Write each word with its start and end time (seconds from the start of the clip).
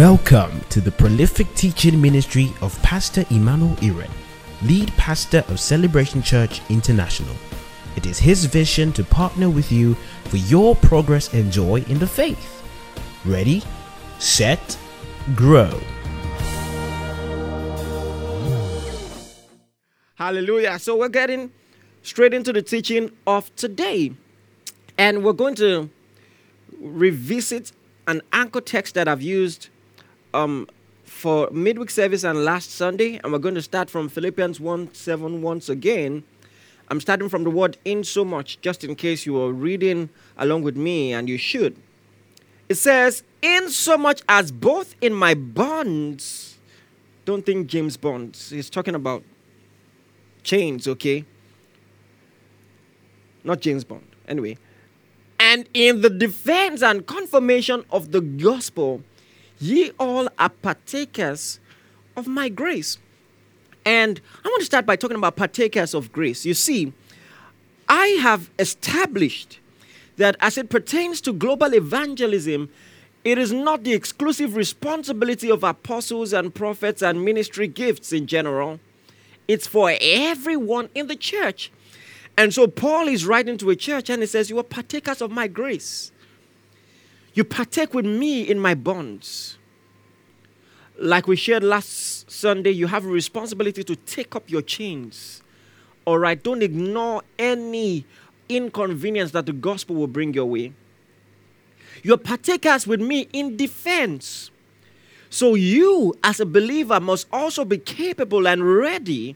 Welcome 0.00 0.62
to 0.70 0.80
the 0.80 0.90
prolific 0.90 1.54
teaching 1.54 2.00
ministry 2.00 2.54
of 2.62 2.74
Pastor 2.82 3.26
Emmanuel 3.28 3.76
Iren, 3.82 4.08
lead 4.62 4.88
pastor 4.96 5.44
of 5.48 5.60
Celebration 5.60 6.22
Church 6.22 6.62
International. 6.70 7.34
It 7.96 8.06
is 8.06 8.18
his 8.18 8.46
vision 8.46 8.94
to 8.94 9.04
partner 9.04 9.50
with 9.50 9.70
you 9.70 9.92
for 10.24 10.38
your 10.38 10.74
progress 10.74 11.34
and 11.34 11.52
joy 11.52 11.84
in 11.86 11.98
the 11.98 12.06
faith. 12.06 12.62
Ready, 13.26 13.62
set, 14.18 14.78
grow. 15.34 15.78
Hallelujah. 20.14 20.78
So 20.78 20.96
we're 20.96 21.10
getting 21.10 21.52
straight 22.00 22.32
into 22.32 22.54
the 22.54 22.62
teaching 22.62 23.10
of 23.26 23.54
today. 23.54 24.12
And 24.96 25.22
we're 25.22 25.34
going 25.34 25.56
to 25.56 25.90
revisit 26.80 27.72
an 28.08 28.22
anchor 28.32 28.62
text 28.62 28.94
that 28.94 29.06
I've 29.06 29.20
used 29.20 29.68
um, 30.34 30.68
for 31.04 31.48
midweek 31.50 31.90
service 31.90 32.24
and 32.24 32.44
last 32.44 32.70
Sunday. 32.70 33.20
And 33.22 33.32
we're 33.32 33.38
going 33.38 33.54
to 33.54 33.62
start 33.62 33.90
from 33.90 34.08
Philippians 34.08 34.60
1 34.60 34.94
7 34.94 35.42
once 35.42 35.68
again. 35.68 36.24
I'm 36.88 37.00
starting 37.00 37.28
from 37.28 37.44
the 37.44 37.50
word 37.50 37.78
in 37.84 38.02
so 38.02 38.24
much, 38.24 38.60
just 38.60 38.82
in 38.82 38.96
case 38.96 39.24
you 39.24 39.40
are 39.40 39.52
reading 39.52 40.10
along 40.36 40.62
with 40.62 40.76
me, 40.76 41.12
and 41.12 41.28
you 41.28 41.38
should. 41.38 41.76
It 42.68 42.74
says, 42.74 43.22
In 43.42 43.70
so 43.70 43.96
much 43.96 44.22
as 44.28 44.50
both 44.50 44.96
in 45.00 45.12
my 45.12 45.34
bonds, 45.34 46.58
don't 47.24 47.46
think 47.46 47.68
James 47.68 47.96
Bonds, 47.96 48.50
He's 48.50 48.68
talking 48.68 48.94
about 48.94 49.22
chains, 50.42 50.88
okay? 50.88 51.24
Not 53.44 53.60
James 53.60 53.84
Bond. 53.84 54.06
Anyway. 54.26 54.58
And 55.38 55.68
in 55.72 56.02
the 56.02 56.10
defense 56.10 56.82
and 56.82 57.06
confirmation 57.06 57.84
of 57.90 58.12
the 58.12 58.20
gospel, 58.20 59.02
ye 59.60 59.92
all 59.98 60.28
are 60.38 60.48
partakers 60.48 61.60
of 62.16 62.26
my 62.26 62.48
grace. 62.48 62.98
And 63.84 64.20
I 64.44 64.48
want 64.48 64.60
to 64.60 64.66
start 64.66 64.86
by 64.86 64.96
talking 64.96 65.16
about 65.16 65.36
partakers 65.36 65.94
of 65.94 66.12
grace. 66.12 66.44
You 66.44 66.54
see, 66.54 66.92
I 67.88 68.06
have 68.22 68.50
established 68.58 69.58
that 70.16 70.36
as 70.40 70.58
it 70.58 70.70
pertains 70.70 71.20
to 71.22 71.32
global 71.32 71.74
evangelism, 71.74 72.70
it 73.24 73.36
is 73.36 73.52
not 73.52 73.84
the 73.84 73.92
exclusive 73.92 74.56
responsibility 74.56 75.50
of 75.50 75.62
apostles 75.62 76.32
and 76.32 76.54
prophets 76.54 77.02
and 77.02 77.24
ministry 77.24 77.68
gifts 77.68 78.12
in 78.12 78.26
general. 78.26 78.80
It's 79.48 79.66
for 79.66 79.94
everyone 80.00 80.88
in 80.94 81.06
the 81.06 81.16
church. 81.16 81.72
And 82.38 82.54
so 82.54 82.66
Paul 82.66 83.08
is 83.08 83.26
writing 83.26 83.58
to 83.58 83.70
a 83.70 83.76
church 83.76 84.08
and 84.08 84.22
he 84.22 84.26
says, 84.26 84.48
You 84.48 84.58
are 84.58 84.62
partakers 84.62 85.20
of 85.20 85.30
my 85.30 85.48
grace. 85.48 86.12
You 87.40 87.44
partake 87.44 87.94
with 87.94 88.04
me 88.04 88.42
in 88.42 88.58
my 88.58 88.74
bonds. 88.74 89.56
Like 90.98 91.26
we 91.26 91.36
shared 91.36 91.64
last 91.64 92.30
Sunday, 92.30 92.68
you 92.68 92.86
have 92.86 93.06
a 93.06 93.08
responsibility 93.08 93.82
to 93.82 93.96
take 93.96 94.36
up 94.36 94.50
your 94.50 94.60
chains. 94.60 95.42
All 96.04 96.18
right, 96.18 96.42
don't 96.42 96.62
ignore 96.62 97.22
any 97.38 98.04
inconvenience 98.50 99.30
that 99.30 99.46
the 99.46 99.54
gospel 99.54 99.96
will 99.96 100.06
bring 100.06 100.34
your 100.34 100.44
way. 100.44 100.74
You're 102.02 102.18
partakers 102.18 102.86
with 102.86 103.00
me 103.00 103.26
in 103.32 103.56
defense. 103.56 104.50
So 105.30 105.54
you, 105.54 106.12
as 106.22 106.40
a 106.40 106.44
believer, 106.44 107.00
must 107.00 107.26
also 107.32 107.64
be 107.64 107.78
capable 107.78 108.46
and 108.46 108.62
ready 108.76 109.34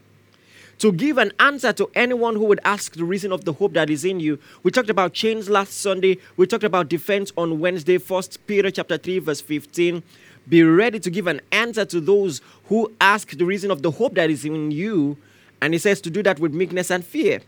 to 0.79 0.91
give 0.91 1.17
an 1.17 1.31
answer 1.39 1.71
to 1.73 1.89
anyone 1.95 2.35
who 2.35 2.45
would 2.45 2.59
ask 2.65 2.95
the 2.95 3.05
reason 3.05 3.31
of 3.31 3.45
the 3.45 3.53
hope 3.53 3.73
that 3.73 3.89
is 3.89 4.03
in 4.03 4.19
you. 4.19 4.39
We 4.63 4.71
talked 4.71 4.89
about 4.89 5.13
chains 5.13 5.49
last 5.49 5.79
Sunday. 5.79 6.17
We 6.37 6.47
talked 6.47 6.63
about 6.63 6.89
defense 6.89 7.31
on 7.37 7.59
Wednesday, 7.59 7.97
First 7.97 8.45
Peter 8.47 8.69
chapter 8.71 8.97
3, 8.97 9.19
verse 9.19 9.41
15. 9.41 10.03
Be 10.47 10.63
ready 10.63 10.99
to 10.99 11.09
give 11.09 11.27
an 11.27 11.41
answer 11.51 11.85
to 11.85 11.99
those 11.99 12.41
who 12.65 12.91
ask 13.01 13.37
the 13.37 13.45
reason 13.45 13.71
of 13.71 13.81
the 13.81 13.91
hope 13.91 14.15
that 14.15 14.29
is 14.29 14.45
in 14.45 14.71
you. 14.71 15.17
And 15.61 15.73
he 15.73 15.79
says 15.79 16.01
to 16.01 16.09
do 16.09 16.21
that 16.23 16.39
with 16.39 16.53
meekness 16.53 16.91
and 16.91 17.03
fear. 17.03 17.41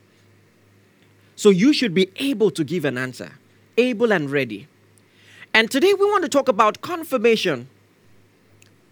So 1.36 1.50
you 1.50 1.74
should 1.74 1.94
be 1.94 2.10
able 2.16 2.50
to 2.52 2.64
give 2.64 2.86
an 2.86 2.98
answer, 2.98 3.34
able 3.78 4.12
and 4.12 4.30
ready. 4.32 4.68
And 5.54 5.70
today 5.70 5.94
we 5.94 6.06
want 6.06 6.24
to 6.24 6.30
talk 6.30 6.48
about 6.48 6.82
confirmation. 6.82 7.70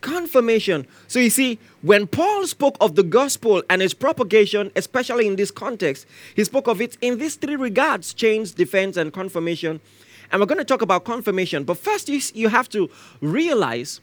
Confirmation. 0.05 0.85
So 1.07 1.17
you 1.17 1.31
see, 1.31 1.57
when 1.81 2.05
Paul 2.05 2.45
spoke 2.45 2.77
of 2.79 2.93
the 2.93 3.01
gospel 3.01 3.63
and 3.71 3.81
its 3.81 3.95
propagation, 3.95 4.71
especially 4.75 5.25
in 5.25 5.35
this 5.35 5.49
context, 5.49 6.05
he 6.35 6.43
spoke 6.43 6.67
of 6.67 6.79
it 6.79 6.95
in 7.01 7.17
these 7.17 7.33
three 7.33 7.55
regards 7.55 8.13
chains, 8.13 8.51
defense, 8.51 8.97
and 8.97 9.11
confirmation. 9.11 9.81
And 10.31 10.39
we're 10.39 10.45
going 10.45 10.59
to 10.59 10.63
talk 10.63 10.83
about 10.83 11.05
confirmation. 11.05 11.63
But 11.63 11.79
first, 11.79 12.07
you, 12.07 12.21
you 12.35 12.49
have 12.49 12.69
to 12.69 12.87
realize 13.19 13.99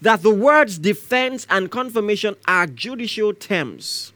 that 0.00 0.22
the 0.22 0.30
words 0.30 0.78
defense 0.78 1.46
and 1.50 1.70
confirmation 1.70 2.36
are 2.48 2.66
judicial 2.66 3.34
terms. 3.34 4.14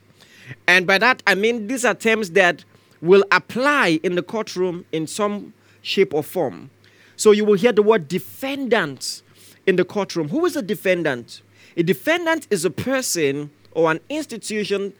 And 0.67 0.87
by 0.87 0.97
that, 0.97 1.21
I 1.27 1.35
mean 1.35 1.67
these 1.67 1.85
are 1.85 1.93
terms 1.93 2.31
that 2.31 2.65
will 3.03 3.23
apply 3.31 3.99
in 4.01 4.15
the 4.15 4.23
courtroom 4.23 4.83
in 4.91 5.05
some 5.05 5.53
shape 5.83 6.11
or 6.11 6.23
form. 6.23 6.71
So 7.17 7.29
you 7.29 7.45
will 7.45 7.53
hear 7.53 7.71
the 7.71 7.83
word 7.83 8.07
defendant 8.07 9.21
in 9.69 9.75
the 9.75 9.85
courtroom. 9.85 10.29
Who 10.29 10.45
is 10.45 10.55
a 10.55 10.63
defendant? 10.63 11.43
A 11.77 11.83
defendant 11.83 12.47
is 12.49 12.65
a 12.65 12.71
person 12.71 13.51
or 13.71 13.91
an 13.91 13.99
institution 14.09 14.93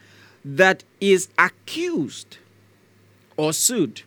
that 0.45 0.83
is 1.01 1.27
accused 1.39 2.37
or 3.35 3.51
sued. 3.51 4.03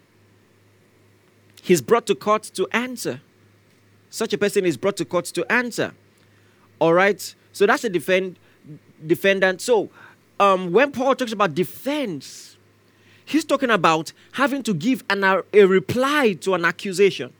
He's 1.61 1.83
brought 1.83 2.07
to 2.07 2.15
court 2.15 2.45
to 2.55 2.69
answer. 2.73 3.21
Such 4.09 4.33
a 4.33 4.39
person 4.39 4.65
is 4.65 4.77
brought 4.77 4.97
to 4.99 5.05
court 5.05 5.25
to 5.27 5.53
answer. 5.53 5.95
All 6.79 6.95
right? 6.95 7.35
So 7.53 7.67
that's 7.67 7.83
a 7.83 7.89
defend, 7.89 8.37
defendant. 9.05 9.61
So 9.61 9.91
um, 10.39 10.73
when 10.73 10.93
Paul 10.93 11.17
talks 11.17 11.33
about 11.33 11.57
defense, 11.57 12.57
he's 13.25 13.45
talking 13.45 13.71
about 13.71 14.13
having 14.33 14.63
to 14.63 14.75
give 14.75 15.03
an, 15.11 15.25
a 15.25 15.65
reply 15.65 16.35
to 16.35 16.55
an 16.55 16.65
accusation 16.65 17.33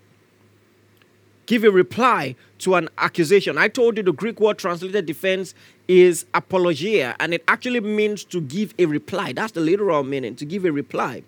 give 1.47 1.65
a 1.65 1.71
reply 1.71 2.35
to 2.59 2.75
an 2.75 2.89
accusation. 2.99 3.59
I 3.59 3.69
told 3.69 3.97
you 3.97 4.03
the 4.03 4.13
Greek 4.13 4.41
word 4.41 4.59
translated 4.59 5.07
defense 5.07 5.55
is 5.89 6.25
apologia, 6.33 7.17
and 7.19 7.35
it 7.35 7.43
actually 7.49 7.81
means 7.81 8.25
to 8.25 8.41
give 8.41 8.75
a 8.79 8.87
reply. 8.87 9.33
That's 9.33 9.53
the 9.53 9.61
literal 9.61 10.05
meaning, 10.05 10.37
to 10.37 10.45
give 10.45 10.65
a 10.65 10.73
reply. 10.73 11.25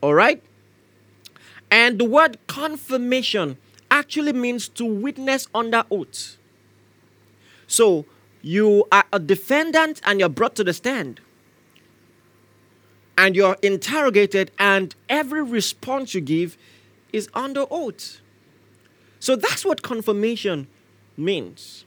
All 0.00 0.14
right? 0.14 0.42
And 1.70 1.98
the 1.98 2.04
word 2.04 2.38
confirmation 2.46 3.56
actually 3.90 4.32
means 4.32 4.68
to 4.68 4.84
witness 4.84 5.48
under 5.54 5.84
oath. 5.90 6.36
So 7.66 8.04
you 8.42 8.84
are 8.92 9.04
a 9.12 9.18
defendant 9.18 10.00
and 10.04 10.20
you're 10.20 10.28
brought 10.28 10.54
to 10.56 10.64
the 10.64 10.74
stand. 10.74 11.20
And 13.16 13.36
you're 13.36 13.56
interrogated, 13.62 14.50
and 14.58 14.94
every 15.08 15.42
response 15.42 16.14
you 16.14 16.20
give 16.20 16.58
is 17.12 17.28
under 17.32 17.64
oath. 17.70 18.20
So 19.24 19.36
that's 19.36 19.64
what 19.64 19.80
confirmation 19.80 20.66
means 21.16 21.86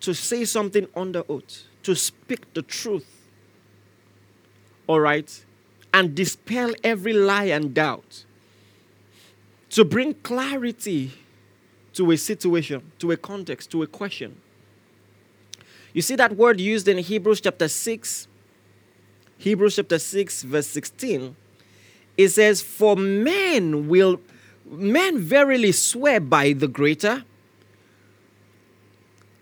to 0.00 0.12
say 0.12 0.44
something 0.44 0.88
under 0.96 1.22
oath, 1.28 1.62
to 1.84 1.94
speak 1.94 2.52
the 2.52 2.62
truth. 2.62 3.06
All 4.88 4.98
right? 4.98 5.44
And 5.94 6.16
dispel 6.16 6.74
every 6.82 7.12
lie 7.12 7.44
and 7.44 7.72
doubt. 7.72 8.24
To 9.70 9.84
bring 9.84 10.14
clarity 10.14 11.12
to 11.92 12.10
a 12.10 12.16
situation, 12.16 12.90
to 12.98 13.12
a 13.12 13.16
context, 13.16 13.70
to 13.70 13.84
a 13.84 13.86
question. 13.86 14.40
You 15.92 16.02
see 16.02 16.16
that 16.16 16.34
word 16.34 16.60
used 16.60 16.88
in 16.88 16.98
Hebrews 16.98 17.40
chapter 17.40 17.68
6, 17.68 18.26
Hebrews 19.36 19.76
chapter 19.76 20.00
6, 20.00 20.42
verse 20.42 20.66
16. 20.66 21.36
It 22.16 22.30
says, 22.30 22.60
For 22.62 22.96
men 22.96 23.86
will 23.86 24.20
men 24.70 25.18
verily 25.18 25.72
swear 25.72 26.20
by 26.20 26.52
the 26.52 26.68
greater, 26.68 27.24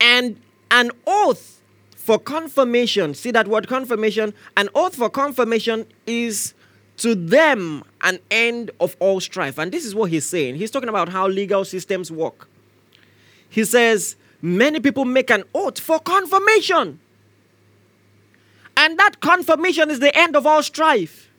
and 0.01 0.41
an 0.71 0.91
oath 1.07 1.61
for 1.97 2.19
confirmation. 2.19 3.15
See 3.15 3.31
that 3.33 3.49
word 3.49 3.69
confirmation? 3.69 4.35
An 4.57 4.69
oath 4.75 4.95
for 4.97 5.11
confirmation 5.11 5.87
is 6.07 6.55
to 6.99 7.15
them 7.15 7.83
an 8.03 8.19
end 8.31 8.71
of 8.81 8.97
all 9.01 9.21
strife. 9.21 9.59
And 9.59 9.73
this 9.73 9.85
is 9.85 9.95
what 9.95 10.11
he's 10.11 10.27
saying. 10.27 10.57
He's 10.57 10.71
talking 10.71 10.89
about 10.89 11.09
how 11.09 11.29
legal 11.29 11.65
systems 11.65 12.11
work. 12.11 12.49
He 13.49 13.65
says, 13.65 14.17
Many 14.43 14.81
people 14.81 15.05
make 15.05 15.31
an 15.31 15.45
oath 15.55 15.81
for 15.81 15.99
confirmation. 15.99 17.01
And 18.77 18.99
that 18.99 19.21
confirmation 19.21 19.91
is 19.91 19.99
the 19.99 20.17
end 20.17 20.37
of 20.37 20.47
all 20.47 20.63
strife. 20.63 21.31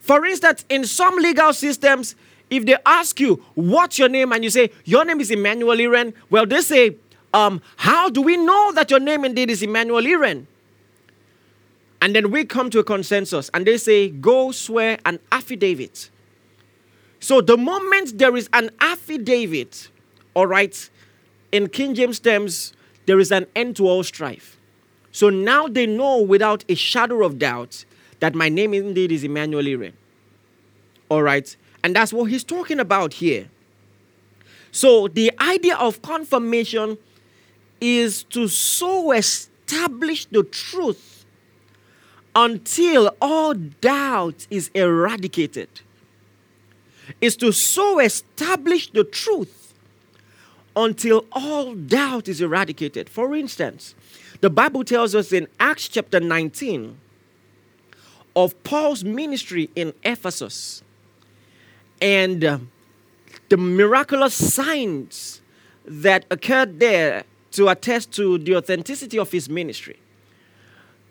For 0.00 0.24
instance, 0.26 0.64
in 0.68 0.84
some 0.84 1.16
legal 1.16 1.52
systems, 1.52 2.16
if 2.50 2.64
they 2.64 2.76
ask 2.84 3.18
you, 3.20 3.42
what's 3.54 3.98
your 3.98 4.08
name? 4.08 4.32
And 4.32 4.44
you 4.44 4.50
say, 4.50 4.70
your 4.84 5.04
name 5.04 5.20
is 5.20 5.30
Emmanuel 5.30 5.76
Iren, 5.76 6.14
well, 6.30 6.46
they 6.46 6.60
say, 6.60 6.96
um, 7.34 7.60
how 7.76 8.08
do 8.08 8.22
we 8.22 8.36
know 8.36 8.72
that 8.72 8.90
your 8.90 9.00
name 9.00 9.24
indeed 9.24 9.50
is 9.50 9.62
Emmanuel 9.62 10.02
Iren? 10.02 10.46
And 12.00 12.14
then 12.14 12.30
we 12.30 12.44
come 12.44 12.70
to 12.70 12.78
a 12.78 12.84
consensus 12.84 13.50
and 13.52 13.66
they 13.66 13.78
say, 13.78 14.08
go 14.08 14.52
swear 14.52 14.98
an 15.04 15.18
affidavit. 15.32 16.10
So 17.20 17.40
the 17.40 17.56
moment 17.56 18.18
there 18.18 18.36
is 18.36 18.48
an 18.52 18.70
affidavit, 18.80 19.88
all 20.34 20.46
right, 20.46 20.88
in 21.50 21.68
King 21.68 21.94
James 21.94 22.20
terms, 22.20 22.72
there 23.06 23.18
is 23.18 23.32
an 23.32 23.46
end 23.56 23.76
to 23.76 23.88
all 23.88 24.04
strife. 24.04 24.56
So 25.10 25.30
now 25.30 25.66
they 25.66 25.86
know 25.86 26.20
without 26.20 26.64
a 26.68 26.74
shadow 26.74 27.24
of 27.24 27.38
doubt 27.38 27.84
that 28.20 28.34
my 28.34 28.48
name 28.48 28.74
indeed 28.74 29.10
is 29.10 29.24
Emmanuel 29.24 29.64
Iren. 29.64 29.92
All 31.08 31.22
right. 31.22 31.56
And 31.86 31.94
that's 31.94 32.12
what 32.12 32.24
he's 32.24 32.42
talking 32.42 32.80
about 32.80 33.12
here. 33.12 33.46
So 34.72 35.06
the 35.06 35.30
idea 35.40 35.76
of 35.76 36.02
confirmation 36.02 36.98
is 37.80 38.24
to 38.24 38.48
so 38.48 39.12
establish 39.12 40.26
the 40.26 40.42
truth 40.42 41.24
until 42.34 43.14
all 43.22 43.54
doubt 43.54 44.48
is 44.50 44.68
eradicated. 44.74 45.68
Is 47.20 47.36
to 47.36 47.52
so 47.52 48.00
establish 48.00 48.90
the 48.90 49.04
truth 49.04 49.72
until 50.74 51.24
all 51.30 51.76
doubt 51.76 52.26
is 52.26 52.40
eradicated. 52.40 53.08
For 53.08 53.36
instance, 53.36 53.94
the 54.40 54.50
Bible 54.50 54.82
tells 54.82 55.14
us 55.14 55.32
in 55.32 55.46
Acts 55.60 55.86
chapter 55.86 56.18
19 56.18 56.98
of 58.34 58.60
Paul's 58.64 59.04
ministry 59.04 59.70
in 59.76 59.94
Ephesus 60.02 60.82
and 62.00 62.44
uh, 62.44 62.58
the 63.48 63.56
miraculous 63.56 64.34
signs 64.34 65.40
that 65.84 66.24
occurred 66.30 66.80
there 66.80 67.24
to 67.52 67.68
attest 67.68 68.12
to 68.12 68.38
the 68.38 68.56
authenticity 68.56 69.18
of 69.18 69.30
his 69.32 69.48
ministry. 69.48 69.98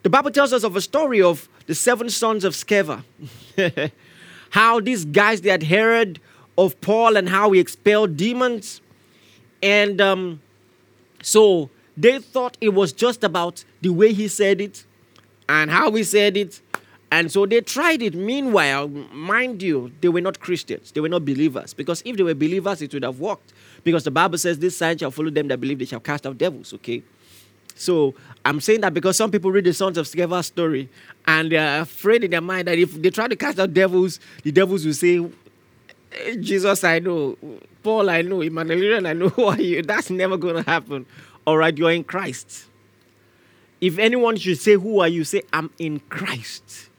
The 0.03 0.09
Bible 0.09 0.31
tells 0.31 0.53
us 0.53 0.63
of 0.63 0.75
a 0.75 0.81
story 0.81 1.21
of 1.21 1.49
the 1.65 1.73
seven 1.73 2.09
sons 2.09 2.43
of 2.43 2.53
Sceva. 2.53 3.03
how 4.51 4.79
these 4.79 5.03
guys 5.03 5.41
they 5.41 5.49
had 5.49 5.63
heard 5.63 6.19
of 6.57 6.79
Paul 6.79 7.17
and 7.17 7.27
how 7.27 7.51
he 7.51 7.59
expelled 7.59 8.15
demons. 8.15 8.79
And 9.61 9.99
um, 9.99 10.41
so 11.21 11.69
they 11.97 12.19
thought 12.19 12.57
it 12.61 12.69
was 12.69 12.93
just 12.93 13.23
about 13.23 13.65
the 13.81 13.89
way 13.89 14.13
he 14.13 14.27
said 14.27 14.61
it 14.61 14.85
and 15.49 15.69
how 15.69 15.91
he 15.91 16.03
said 16.03 16.37
it 16.37 16.61
and 17.11 17.31
so 17.31 17.45
they 17.45 17.61
tried 17.61 18.01
it. 18.01 18.15
Meanwhile, 18.15 18.87
mind 18.87 19.61
you, 19.61 19.91
they 20.01 20.09
were 20.09 20.21
not 20.21 20.39
Christians. 20.39 20.91
They 20.91 21.01
were 21.01 21.09
not 21.09 21.23
believers. 21.23 21.73
Because 21.73 22.01
if 22.05 22.17
they 22.17 22.23
were 22.23 22.33
believers, 22.33 22.81
it 22.81 22.93
would 22.93 23.03
have 23.03 23.19
worked. 23.19 23.53
Because 23.83 24.03
the 24.03 24.11
Bible 24.11 24.37
says, 24.37 24.59
This 24.59 24.75
sign 24.77 24.97
shall 24.97 25.11
follow 25.11 25.29
them 25.29 25.47
that 25.49 25.61
believe, 25.61 25.79
they 25.79 25.85
shall 25.85 25.99
cast 25.99 26.25
out 26.25 26.37
devils, 26.37 26.73
okay? 26.73 27.03
So 27.75 28.15
I'm 28.43 28.61
saying 28.61 28.81
that 28.81 28.93
because 28.93 29.17
some 29.17 29.29
people 29.29 29.51
read 29.51 29.65
the 29.65 29.73
Sons 29.73 29.97
of 29.97 30.07
Sceva 30.07 30.43
story 30.43 30.89
and 31.27 31.51
they're 31.51 31.81
afraid 31.81 32.23
in 32.23 32.31
their 32.31 32.41
mind 32.41 32.67
that 32.69 32.79
if 32.79 32.93
they 33.01 33.09
try 33.09 33.27
to 33.27 33.35
cast 33.35 33.59
out 33.59 33.73
devils, 33.73 34.19
the 34.43 34.51
devils 34.51 34.85
will 34.85 34.93
say, 34.93 35.19
eh, 36.13 36.35
Jesus, 36.39 36.83
I 36.85 36.99
know. 36.99 37.37
Paul, 37.83 38.09
I 38.09 38.21
know. 38.21 38.41
Emmanuel, 38.41 39.05
I 39.05 39.13
know 39.13 39.29
who 39.35 39.43
are 39.45 39.61
you. 39.61 39.81
That's 39.81 40.09
never 40.09 40.37
going 40.37 40.55
to 40.55 40.69
happen. 40.69 41.05
All 41.45 41.57
right, 41.57 41.77
you're 41.77 41.91
in 41.91 42.03
Christ. 42.03 42.65
If 43.81 43.99
anyone 43.99 44.37
should 44.37 44.57
say, 44.57 44.73
Who 44.73 45.01
are 45.01 45.07
you? 45.07 45.23
Say, 45.23 45.43
I'm 45.53 45.69
in 45.77 45.99
Christ. 46.09 46.89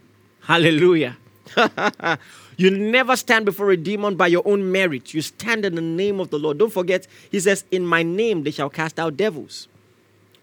Hallelujah. 0.46 1.16
you 2.56 2.70
never 2.70 3.16
stand 3.16 3.44
before 3.44 3.72
a 3.72 3.76
demon 3.76 4.14
by 4.14 4.28
your 4.28 4.43
own 4.46 4.70
merit. 4.70 5.12
You 5.12 5.20
stand 5.20 5.64
in 5.64 5.75
the 5.75 5.81
name 5.81 6.20
of 6.20 6.31
the 6.31 6.38
Lord. 6.38 6.58
Don't 6.58 6.72
forget, 6.72 7.08
he 7.32 7.40
says, 7.40 7.64
In 7.72 7.84
my 7.84 8.04
name 8.04 8.44
they 8.44 8.52
shall 8.52 8.70
cast 8.70 9.00
out 9.00 9.16
devils. 9.16 9.66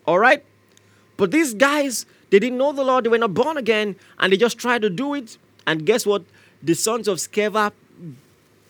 All 0.05 0.19
right? 0.19 0.43
But 1.15 1.31
these 1.31 1.53
guys, 1.53 2.05
they 2.31 2.39
didn't 2.39 2.57
know 2.57 2.73
the 2.73 2.83
Lord. 2.83 3.05
They 3.05 3.09
were 3.09 3.17
not 3.17 3.33
born 3.33 3.55
again. 3.55 3.95
And 4.19 4.33
they 4.33 4.35
just 4.35 4.57
tried 4.57 4.81
to 4.81 4.89
do 4.89 5.13
it. 5.13 5.37
And 5.65 5.85
guess 5.85 6.05
what? 6.05 6.23
The 6.61 6.73
sons 6.73 7.07
of 7.07 7.19
Sceva 7.19 7.71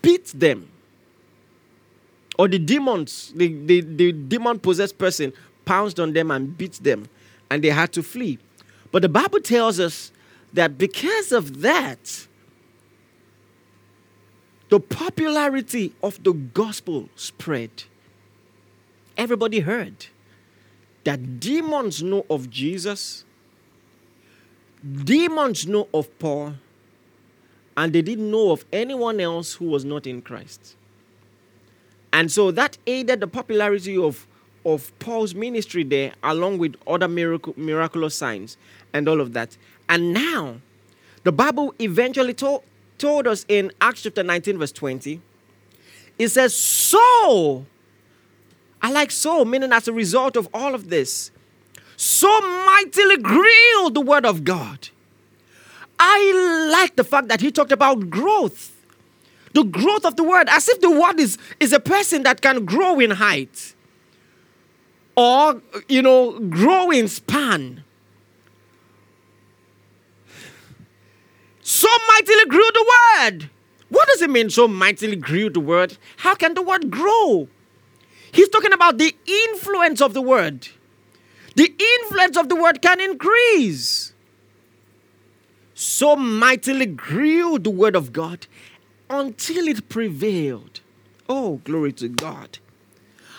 beat 0.03 0.27
them. 0.27 0.69
Or 2.37 2.47
the 2.47 2.59
demons, 2.59 3.33
the, 3.35 3.47
the, 3.47 3.81
the 3.81 4.11
demon 4.11 4.59
possessed 4.59 4.99
person 4.99 5.33
pounced 5.65 5.99
on 5.99 6.13
them 6.13 6.29
and 6.29 6.55
beat 6.55 6.73
them. 6.73 7.09
And 7.49 7.63
they 7.63 7.69
had 7.69 7.91
to 7.93 8.03
flee. 8.03 8.37
But 8.91 9.01
the 9.01 9.09
Bible 9.09 9.39
tells 9.39 9.79
us 9.79 10.11
that 10.53 10.77
because 10.77 11.31
of 11.31 11.61
that, 11.61 12.27
the 14.69 14.79
popularity 14.79 15.93
of 16.01 16.23
the 16.23 16.33
gospel 16.33 17.09
spread. 17.15 17.83
Everybody 19.15 19.59
heard 19.59 20.07
that 21.03 21.39
demons 21.39 22.01
know 22.01 22.25
of 22.29 22.49
Jesus, 22.49 23.25
demons 25.03 25.67
know 25.67 25.87
of 25.93 26.17
Paul, 26.17 26.55
and 27.77 27.93
they 27.93 28.01
didn't 28.01 28.31
know 28.31 28.51
of 28.51 28.65
anyone 28.71 29.19
else 29.19 29.53
who 29.53 29.65
was 29.65 29.85
not 29.85 30.07
in 30.07 30.21
Christ. 30.21 30.75
And 32.11 32.31
so 32.31 32.51
that 32.51 32.77
aided 32.87 33.19
the 33.19 33.27
popularity 33.27 33.97
of, 33.97 34.27
of 34.65 34.97
Paul's 34.99 35.35
ministry 35.35 35.83
there, 35.83 36.13
along 36.23 36.59
with 36.59 36.75
other 36.87 37.07
miracle, 37.07 37.53
miraculous 37.57 38.15
signs 38.15 38.57
and 38.93 39.07
all 39.07 39.19
of 39.19 39.33
that. 39.33 39.57
And 39.89 40.13
now, 40.13 40.57
the 41.23 41.31
Bible 41.31 41.73
eventually 41.79 42.33
told, 42.33 42.63
told 42.97 43.27
us 43.27 43.45
in 43.47 43.71
Acts 43.81 44.03
chapter 44.03 44.23
19, 44.23 44.57
verse 44.57 44.71
20, 44.71 45.21
it 46.19 46.29
says, 46.29 46.55
So, 46.55 47.65
I 48.81 48.91
like 48.91 49.11
so, 49.11 49.45
meaning 49.45 49.71
as 49.71 49.87
a 49.87 49.93
result 49.93 50.35
of 50.35 50.47
all 50.53 50.75
of 50.75 50.89
this, 50.89 51.31
so 51.95 52.27
mightily 52.41 53.17
grew 53.17 53.89
the 53.91 54.01
word 54.01 54.25
of 54.25 54.43
God. 54.43 54.89
I 55.99 56.69
like 56.71 56.95
the 56.95 57.03
fact 57.03 57.29
that 57.29 57.39
he 57.39 57.51
talked 57.51 57.71
about 57.71 58.09
growth. 58.09 58.71
The 59.53 59.63
growth 59.63 60.05
of 60.05 60.15
the 60.15 60.23
word, 60.23 60.49
as 60.49 60.67
if 60.67 60.81
the 60.81 60.89
word 60.89 61.19
is, 61.19 61.37
is 61.59 61.71
a 61.71 61.79
person 61.79 62.23
that 62.23 62.41
can 62.41 62.65
grow 62.65 62.99
in 62.99 63.11
height 63.11 63.75
or, 65.15 65.61
you 65.87 66.01
know, 66.01 66.39
grow 66.39 66.89
in 66.89 67.07
span. 67.07 67.83
So 71.83 71.89
mightily 72.07 72.45
grew 72.45 72.69
the 72.73 72.93
word. 72.95 73.49
What 73.89 74.07
does 74.07 74.21
it 74.21 74.29
mean, 74.29 74.49
so 74.49 74.69
mightily 74.69 75.17
grew 75.17 75.49
the 75.49 75.59
word? 75.59 75.97
How 76.15 76.33
can 76.33 76.53
the 76.53 76.61
word 76.61 76.89
grow? 76.89 77.49
He's 78.31 78.47
talking 78.47 78.71
about 78.71 78.97
the 78.99 79.13
influence 79.25 79.99
of 79.99 80.13
the 80.13 80.21
word. 80.21 80.69
The 81.57 81.75
influence 81.97 82.37
of 82.37 82.47
the 82.47 82.55
word 82.55 82.81
can 82.81 83.01
increase. 83.01 84.13
So 85.73 86.15
mightily 86.15 86.85
grew 86.85 87.59
the 87.59 87.69
word 87.69 87.97
of 87.97 88.13
God 88.13 88.47
until 89.09 89.67
it 89.67 89.89
prevailed. 89.89 90.79
Oh, 91.27 91.59
glory 91.65 91.91
to 91.93 92.07
God. 92.07 92.59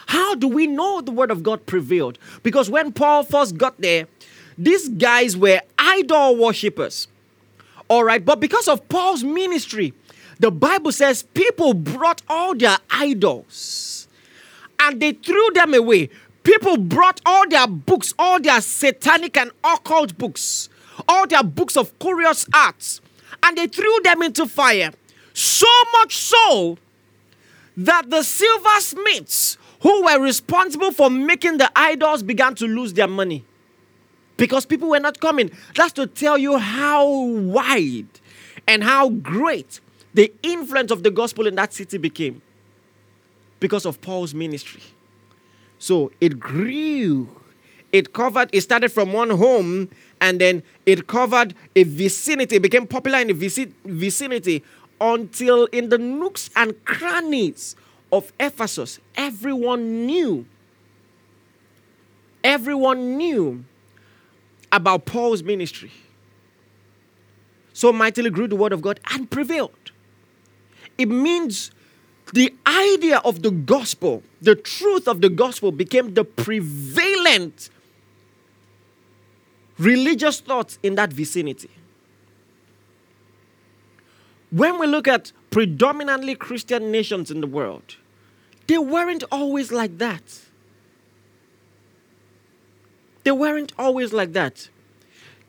How 0.09 0.35
do 0.35 0.49
we 0.49 0.67
know 0.67 1.01
the 1.01 1.13
word 1.13 1.31
of 1.31 1.43
God 1.43 1.65
prevailed? 1.65 2.19
Because 2.43 2.69
when 2.69 2.93
Paul 2.93 3.23
first 3.23 3.57
got 3.57 3.81
there, 3.81 4.07
these 4.59 4.91
guys 4.91 5.35
were 5.35 5.63
idol 5.79 6.37
worshippers. 6.37 7.09
All 7.89 8.05
right, 8.05 8.25
but 8.25 8.41
because 8.41 8.67
of 8.69 8.89
Paul's 8.89 9.23
ministry, 9.23 9.93
the 10.41 10.51
Bible 10.51 10.93
says 10.93 11.23
people 11.23 11.75
brought 11.75 12.23
all 12.29 12.55
their 12.55 12.79
idols 12.91 14.09
and 14.81 15.01
they 15.01 15.13
threw 15.13 15.51
them 15.55 15.75
away. 15.75 16.11
People 16.43 16.77
brought 16.77 17.21
all 17.25 17.49
their 17.49 17.67
books, 17.67 18.15
all 18.19 18.41
their 18.41 18.61
satanic 18.61 19.37
and 19.37 19.51
occult 19.63 20.17
books, 20.19 20.69
all 21.09 21.27
their 21.27 21.43
books 21.43 21.77
of 21.77 21.99
curious 21.99 22.47
arts, 22.55 23.01
and 23.43 23.57
they 23.57 23.67
threw 23.67 23.99
them 24.03 24.23
into 24.23 24.47
fire. 24.47 24.91
So 25.33 25.67
much 25.93 26.17
so 26.17 26.79
that 27.77 28.11
the 28.11 28.23
silversmiths 28.23 29.59
who 29.81 30.05
were 30.05 30.21
responsible 30.21 30.93
for 30.93 31.11
making 31.11 31.59
the 31.59 31.71
idols 31.77 32.23
began 32.23 32.55
to 32.57 32.67
lose 32.67 32.93
their 32.93 33.09
money 33.09 33.45
because 34.37 34.67
people 34.67 34.89
were 34.89 35.01
not 35.01 35.21
coming. 35.21 35.51
That's 35.75 35.93
to 35.95 36.07
tell 36.07 36.39
you 36.39 36.59
how 36.59 37.09
wide 37.09 38.09
and 38.67 38.83
how 38.83 39.11
great 39.11 39.81
the 40.15 40.33
influence 40.43 40.91
of 40.91 41.03
the 41.03 41.11
gospel 41.11 41.47
in 41.47 41.55
that 41.57 41.73
city 41.73 41.99
became 41.99 42.43
because 43.61 43.87
of 43.87 44.01
Paul's 44.01 44.35
ministry. 44.35 44.83
So 45.79 46.13
it 46.21 46.39
grew. 46.39 47.29
It 47.93 48.13
covered, 48.13 48.51
it 48.53 48.63
started 48.63 48.91
from 48.91 49.13
one 49.13 49.31
home 49.31 49.89
and 50.21 50.41
then 50.41 50.65
it 50.85 51.07
covered 51.07 51.55
a 51.77 51.85
vicinity, 51.85 52.57
it 52.57 52.63
became 52.63 52.89
popular 52.89 53.21
in 53.21 53.29
the 53.29 53.69
vicinity 53.85 54.65
until 55.01 55.67
in 55.67 55.91
the 55.91 55.99
nooks 55.99 56.51
and 56.57 56.85
crannies 56.85 57.77
of 58.11 58.33
Ephesus, 58.41 58.99
everyone 59.17 60.07
knew. 60.07 60.45
Everyone 62.43 63.17
knew 63.17 63.65
about 64.75 65.07
Paul's 65.07 65.43
ministry. 65.43 65.93
So 67.73 67.93
mightily 67.93 68.31
grew 68.31 68.49
the 68.49 68.57
word 68.57 68.73
of 68.73 68.83
God 68.83 69.01
and 69.11 69.31
prevailed. 69.31 69.93
It 70.99 71.07
means 71.07 71.71
the 72.33 72.55
idea 72.67 73.19
of 73.19 73.43
the 73.43 73.51
gospel, 73.51 74.23
the 74.41 74.55
truth 74.55 75.07
of 75.07 75.21
the 75.21 75.29
gospel 75.29 75.73
became 75.73 76.15
the 76.15 76.25
prevalent 76.25 77.71
religious 79.79 80.41
thoughts 80.41 80.79
in 80.83 80.95
that 80.95 81.13
vicinity. 81.13 81.71
When 84.51 84.79
we 84.79 84.87
look 84.87 85.09
at 85.09 85.33
predominantly 85.51 86.37
Christian 86.37 86.93
nations 86.93 87.31
in 87.31 87.41
the 87.41 87.47
world, 87.47 87.97
they 88.67 88.79
weren't 88.79 89.25
always 89.31 89.73
like 89.73 89.99
that. 89.99 90.44
They 93.25 93.33
weren't 93.33 93.73
always 93.79 94.13
like 94.13 94.33
that. 94.35 94.69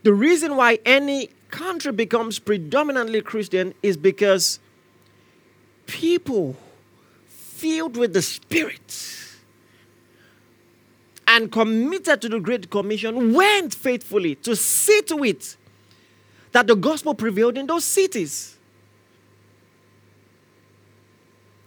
The 0.03 0.13
reason 0.13 0.55
why 0.55 0.79
any 0.86 1.29
country 1.50 1.91
becomes 1.91 2.39
predominantly 2.39 3.22
Christian 3.22 3.74
is 3.84 3.98
because 3.98 4.60
people 5.86 6.55
filled 7.27 7.98
with 7.98 8.13
the 8.13 8.22
Spirit 8.22 9.12
and 11.27 11.51
committed 11.51 12.22
to 12.22 12.29
the 12.29 12.39
Great 12.39 12.70
Commission 12.70 13.34
went 13.34 13.74
faithfully 13.74 14.36
to 14.36 14.55
see 14.55 15.01
to 15.03 15.24
it 15.24 15.58
that 16.51 16.67
the 16.67 16.75
gospel 16.75 17.13
prevailed 17.13 17.58
in 17.58 17.67
those 17.67 17.84
cities. 17.84 18.58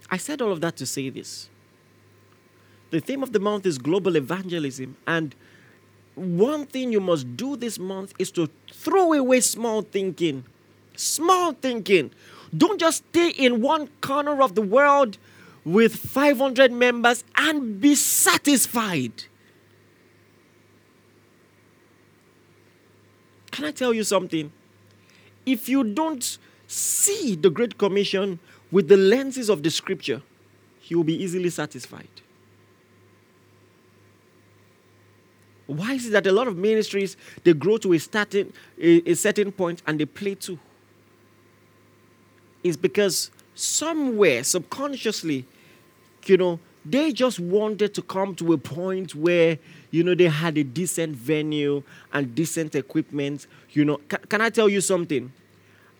I 0.09 0.17
said 0.17 0.41
all 0.41 0.51
of 0.51 0.61
that 0.61 0.75
to 0.77 0.85
say 0.85 1.09
this. 1.09 1.49
The 2.89 2.99
theme 2.99 3.21
of 3.21 3.31
the 3.31 3.39
month 3.39 3.67
is 3.67 3.77
global 3.77 4.15
evangelism, 4.15 4.97
and 5.05 5.35
one 6.19 6.65
thing 6.65 6.91
you 6.91 6.99
must 6.99 7.35
do 7.37 7.55
this 7.55 7.79
month 7.79 8.13
is 8.19 8.31
to 8.31 8.49
throw 8.71 9.13
away 9.13 9.39
small 9.41 9.81
thinking. 9.81 10.43
Small 10.95 11.53
thinking. 11.53 12.11
Don't 12.55 12.79
just 12.79 13.03
stay 13.09 13.29
in 13.29 13.61
one 13.61 13.89
corner 14.01 14.41
of 14.41 14.55
the 14.55 14.61
world 14.61 15.17
with 15.63 15.95
500 15.95 16.71
members 16.71 17.23
and 17.35 17.79
be 17.79 17.95
satisfied. 17.95 19.23
Can 23.51 23.65
I 23.65 23.71
tell 23.71 23.93
you 23.93 24.03
something? 24.03 24.51
If 25.45 25.67
you 25.67 25.83
don't 25.83 26.37
see 26.67 27.35
the 27.35 27.49
Great 27.49 27.77
Commission 27.77 28.39
with 28.71 28.87
the 28.87 28.97
lenses 28.97 29.49
of 29.49 29.63
the 29.63 29.69
scripture, 29.69 30.21
you 30.85 30.97
will 30.97 31.03
be 31.03 31.21
easily 31.21 31.49
satisfied. 31.49 32.07
Why 35.69 35.93
is 35.93 36.07
it 36.07 36.09
that 36.11 36.25
a 36.25 36.31
lot 36.31 36.47
of 36.47 36.57
ministries 36.57 37.15
they 37.43 37.53
grow 37.53 37.77
to 37.77 37.93
a 37.93 37.99
certain, 37.99 38.51
a, 38.81 39.11
a 39.11 39.13
certain 39.13 39.51
point 39.51 39.83
and 39.85 39.99
they 39.99 40.05
play 40.05 40.33
too? 40.33 40.57
It's 42.63 42.75
because 42.75 43.29
somewhere 43.53 44.43
subconsciously, 44.43 45.45
you 46.25 46.37
know, 46.37 46.59
they 46.83 47.11
just 47.13 47.39
wanted 47.39 47.93
to 47.93 48.01
come 48.01 48.33
to 48.35 48.53
a 48.53 48.57
point 48.57 49.13
where 49.13 49.59
you 49.91 50.03
know 50.03 50.15
they 50.15 50.27
had 50.27 50.57
a 50.57 50.63
decent 50.63 51.15
venue 51.15 51.83
and 52.13 52.33
decent 52.33 52.73
equipment 52.73 53.45
you 53.71 53.85
know. 53.85 53.99
Can 54.29 54.41
i 54.41 54.49
tell 54.49 54.69
you 54.69 54.81
something? 54.81 55.31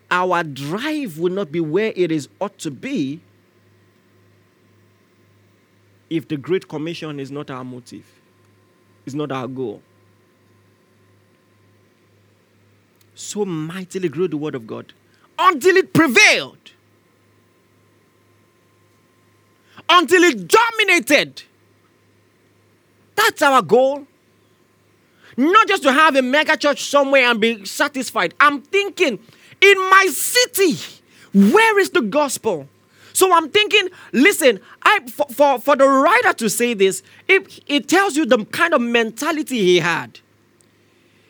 Our 0.09 0.43
drive 0.43 1.19
will 1.19 1.33
not 1.33 1.51
be 1.51 1.59
where 1.59 1.93
it 1.95 2.11
is 2.11 2.27
ought 2.39 2.57
to 2.59 2.71
be 2.71 3.19
if 6.09 6.27
the 6.27 6.37
great 6.37 6.67
commission 6.67 7.19
is 7.19 7.29
not 7.29 7.51
our 7.51 7.63
motive 7.63 8.18
is 9.09 9.15
not 9.21 9.35
our 9.41 9.51
goal 9.59 9.81
so 13.27 13.45
mightily 13.45 14.09
grew 14.17 14.27
the 14.37 14.41
word 14.45 14.55
of 14.61 14.65
god 14.73 14.93
until 15.49 15.83
it 15.83 15.93
prevailed 16.01 16.73
until 19.97 20.23
it 20.31 20.47
dominated 20.47 21.43
that's 23.19 23.41
our 23.41 23.61
goal. 23.61 24.07
Not 25.35 25.67
just 25.67 25.83
to 25.83 25.91
have 25.91 26.15
a 26.15 26.21
mega 26.21 26.55
church 26.55 26.83
somewhere 26.85 27.23
and 27.29 27.39
be 27.39 27.65
satisfied. 27.65 28.33
I'm 28.39 28.61
thinking, 28.61 29.19
in 29.61 29.77
my 29.89 30.07
city, 30.11 30.77
where 31.33 31.79
is 31.79 31.89
the 31.89 32.01
gospel? 32.01 32.69
So 33.13 33.33
I'm 33.33 33.49
thinking, 33.49 33.89
listen, 34.13 34.59
I, 34.83 34.99
for, 35.09 35.25
for, 35.27 35.59
for 35.59 35.75
the 35.75 35.87
writer 35.87 36.33
to 36.33 36.49
say 36.49 36.73
this, 36.73 37.03
it, 37.27 37.63
it 37.67 37.89
tells 37.89 38.15
you 38.15 38.25
the 38.25 38.45
kind 38.45 38.73
of 38.73 38.81
mentality 38.81 39.57
he 39.57 39.79
had. 39.79 40.19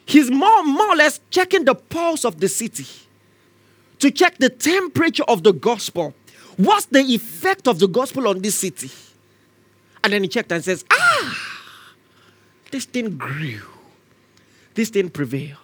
He's 0.05 0.31
more, 0.31 0.63
more 0.63 0.93
or 0.93 0.95
less 0.95 1.19
checking 1.29 1.65
the 1.65 1.75
pulse 1.75 2.25
of 2.25 2.39
the 2.39 2.47
city 2.47 2.87
to 3.99 4.09
check 4.11 4.37
the 4.37 4.49
temperature 4.49 5.23
of 5.27 5.43
the 5.43 5.53
gospel. 5.53 6.13
What's 6.57 6.85
the 6.85 7.01
effect 7.01 7.67
of 7.67 7.79
the 7.79 7.87
gospel 7.87 8.27
on 8.27 8.41
this 8.41 8.55
city? 8.55 8.89
And 10.03 10.13
then 10.13 10.23
he 10.23 10.29
checked 10.29 10.51
and 10.51 10.63
says, 10.63 10.83
ah, 10.91 11.65
this 12.71 12.85
thing 12.85 13.17
grew. 13.17 13.61
This 14.73 14.89
thing 14.89 15.09
prevailed. 15.09 15.57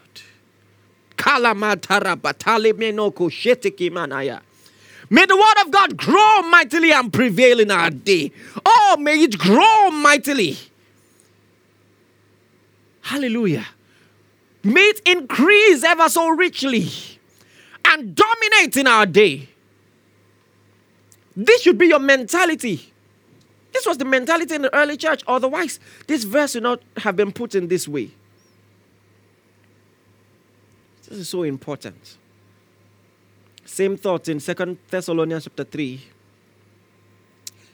May 5.10 5.26
the 5.26 5.36
word 5.36 5.66
of 5.66 5.72
God 5.72 5.98
grow 5.98 6.42
mightily 6.44 6.92
and 6.92 7.12
prevail 7.12 7.60
in 7.60 7.72
our 7.72 7.90
day. 7.90 8.32
Oh, 8.66 8.98
may 9.00 9.22
it 9.22 9.38
grow 9.38 9.92
mightily. 9.92 10.58
Hallelujah. 13.02 13.66
May 14.64 14.82
it 14.82 15.02
increase 15.06 15.84
ever 15.84 16.10
so 16.10 16.30
richly 16.30 16.90
and 17.86 18.16
dominate 18.16 18.78
in 18.78 18.88
our 18.88 19.06
day. 19.06 19.48
This 21.38 21.62
should 21.62 21.78
be 21.78 21.88
your 21.88 22.00
mentality. 22.00 22.92
This 23.74 23.86
was 23.86 23.98
the 23.98 24.06
mentality 24.06 24.56
in 24.56 24.64
the 24.64 24.76
early 24.76 24.98
church. 24.98 25.22
Otherwise, 25.28 25.80
this 26.08 26.24
verse 26.24 26.56
would 26.56 26.64
not 26.64 26.82
have 26.98 27.16
been 27.16 27.32
put 27.32 27.54
in 27.54 27.68
this 27.68 27.88
way. 27.88 28.10
This 31.08 31.20
is 31.20 31.30
so 31.30 31.44
important. 31.44 32.18
Same 33.66 33.98
thoughts 33.98 34.30
in 34.30 34.40
Second 34.40 34.78
Thessalonians 34.90 35.44
chapter 35.44 35.64
3. 35.64 36.02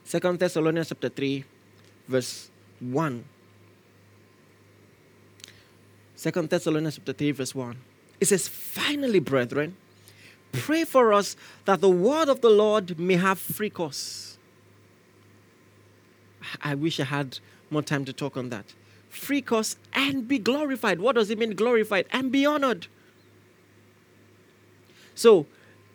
2 0.09 0.19
Thessalonians 0.37 0.89
chapter 0.89 1.09
3, 1.09 1.45
verse 2.07 2.49
1. 2.79 3.23
2 6.17 6.31
Thessalonians 6.47 6.95
chapter 6.95 7.13
3, 7.13 7.31
verse 7.31 7.53
1. 7.53 7.77
It 8.19 8.25
says, 8.27 8.47
Finally, 8.47 9.19
brethren, 9.19 9.75
pray 10.51 10.83
for 10.83 11.13
us 11.13 11.35
that 11.65 11.81
the 11.81 11.89
word 11.89 12.29
of 12.29 12.41
the 12.41 12.49
Lord 12.49 12.97
may 12.99 13.15
have 13.15 13.39
free 13.39 13.69
course 13.69 14.31
I 16.61 16.75
wish 16.75 16.99
I 16.99 17.03
had 17.03 17.39
more 17.69 17.81
time 17.81 18.05
to 18.05 18.13
talk 18.13 18.37
on 18.37 18.49
that. 18.49 18.65
Free 19.09 19.41
course 19.41 19.75
and 19.93 20.27
be 20.27 20.39
glorified. 20.39 20.99
What 20.99 21.15
does 21.15 21.29
it 21.29 21.37
mean, 21.37 21.55
glorified? 21.55 22.05
And 22.11 22.31
be 22.31 22.45
honored. 22.45 22.87
So 25.15 25.45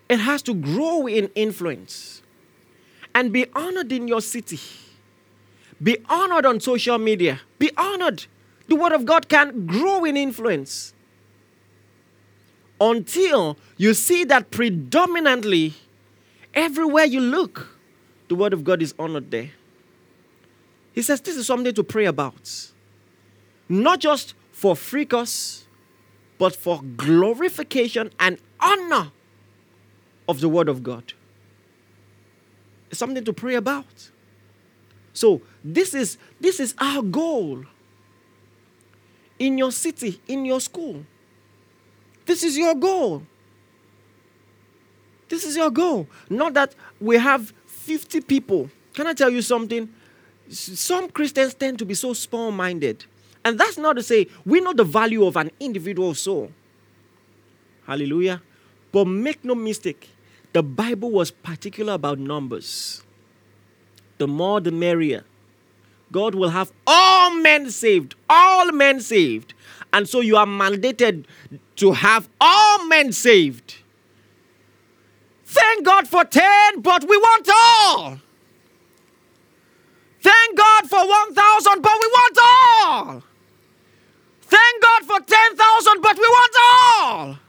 it 0.09 0.19
has 0.19 0.43
to 0.43 0.55
grow 0.55 1.07
in 1.07 1.31
influence 1.35 2.23
and 3.15 3.33
be 3.33 3.47
honored 3.55 3.91
in 3.93 4.07
your 4.07 4.21
city. 4.21 4.61
Be 5.83 5.99
honored 6.09 6.47
on 6.47 6.61
social 6.61 6.99
media. 6.99 7.41
Be 7.59 7.71
honored. 7.77 8.27
The 8.69 8.77
Word 8.77 8.93
of 8.93 9.05
God 9.05 9.29
can 9.29 9.67
grow 9.67 10.05
in 10.05 10.17
influence 10.17 10.95
until 12.81 13.57
you 13.77 13.95
see 13.95 14.25
that 14.25 14.51
predominantly 14.51 15.75
everywhere 16.55 17.05
you 17.05 17.21
look, 17.21 17.79
the 18.29 18.35
Word 18.35 18.53
of 18.53 18.65
God 18.65 18.83
is 18.83 18.95
honored 18.99 19.31
there. 19.31 19.51
He 20.93 21.03
says 21.03 21.21
this 21.21 21.37
is 21.37 21.47
something 21.47 21.75
to 21.75 21.85
pray 21.85 22.07
about. 22.07 22.73
Not 23.69 24.01
just 24.01 24.35
for 24.53 24.75
fricas, 24.75 25.65
but 26.39 26.55
for 26.55 26.83
glorification 26.97 28.11
and 28.19 28.39
honor 28.61 29.13
of 30.29 30.41
the 30.41 30.49
Word 30.49 30.69
of 30.69 30.83
God. 30.83 31.13
It's 32.91 32.99
something 32.99 33.25
to 33.25 33.33
pray 33.33 33.55
about. 33.55 34.11
So 35.13 35.43
this 35.65 35.95
is 35.95 36.19
this 36.41 36.61
is 36.61 36.75
our 36.79 37.03
goal 37.03 37.65
in 39.39 39.59
your 39.59 39.73
city, 39.73 40.21
in 40.27 40.45
your 40.45 40.61
school. 40.61 41.05
This 42.27 42.43
is 42.43 42.57
your 42.57 42.75
goal. 42.75 43.23
This 45.29 45.45
is 45.45 45.57
your 45.57 45.71
goal. 45.71 46.07
Not 46.29 46.55
that 46.55 46.75
we 47.01 47.17
have 47.17 47.53
50 47.67 48.21
people. 48.23 48.71
Can 48.95 49.07
I 49.07 49.15
tell 49.15 49.31
you 49.31 49.43
something? 49.43 49.89
some 50.49 51.09
Christians 51.09 51.55
tend 51.55 51.79
to 51.79 51.85
be 51.85 51.95
so 51.95 52.13
small 52.13 52.51
minded. 52.51 53.05
And 53.45 53.59
that's 53.59 53.79
not 53.79 53.95
to 53.95 54.03
say 54.03 54.27
we 54.45 54.61
know 54.61 54.73
the 54.73 54.85
value 54.85 55.25
of 55.25 55.37
an 55.37 55.51
individual 55.61 56.15
soul. 56.15 56.51
Hallelujah. 57.87 58.43
But 58.93 59.07
make 59.07 59.45
no 59.45 59.55
mistake, 59.55 60.09
the 60.57 60.63
Bible 60.63 61.11
was 61.11 61.31
particular 61.31 61.93
about 61.93 62.19
numbers. 62.19 63.03
The 64.17 64.27
more, 64.27 64.59
the 64.59 64.71
merrier. 64.71 65.23
God 66.11 66.35
will 66.35 66.49
have 66.49 66.73
all 66.87 67.31
men 67.35 67.71
saved, 67.71 68.15
all 68.31 68.73
men 68.73 69.01
saved. 69.01 69.53
And 69.93 70.09
so 70.09 70.21
you 70.21 70.35
are 70.39 70.47
mandated 70.47 71.27
to 71.77 71.93
have 71.93 72.31
all 72.41 72.87
men 72.87 73.13
saved. 73.13 73.75
Thank 75.45 75.85
God 75.85 76.09
for 76.09 76.25
10, 76.25 76.81
but 76.81 77.07
we 77.07 77.19
want 77.19 77.51
all. 77.53 78.19
Thank 80.23 80.57
God 80.57 80.89
for 80.89 81.07
1,000, 81.07 81.83
but 81.83 81.93
we 82.01 82.07
want 82.07 82.39
all. 82.41 83.23
Thank 84.41 84.83
God 84.83 85.03
for 85.05 85.21
10,000, 85.21 86.01
but 86.01 86.17
we 86.17 86.27
want 86.27 86.55
all. 86.65 87.46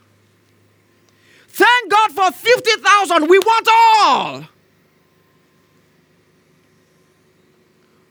Thank 1.57 1.89
God 1.89 2.11
for 2.11 2.31
50,000, 2.31 3.27
we 3.27 3.39
want 3.39 3.67
all. 3.71 4.43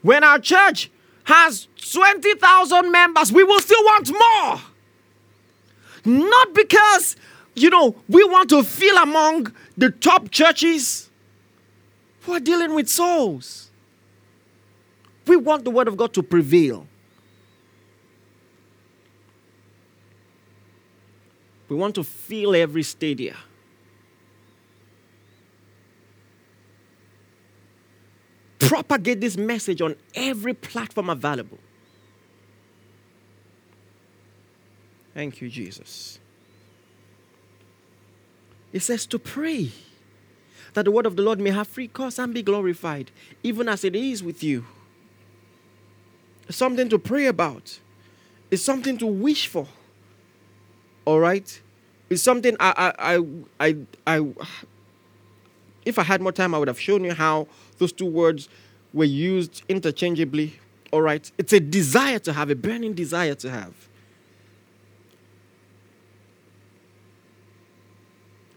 When 0.02 0.24
our 0.24 0.40
church 0.40 0.90
has 1.22 1.68
20,000 1.92 2.90
members, 2.90 3.30
we 3.30 3.44
will 3.44 3.60
still 3.60 3.84
want 3.84 4.10
more. 4.10 4.60
Not 6.04 6.54
because, 6.54 7.14
you 7.54 7.70
know, 7.70 7.94
we 8.08 8.24
want 8.24 8.50
to 8.50 8.64
feel 8.64 8.96
among 8.96 9.54
the 9.76 9.90
top 9.90 10.32
churches 10.32 11.08
who 12.22 12.32
are 12.32 12.40
dealing 12.40 12.74
with 12.74 12.88
souls. 12.88 13.70
We 15.24 15.36
want 15.36 15.62
the 15.62 15.70
word 15.70 15.86
of 15.86 15.96
God 15.96 16.12
to 16.14 16.22
prevail. 16.24 16.88
We 21.68 21.76
want 21.76 21.94
to 21.96 22.04
fill 22.04 22.54
every 22.54 22.82
stadia. 22.82 23.36
Propagate 28.58 29.20
this 29.20 29.36
message 29.36 29.80
on 29.80 29.96
every 30.14 30.54
platform 30.54 31.10
available. 31.10 31.58
Thank 35.14 35.40
you, 35.40 35.48
Jesus. 35.48 36.18
It 38.72 38.80
says 38.80 39.06
to 39.06 39.18
pray 39.18 39.70
that 40.74 40.84
the 40.84 40.90
word 40.90 41.06
of 41.06 41.16
the 41.16 41.22
Lord 41.22 41.40
may 41.40 41.50
have 41.50 41.66
free 41.66 41.88
course 41.88 42.18
and 42.18 42.34
be 42.34 42.42
glorified, 42.42 43.10
even 43.42 43.68
as 43.68 43.82
it 43.82 43.96
is 43.96 44.22
with 44.22 44.42
you. 44.42 44.66
Something 46.50 46.88
to 46.90 46.98
pray 46.98 47.26
about, 47.26 47.78
it's 48.50 48.62
something 48.62 48.98
to 48.98 49.06
wish 49.06 49.46
for. 49.46 49.66
All 51.06 51.18
right? 51.18 51.62
It's 52.10 52.22
something 52.22 52.56
I, 52.60 52.92
I, 52.98 53.16
I, 53.16 53.76
I, 54.06 54.18
I, 54.18 54.26
if 55.86 55.98
I 55.98 56.02
had 56.02 56.20
more 56.20 56.32
time, 56.32 56.54
I 56.54 56.58
would 56.58 56.68
have 56.68 56.78
shown 56.78 57.02
you 57.04 57.14
how 57.14 57.48
those 57.78 57.92
two 57.92 58.06
words 58.06 58.50
were 58.92 59.04
used 59.04 59.62
interchangeably. 59.68 60.60
All 60.92 61.00
right? 61.00 61.30
It's 61.38 61.52
a 61.52 61.60
desire 61.60 62.18
to 62.20 62.32
have, 62.32 62.50
a 62.50 62.54
burning 62.54 62.92
desire 62.92 63.34
to 63.36 63.50
have. 63.50 63.74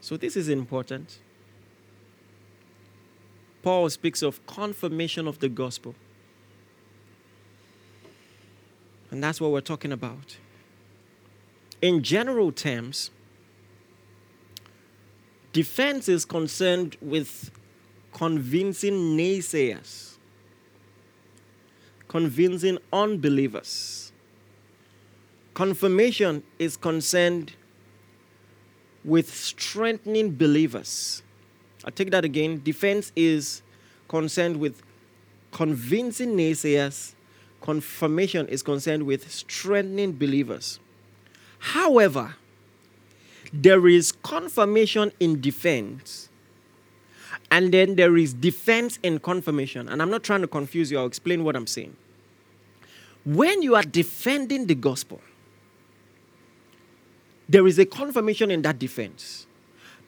So 0.01 0.17
this 0.17 0.35
is 0.35 0.49
important. 0.49 1.19
Paul 3.61 3.89
speaks 3.89 4.21
of 4.21 4.45
confirmation 4.47 5.27
of 5.27 5.39
the 5.39 5.49
gospel. 5.49 5.93
And 9.11 9.23
that's 9.23 9.39
what 9.39 9.51
we're 9.51 9.61
talking 9.61 9.91
about. 9.91 10.37
In 11.81 12.03
general 12.03 12.51
terms, 12.51 13.09
defense 15.53 16.09
is 16.09 16.25
concerned 16.25 16.97
with 17.01 17.51
convincing 18.11 19.17
naysayers, 19.17 20.17
convincing 22.07 22.77
unbelievers. 22.91 24.11
Confirmation 25.53 26.43
is 26.57 26.75
concerned 26.75 27.53
with 29.05 29.33
strengthening 29.33 30.35
believers. 30.35 31.23
I 31.85 31.91
take 31.91 32.11
that 32.11 32.25
again. 32.25 32.61
Defense 32.63 33.13
is 33.15 33.61
concerned 34.09 34.57
with 34.57 34.81
convincing 35.51 36.35
naysayers. 36.35 37.13
Confirmation 37.61 38.47
is 38.47 38.61
concerned 38.61 39.03
with 39.03 39.31
strengthening 39.31 40.11
believers. 40.11 40.79
However, 41.59 42.35
there 43.51 43.87
is 43.87 44.11
confirmation 44.11 45.11
in 45.19 45.41
defense, 45.41 46.29
and 47.51 47.73
then 47.73 47.95
there 47.95 48.15
is 48.17 48.33
defense 48.33 48.99
in 49.03 49.19
confirmation. 49.19 49.89
And 49.89 50.01
I'm 50.01 50.09
not 50.09 50.23
trying 50.23 50.41
to 50.41 50.47
confuse 50.47 50.91
you, 50.91 50.99
I'll 50.99 51.07
explain 51.07 51.43
what 51.43 51.55
I'm 51.55 51.67
saying. 51.67 51.95
When 53.25 53.61
you 53.61 53.75
are 53.75 53.83
defending 53.83 54.67
the 54.67 54.75
gospel, 54.75 55.21
there 57.47 57.65
is 57.67 57.79
a 57.79 57.85
confirmation 57.85 58.51
in 58.51 58.61
that 58.61 58.79
defense. 58.79 59.47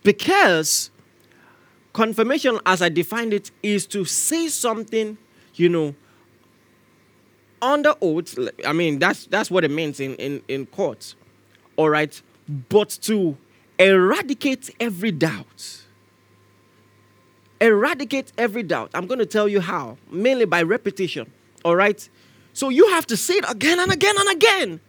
Because 0.04 0.92
confirmation, 1.94 2.60
as 2.66 2.82
I 2.82 2.90
defined 2.90 3.34
it, 3.34 3.52
is 3.62 3.86
to 3.88 4.06
say 4.06 4.48
something, 4.48 5.18
you 5.56 5.70
know, 5.70 5.96
under 7.62 7.96
oath. 8.02 8.38
I 8.66 8.74
mean, 8.74 9.00
that's 9.00 9.26
that's 9.26 9.52
what 9.52 9.64
it 9.64 9.72
means 9.72 10.00
in, 10.00 10.16
in, 10.16 10.42
in 10.48 10.66
court. 10.68 11.16
All 11.82 11.90
right. 11.90 12.22
But 12.70 12.90
to 13.02 13.38
eradicate 13.80 14.70
every 14.80 15.12
doubt. 15.12 15.82
Eradicate 17.60 18.32
every 18.38 18.62
doubt. 18.62 18.92
I'm 18.94 19.08
going 19.08 19.18
to 19.18 19.26
tell 19.26 19.48
you 19.48 19.62
how, 19.62 19.98
mainly 20.12 20.46
by 20.46 20.62
repetition. 20.62 21.32
All 21.66 21.76
right. 21.76 22.08
So 22.54 22.70
you 22.70 22.88
have 22.92 23.08
to 23.08 23.18
say 23.18 23.34
it 23.34 23.46
again 23.50 23.80
and 23.80 23.92
again 23.92 24.16
and 24.16 24.30
again 24.30 24.80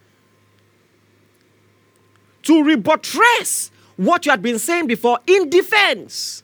to 2.43 2.63
rebuttress 2.63 3.71
what 3.97 4.27
you 4.27 4.31
had 4.31 4.43
been 4.43 4.59
saying 4.59 4.85
before 4.85 5.17
in 5.25 5.49
defense. 5.49 6.43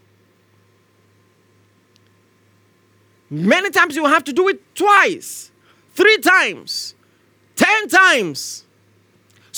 Many 3.29 3.69
times 3.69 3.95
you 3.95 4.05
have 4.05 4.23
to 4.23 4.33
do 4.33 4.47
it 4.47 4.73
twice, 4.73 5.51
three 5.93 6.17
times, 6.17 6.95
ten 7.55 7.87
times. 7.87 8.63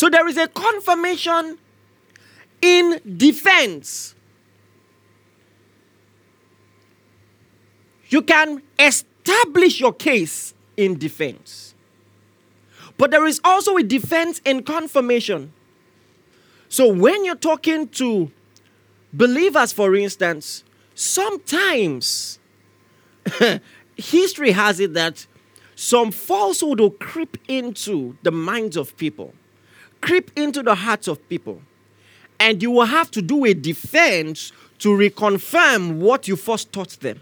So 0.02 0.10
there 0.10 0.28
is 0.28 0.36
a 0.36 0.48
confirmation 0.48 1.60
in 2.60 3.00
defense. 3.18 4.16
You 8.10 8.24
can 8.24 8.64
establish 8.80 9.80
your 9.80 9.94
case 9.94 10.56
in 10.76 10.98
defense. 10.98 11.76
But 12.98 13.12
there 13.12 13.28
is 13.28 13.40
also 13.44 13.78
a 13.78 13.84
defense 13.84 14.42
in 14.44 14.64
confirmation. 14.64 15.54
So 16.68 16.92
when 16.92 17.24
you're 17.24 17.36
talking 17.36 17.88
to 17.90 18.32
believers, 19.14 19.72
for 19.72 19.96
instance, 19.96 20.64
sometimes 20.96 22.40
history 23.96 24.50
has 24.50 24.80
it 24.80 24.96
that 24.96 25.28
some 25.76 26.10
falsehood 26.10 26.80
will 26.80 26.90
creep 26.90 27.38
into 27.48 28.18
the 28.24 28.32
minds 28.32 28.76
of 28.76 28.98
people, 28.98 29.36
creep 30.02 30.32
into 30.36 30.64
the 30.64 30.76
hearts 30.76 31.08
of 31.08 31.28
people. 31.30 31.62
And 32.40 32.62
you 32.62 32.72
will 32.72 32.86
have 32.86 33.12
to 33.12 33.22
do 33.22 33.46
a 33.46 33.54
defense 33.54 34.52
to 34.80 34.90
reconfirm 34.90 35.98
what 35.98 36.28
you 36.28 36.36
first 36.36 36.72
taught 36.72 37.00
them. 37.02 37.20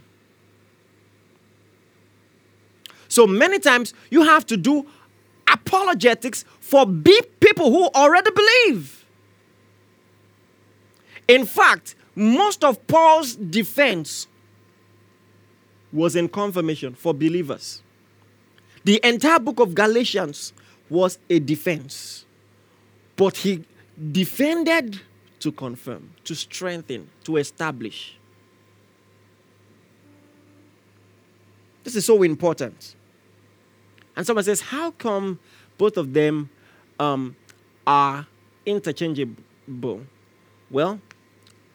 So 3.10 3.28
many 3.28 3.60
times 3.60 3.94
you 4.10 4.24
have 4.24 4.46
to 4.48 4.56
do 4.56 4.88
apologetics 5.52 6.46
for 6.60 6.86
people 6.86 7.72
who 7.72 7.90
already 7.96 8.32
believe. 8.32 9.06
In 11.28 11.46
fact, 11.46 11.96
most 12.16 12.64
of 12.64 12.86
Paul's 12.88 13.36
defense 13.36 14.28
was 15.92 16.16
in 16.16 16.30
confirmation 16.30 16.94
for 16.94 17.14
believers. 17.14 17.82
The 18.84 19.00
entire 19.04 19.40
book 19.40 19.60
of 19.60 19.76
Galatians 19.76 20.54
was 20.90 21.20
a 21.30 21.40
defense. 21.40 22.26
But 23.20 23.36
he 23.36 23.66
defended 24.14 25.02
to 25.42 25.52
confirm, 25.52 26.12
to 26.24 26.34
strengthen, 26.34 27.10
to 27.26 27.36
establish. 27.36 28.18
This 31.84 31.98
is 31.98 32.06
so 32.06 32.24
important. 32.24 32.96
And 34.16 34.26
someone 34.26 34.46
says, 34.46 34.62
How 34.62 34.92
come 34.92 35.38
both 35.78 35.98
of 35.98 36.14
them 36.14 36.50
um, 36.98 37.36
are 37.86 38.26
interchangeable? 38.66 40.04
Well, 40.72 41.02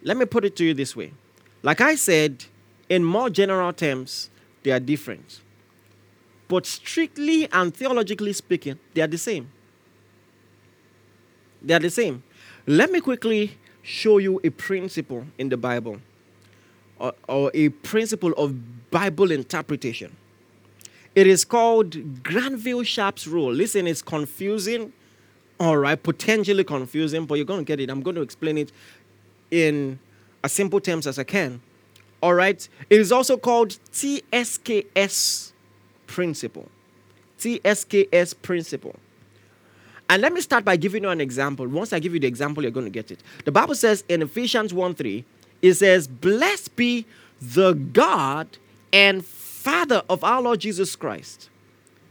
let 0.02 0.16
me 0.16 0.24
put 0.24 0.46
it 0.46 0.56
to 0.56 0.64
you 0.64 0.72
this 0.72 0.96
way. 0.96 1.12
Like 1.62 1.82
I 1.82 1.96
said, 1.96 2.46
in 2.88 3.04
more 3.04 3.28
general 3.28 3.74
terms, 3.74 4.30
they 4.62 4.70
are 4.70 4.80
different. 4.80 5.42
But 6.48 6.64
strictly 6.64 7.52
and 7.52 7.76
theologically 7.76 8.32
speaking, 8.32 8.78
they 8.94 9.02
are 9.02 9.06
the 9.06 9.18
same. 9.18 9.50
They 11.64 11.74
are 11.74 11.80
the 11.80 11.90
same. 11.90 12.22
Let 12.66 12.90
me 12.90 13.00
quickly 13.00 13.56
show 13.82 14.18
you 14.18 14.40
a 14.44 14.50
principle 14.50 15.24
in 15.38 15.48
the 15.48 15.56
Bible 15.56 16.00
or, 16.98 17.14
or 17.28 17.50
a 17.54 17.70
principle 17.70 18.32
of 18.32 18.90
Bible 18.90 19.30
interpretation. 19.30 20.16
It 21.14 21.26
is 21.26 21.44
called 21.44 22.22
Granville 22.22 22.82
Sharp's 22.82 23.26
rule. 23.26 23.52
Listen, 23.52 23.86
it's 23.86 24.02
confusing, 24.02 24.92
all 25.60 25.76
right, 25.76 26.00
potentially 26.00 26.64
confusing, 26.64 27.24
but 27.26 27.36
you're 27.36 27.44
going 27.44 27.60
to 27.60 27.64
get 27.64 27.80
it. 27.80 27.88
I'm 27.88 28.02
going 28.02 28.16
to 28.16 28.22
explain 28.22 28.58
it 28.58 28.72
in 29.50 29.98
as 30.42 30.52
simple 30.52 30.80
terms 30.80 31.06
as 31.06 31.18
I 31.18 31.24
can. 31.24 31.60
All 32.22 32.34
right. 32.34 32.68
It 32.90 33.00
is 33.00 33.12
also 33.12 33.36
called 33.36 33.78
TSKS 33.92 35.52
principle. 36.06 36.68
TSKS 37.38 38.34
principle. 38.40 38.96
And 40.08 40.20
let 40.22 40.32
me 40.32 40.40
start 40.40 40.64
by 40.64 40.76
giving 40.76 41.02
you 41.02 41.08
an 41.08 41.20
example. 41.20 41.66
Once 41.66 41.92
I 41.92 41.98
give 41.98 42.12
you 42.14 42.20
the 42.20 42.26
example, 42.26 42.62
you're 42.62 42.72
going 42.72 42.86
to 42.86 42.90
get 42.90 43.10
it. 43.10 43.20
The 43.44 43.52
Bible 43.52 43.74
says 43.74 44.04
in 44.08 44.22
Ephesians 44.22 44.74
1 44.74 44.94
3, 44.94 45.24
it 45.62 45.74
says, 45.74 46.06
Blessed 46.06 46.76
be 46.76 47.06
the 47.40 47.72
God 47.72 48.46
and 48.92 49.24
Father 49.24 50.02
of 50.08 50.22
our 50.22 50.42
Lord 50.42 50.60
Jesus 50.60 50.94
Christ. 50.94 51.48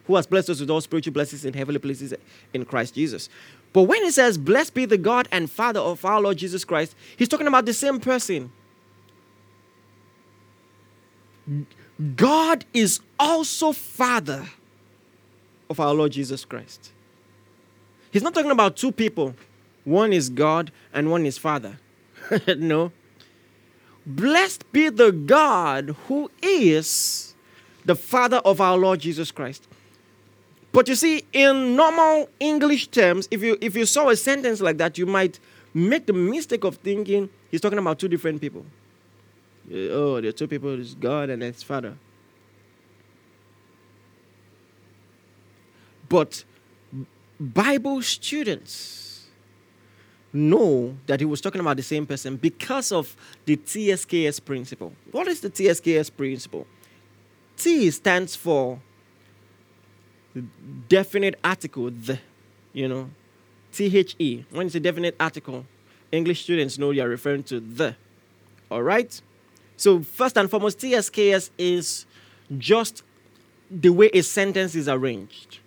who 0.05 0.15
has 0.15 0.27
blessed 0.27 0.49
us 0.49 0.59
with 0.59 0.69
all 0.69 0.81
spiritual 0.81 1.13
blessings 1.13 1.45
in 1.45 1.53
heavenly 1.53 1.79
places 1.79 2.13
in 2.53 2.65
Christ 2.65 2.95
Jesus. 2.95 3.29
But 3.71 3.83
when 3.83 4.03
it 4.03 4.13
says, 4.13 4.37
Blessed 4.37 4.73
be 4.73 4.85
the 4.85 4.97
God 4.97 5.27
and 5.31 5.49
Father 5.49 5.79
of 5.79 6.03
our 6.05 6.21
Lord 6.21 6.37
Jesus 6.37 6.65
Christ, 6.65 6.95
he's 7.17 7.29
talking 7.29 7.47
about 7.47 7.65
the 7.65 7.73
same 7.73 7.99
person. 7.99 8.51
God 12.15 12.65
is 12.73 12.99
also 13.19 13.71
Father 13.71 14.45
of 15.69 15.79
our 15.79 15.93
Lord 15.93 16.11
Jesus 16.11 16.45
Christ. 16.45 16.92
He's 18.13 18.21
not 18.21 18.35
talking 18.35 18.51
about 18.51 18.77
two 18.77 18.91
people. 18.91 19.33
One 19.85 20.13
is 20.13 20.29
God 20.29 20.71
and 20.93 21.09
one 21.09 21.25
is 21.25 21.39
Father. 21.39 21.79
no. 22.57 22.91
Blessed 24.05 24.71
be 24.71 24.89
the 24.89 25.11
God 25.11 25.95
who 26.07 26.29
is 26.39 27.33
the 27.85 27.95
Father 27.95 28.37
of 28.37 28.61
our 28.61 28.77
Lord 28.77 28.99
Jesus 28.99 29.31
Christ. 29.31 29.67
But 30.71 30.87
you 30.87 30.93
see, 30.93 31.23
in 31.33 31.75
normal 31.75 32.29
English 32.39 32.89
terms, 32.89 33.27
if 33.31 33.41
you 33.41 33.57
if 33.61 33.75
you 33.75 33.87
saw 33.87 34.09
a 34.09 34.15
sentence 34.15 34.61
like 34.61 34.77
that, 34.77 34.99
you 34.99 35.07
might 35.07 35.39
make 35.73 36.05
the 36.05 36.13
mistake 36.13 36.63
of 36.63 36.75
thinking 36.77 37.29
he's 37.49 37.61
talking 37.61 37.79
about 37.79 37.97
two 37.97 38.07
different 38.07 38.39
people. 38.39 38.63
Oh, 39.73 40.21
there 40.21 40.29
are 40.29 40.33
two 40.33 40.47
people, 40.47 40.79
it's 40.79 40.93
God 40.93 41.31
and 41.31 41.41
his 41.41 41.63
Father. 41.63 41.95
But 46.09 46.43
Bible 47.39 48.01
students 48.01 49.27
know 50.31 50.97
that 51.05 51.19
he 51.19 51.25
was 51.25 51.41
talking 51.41 51.61
about 51.61 51.77
the 51.77 51.83
same 51.83 52.05
person 52.05 52.37
because 52.37 52.91
of 52.91 53.15
the 53.45 53.55
TSKS 53.55 54.43
principle. 54.43 54.93
What 55.11 55.27
is 55.27 55.41
the 55.41 55.49
TSKS 55.49 56.15
principle? 56.15 56.65
T 57.55 57.91
stands 57.91 58.35
for 58.35 58.79
definite 60.89 61.39
article, 61.43 61.91
the, 61.91 62.19
you 62.73 62.87
know, 62.87 63.09
THE. 63.73 64.45
When 64.51 64.67
it's 64.67 64.75
a 64.75 64.79
definite 64.79 65.15
article, 65.19 65.65
English 66.11 66.43
students 66.43 66.77
know 66.77 66.91
you're 66.91 67.09
referring 67.09 67.43
to 67.43 67.59
the. 67.59 67.95
All 68.69 68.81
right? 68.81 69.21
So, 69.77 70.01
first 70.01 70.37
and 70.37 70.49
foremost, 70.49 70.79
TSKS 70.79 71.51
is 71.57 72.05
just 72.57 73.03
the 73.69 73.89
way 73.89 74.09
a 74.13 74.21
sentence 74.21 74.75
is 74.75 74.87
arranged. 74.87 75.59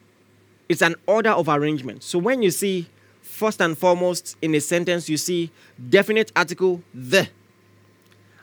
It's 0.69 0.83
an 0.83 0.97
order 1.07 1.31
of 1.31 1.49
arrangement. 1.49 2.03
So, 2.03 2.19
when 2.19 2.43
you 2.43 2.51
see 2.51 2.87
first 3.23 3.61
and 3.61 3.77
foremost 3.77 4.37
in 4.43 4.55
a 4.55 4.61
sentence, 4.61 5.09
you 5.09 5.17
see 5.17 5.51
definite 5.91 6.33
article, 6.35 6.83
the. 6.95 7.29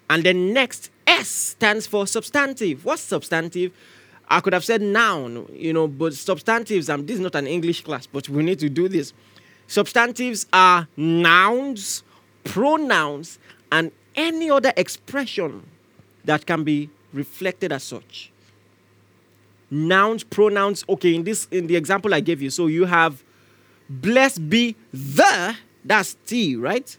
And 0.09 0.23
then 0.23 0.53
next, 0.53 0.89
S 1.07 1.27
stands 1.27 1.87
for 1.87 2.05
substantive. 2.05 2.85
What's 2.85 3.01
substantive? 3.01 3.71
I 4.29 4.39
could 4.39 4.53
have 4.53 4.63
said 4.63 4.81
noun, 4.81 5.47
you 5.53 5.73
know, 5.73 5.87
but 5.87 6.13
substantives, 6.13 6.89
um, 6.89 7.05
this 7.05 7.15
is 7.15 7.21
not 7.21 7.35
an 7.35 7.47
English 7.47 7.83
class, 7.83 8.07
but 8.07 8.29
we 8.29 8.43
need 8.43 8.59
to 8.59 8.69
do 8.69 8.87
this. 8.87 9.13
Substantives 9.67 10.45
are 10.53 10.87
nouns, 10.97 12.03
pronouns, 12.43 13.39
and 13.71 13.91
any 14.15 14.49
other 14.49 14.73
expression 14.77 15.63
that 16.25 16.45
can 16.45 16.63
be 16.63 16.89
reflected 17.11 17.71
as 17.71 17.83
such. 17.83 18.32
Nouns, 19.73 20.23
pronouns, 20.23 20.85
okay, 20.87 21.15
in 21.15 21.23
this 21.23 21.47
in 21.51 21.67
the 21.67 21.75
example 21.75 22.13
I 22.13 22.19
gave 22.19 22.41
you, 22.41 22.51
so 22.51 22.67
you 22.67 22.85
have 22.85 23.23
blessed 23.89 24.49
be 24.49 24.75
the, 24.91 25.55
that's 25.83 26.15
T, 26.25 26.55
right? 26.55 26.95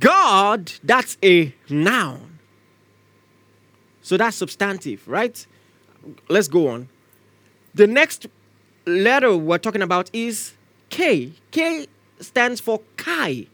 God, 0.00 0.72
that's 0.82 1.16
a 1.22 1.54
noun. 1.68 2.38
So 4.02 4.16
that's 4.16 4.36
substantive, 4.36 5.06
right? 5.06 5.46
Let's 6.28 6.48
go 6.48 6.68
on. 6.68 6.88
The 7.74 7.86
next 7.86 8.26
letter 8.86 9.36
we're 9.36 9.58
talking 9.58 9.82
about 9.82 10.10
is 10.12 10.54
K. 10.88 11.32
K 11.52 11.86
stands 12.18 12.60
for 12.60 12.80
Kai. 12.96 13.46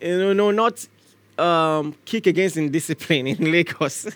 You 0.00 0.34
know, 0.34 0.50
not 0.50 0.86
um, 1.38 1.94
kick 2.04 2.26
against 2.26 2.56
indiscipline 2.56 3.26
in 3.26 3.50
Lagos. 3.52 4.08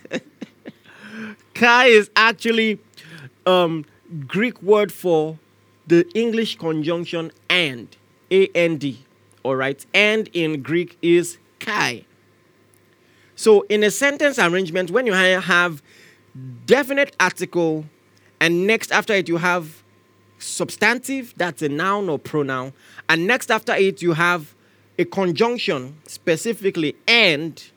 Kai 1.61 1.89
is 1.89 2.11
actually 2.17 2.79
um, 3.45 3.85
Greek 4.27 4.63
word 4.63 4.91
for 4.91 5.39
the 5.87 6.09
English 6.15 6.57
conjunction 6.57 7.31
and, 7.51 7.95
A 8.31 8.47
N 8.55 8.79
D. 8.79 9.05
All 9.43 9.57
right, 9.57 9.85
and 9.93 10.31
in 10.33 10.63
Greek 10.63 10.97
is 11.03 11.37
Kai. 11.59 12.07
So, 13.37 13.67
in 13.69 13.85
a 13.85 13.91
sentence 13.91 14.39
arrangement, 14.39 14.91
when 14.91 15.05
you 15.05 15.13
have 15.13 15.83
definite 16.65 17.15
article, 17.21 17.85
and 18.41 18.67
next 18.67 18.91
after 18.91 19.13
it 19.13 19.29
you 19.29 19.37
have 19.37 19.83
substantive, 20.39 21.35
that's 21.37 21.61
a 21.61 21.69
noun 21.69 22.09
or 22.09 22.19
pronoun, 22.19 22.73
and 23.07 23.27
next 23.27 23.51
after 23.51 23.75
it 23.75 24.01
you 24.01 24.15
have 24.15 24.55
a 24.99 25.05
conjunction, 25.05 25.99
specifically 26.07 26.97
and, 27.07 27.71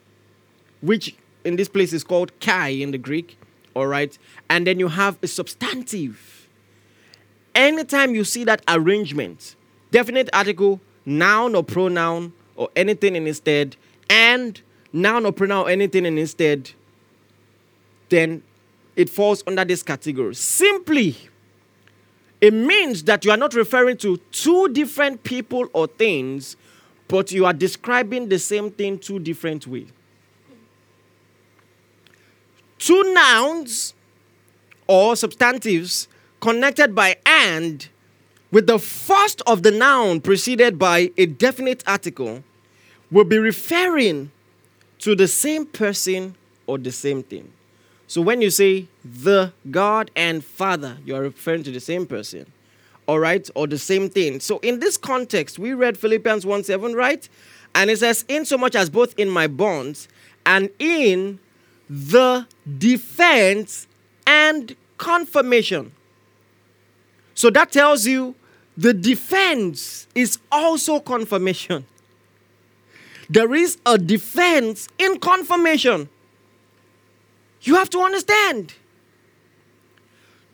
which 0.81 1.17
in 1.43 1.57
this 1.57 1.67
place 1.67 1.91
is 1.91 2.05
called 2.05 2.31
kai 2.39 2.69
in 2.69 2.91
the 2.91 2.97
Greek, 2.97 3.37
all 3.75 3.87
right, 3.87 4.17
and 4.49 4.67
then 4.67 4.79
you 4.79 4.87
have 4.87 5.17
a 5.21 5.27
substantive. 5.27 6.47
Anytime 7.55 8.15
you 8.15 8.23
see 8.23 8.43
that 8.45 8.61
arrangement, 8.67 9.55
definite 9.91 10.29
article, 10.33 10.81
noun 11.05 11.55
or 11.55 11.63
pronoun, 11.63 12.33
or 12.55 12.69
anything 12.75 13.15
in 13.15 13.27
instead, 13.27 13.75
and 14.09 14.61
noun 14.91 15.25
or 15.25 15.31
pronoun 15.31 15.69
anything 15.69 16.05
and 16.05 16.19
instead, 16.19 16.71
then 18.09 18.43
it 18.95 19.09
falls 19.09 19.43
under 19.47 19.65
this 19.65 19.81
category. 19.81 20.35
Simply, 20.35 21.17
it 22.41 22.53
means 22.53 23.03
that 23.03 23.25
you 23.25 23.31
are 23.31 23.37
not 23.37 23.53
referring 23.53 23.97
to 23.97 24.17
two 24.31 24.69
different 24.69 25.23
people 25.23 25.67
or 25.73 25.87
things, 25.87 26.55
but 27.07 27.31
you 27.31 27.45
are 27.45 27.53
describing 27.53 28.29
the 28.29 28.37
same 28.37 28.69
thing 28.69 28.99
two 28.99 29.19
different 29.19 29.65
ways. 29.65 29.87
Two 32.83 33.13
nouns 33.13 33.93
or 34.87 35.15
substantives 35.15 36.09
connected 36.41 36.93
by 36.93 37.15
and 37.25 37.87
with 38.51 38.67
the 38.67 38.77
first 38.77 39.41
of 39.47 39.63
the 39.63 39.71
noun 39.71 40.19
preceded 40.19 40.77
by 40.77 41.09
a 41.15 41.25
definite 41.25 41.81
article 41.87 42.43
will 43.09 43.23
be 43.23 43.37
referring 43.37 44.31
to 44.99 45.15
the 45.15 45.29
same 45.29 45.65
person 45.65 46.35
or 46.67 46.77
the 46.77 46.91
same 46.91 47.23
thing. 47.23 47.53
So 48.07 48.21
when 48.21 48.41
you 48.41 48.49
say 48.49 48.87
the 49.05 49.53
God 49.71 50.11
and 50.13 50.43
Father, 50.43 50.97
you 51.05 51.15
are 51.15 51.21
referring 51.21 51.63
to 51.63 51.71
the 51.71 51.79
same 51.79 52.05
person, 52.05 52.51
all 53.07 53.19
right, 53.19 53.49
or 53.55 53.65
the 53.65 53.79
same 53.79 54.09
thing. 54.09 54.41
So 54.41 54.59
in 54.59 54.81
this 54.81 54.97
context, 54.97 55.57
we 55.57 55.73
read 55.73 55.97
Philippians 55.97 56.45
1 56.45 56.65
7, 56.65 56.93
right? 56.95 57.29
And 57.75 57.89
it 57.89 57.99
says, 57.99 58.25
In 58.27 58.43
so 58.43 58.57
much 58.57 58.75
as 58.75 58.89
both 58.89 59.17
in 59.17 59.29
my 59.29 59.47
bonds 59.47 60.09
and 60.45 60.69
in 60.79 61.39
the 61.93 62.47
defense 62.77 63.87
and 64.25 64.75
confirmation. 64.97 65.91
So 67.35 67.49
that 67.49 67.71
tells 67.71 68.05
you 68.05 68.35
the 68.77 68.93
defense 68.93 70.07
is 70.15 70.39
also 70.51 70.99
confirmation 70.99 71.85
there 73.29 73.53
is 73.55 73.77
a 73.85 73.97
defense 73.97 74.87
in 74.97 75.19
confirmation. 75.19 76.09
You 77.61 77.75
have 77.75 77.89
to 77.91 77.99
understand. 77.99 78.73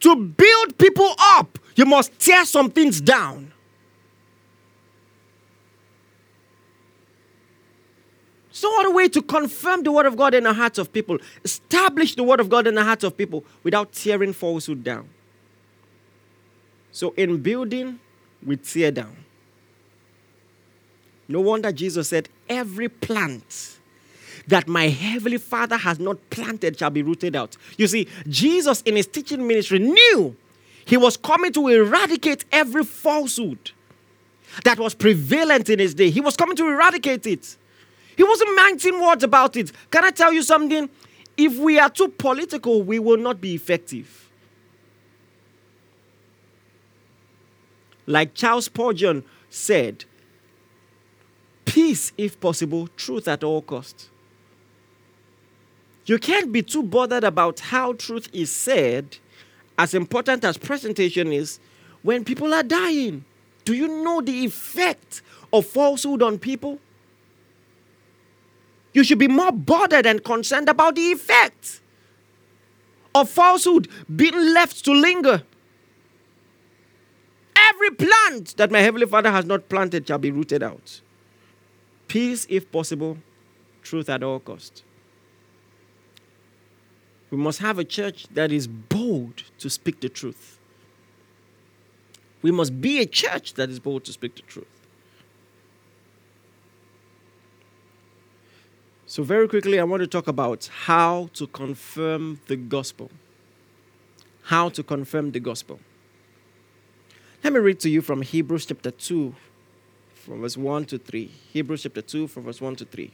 To 0.01 0.15
build 0.15 0.77
people 0.77 1.13
up, 1.19 1.59
you 1.75 1.85
must 1.85 2.17
tear 2.19 2.45
some 2.45 2.71
things 2.71 3.01
down. 3.01 3.51
So, 8.59 8.69
what 8.71 8.87
a 8.87 8.91
way 8.91 9.07
to 9.07 9.21
confirm 9.21 9.83
the 9.83 9.91
word 9.93 10.05
of 10.05 10.17
God 10.17 10.33
in 10.33 10.43
the 10.43 10.51
hearts 10.51 10.77
of 10.79 10.91
people, 10.91 11.17
establish 11.45 12.15
the 12.15 12.23
word 12.23 12.41
of 12.41 12.49
God 12.49 12.67
in 12.67 12.75
the 12.75 12.83
hearts 12.83 13.05
of 13.05 13.15
people 13.15 13.45
without 13.63 13.93
tearing 13.93 14.33
falsehood 14.33 14.83
down. 14.83 15.07
So, 16.91 17.13
in 17.15 17.41
building, 17.41 18.01
we 18.45 18.57
tear 18.57 18.91
down. 18.91 19.15
No 21.29 21.39
wonder 21.39 21.71
Jesus 21.71 22.09
said, 22.09 22.27
Every 22.49 22.89
plant 22.89 23.79
that 24.47 24.67
my 24.67 24.89
heavenly 24.89 25.37
Father 25.37 25.77
has 25.77 25.97
not 25.97 26.17
planted 26.29 26.77
shall 26.77 26.89
be 26.89 27.01
rooted 27.01 27.37
out. 27.37 27.55
You 27.77 27.87
see, 27.87 28.09
Jesus 28.27 28.81
in 28.81 28.97
his 28.97 29.07
teaching 29.07 29.47
ministry 29.47 29.79
knew 29.79 30.35
he 30.83 30.97
was 30.97 31.15
coming 31.15 31.53
to 31.53 31.69
eradicate 31.69 32.43
every 32.51 32.83
falsehood 32.83 33.71
that 34.65 34.79
was 34.79 34.93
prevalent 34.93 35.69
in 35.69 35.79
his 35.79 35.93
day. 35.93 36.09
He 36.09 36.19
was 36.19 36.35
coming 36.35 36.57
to 36.57 36.67
eradicate 36.67 37.25
it. 37.25 37.55
He 38.19 38.23
wasn't 38.23 38.53
mincing 38.53 38.99
words 38.99 39.23
about 39.23 39.55
it. 39.55 39.71
Can 39.91 40.03
I 40.03 40.11
tell 40.11 40.33
you 40.33 40.43
something? 40.43 40.89
If 41.37 41.55
we 41.55 41.79
are 41.79 41.89
too 41.89 42.09
political, 42.09 42.83
we 42.83 42.99
will 42.99 43.15
not 43.15 43.39
be 43.39 43.53
effective. 43.55 44.29
Like 48.05 48.33
Charles 48.33 48.65
Spurgeon 48.65 49.23
said, 49.49 50.03
peace 51.63 52.11
if 52.17 52.37
possible, 52.41 52.89
truth 52.97 53.29
at 53.29 53.41
all 53.41 53.61
costs. 53.61 54.09
You 56.05 56.19
can't 56.19 56.51
be 56.51 56.61
too 56.61 56.83
bothered 56.83 57.23
about 57.23 57.61
how 57.61 57.93
truth 57.93 58.27
is 58.33 58.51
said, 58.51 59.15
as 59.77 59.93
important 59.93 60.43
as 60.43 60.57
presentation 60.57 61.31
is, 61.31 61.61
when 62.01 62.25
people 62.25 62.53
are 62.53 62.63
dying. 62.63 63.23
Do 63.63 63.73
you 63.73 63.87
know 64.03 64.19
the 64.19 64.43
effect 64.43 65.21
of 65.53 65.65
falsehood 65.65 66.21
on 66.21 66.37
people? 66.37 66.79
You 68.93 69.03
should 69.03 69.19
be 69.19 69.27
more 69.27 69.51
bothered 69.51 70.05
and 70.05 70.23
concerned 70.23 70.69
about 70.69 70.95
the 70.95 71.11
effect 71.11 71.81
of 73.13 73.29
falsehood 73.29 73.87
being 74.15 74.53
left 74.53 74.83
to 74.85 74.93
linger. 74.93 75.43
Every 77.55 77.91
plant 77.91 78.57
that 78.57 78.71
my 78.71 78.79
Heavenly 78.79 79.05
Father 79.05 79.31
has 79.31 79.45
not 79.45 79.69
planted 79.69 80.07
shall 80.07 80.17
be 80.17 80.31
rooted 80.31 80.63
out. 80.63 81.01
Peace, 82.07 82.47
if 82.49 82.71
possible, 82.71 83.17
truth 83.83 84.09
at 84.09 84.23
all 84.23 84.39
cost. 84.39 84.83
We 87.29 87.37
must 87.37 87.59
have 87.59 87.77
a 87.77 87.83
church 87.83 88.25
that 88.33 88.51
is 88.51 88.67
bold 88.67 89.43
to 89.59 89.69
speak 89.69 89.99
the 90.01 90.09
truth. 90.09 90.57
We 92.41 92.51
must 92.51 92.81
be 92.81 92.99
a 92.99 93.05
church 93.05 93.53
that 93.53 93.69
is 93.69 93.79
bold 93.79 94.05
to 94.05 94.13
speak 94.13 94.35
the 94.35 94.41
truth. 94.43 94.78
So, 99.09 99.23
very 99.23 99.47
quickly, 99.47 99.79
I 99.79 99.83
want 99.85 100.01
to 100.01 100.07
talk 100.07 100.27
about 100.27 100.69
how 100.85 101.31
to 101.33 101.47
confirm 101.47 102.41
the 102.45 102.55
gospel. 102.55 103.09
How 104.43 104.69
to 104.69 104.83
confirm 104.83 105.31
the 105.31 105.39
gospel. 105.39 105.79
Let 107.43 107.53
me 107.53 107.59
read 107.59 107.79
to 107.79 107.89
you 107.89 108.03
from 108.03 108.21
Hebrews 108.21 108.67
chapter 108.67 108.91
2, 108.91 109.33
from 110.13 110.41
verse 110.41 110.55
1 110.55 110.85
to 110.85 110.99
3. 110.99 111.25
Hebrews 111.51 111.81
chapter 111.81 112.03
2, 112.03 112.27
from 112.27 112.43
verse 112.43 112.61
1 112.61 112.75
to 112.75 112.85
3. 112.85 113.11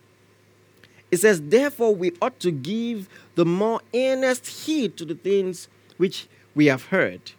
It 1.12 1.18
says, 1.20 1.42
Therefore, 1.42 1.96
we 1.96 2.12
ought 2.22 2.42
to 2.42 2.52
give 2.52 3.08
the 3.36 3.46
more 3.46 3.80
earnest 3.94 4.66
heed 4.66 4.98
to 4.98 5.06
the 5.06 5.16
things 5.16 5.70
which 5.96 6.28
we 6.54 6.66
have 6.66 6.88
heard, 6.88 7.32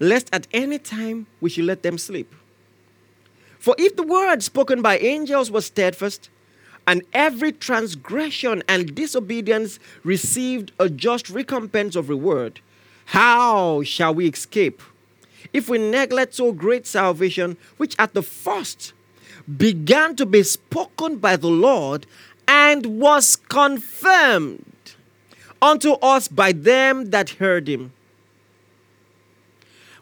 lest 0.00 0.28
at 0.32 0.48
any 0.52 0.80
time 0.80 1.28
we 1.40 1.48
should 1.48 1.66
let 1.66 1.84
them 1.84 1.98
sleep. 1.98 2.34
For 3.60 3.76
if 3.78 3.94
the 3.94 4.02
word 4.02 4.42
spoken 4.42 4.82
by 4.82 4.98
angels 4.98 5.48
was 5.48 5.66
steadfast, 5.66 6.28
and 6.86 7.02
every 7.12 7.52
transgression 7.52 8.62
and 8.68 8.94
disobedience 8.94 9.78
received 10.02 10.72
a 10.78 10.88
just 10.88 11.30
recompense 11.30 11.96
of 11.96 12.08
reward, 12.08 12.60
how 13.06 13.82
shall 13.82 14.14
we 14.14 14.28
escape 14.28 14.82
if 15.52 15.68
we 15.68 15.78
neglect 15.78 16.34
so 16.34 16.52
great 16.52 16.86
salvation, 16.86 17.56
which 17.76 17.94
at 17.98 18.14
the 18.14 18.22
first 18.22 18.92
began 19.56 20.16
to 20.16 20.26
be 20.26 20.42
spoken 20.42 21.16
by 21.16 21.36
the 21.36 21.48
Lord 21.48 22.06
and 22.48 23.00
was 23.00 23.36
confirmed 23.36 24.64
unto 25.60 25.92
us 25.94 26.28
by 26.28 26.52
them 26.52 27.10
that 27.10 27.30
heard 27.30 27.68
him? 27.68 27.92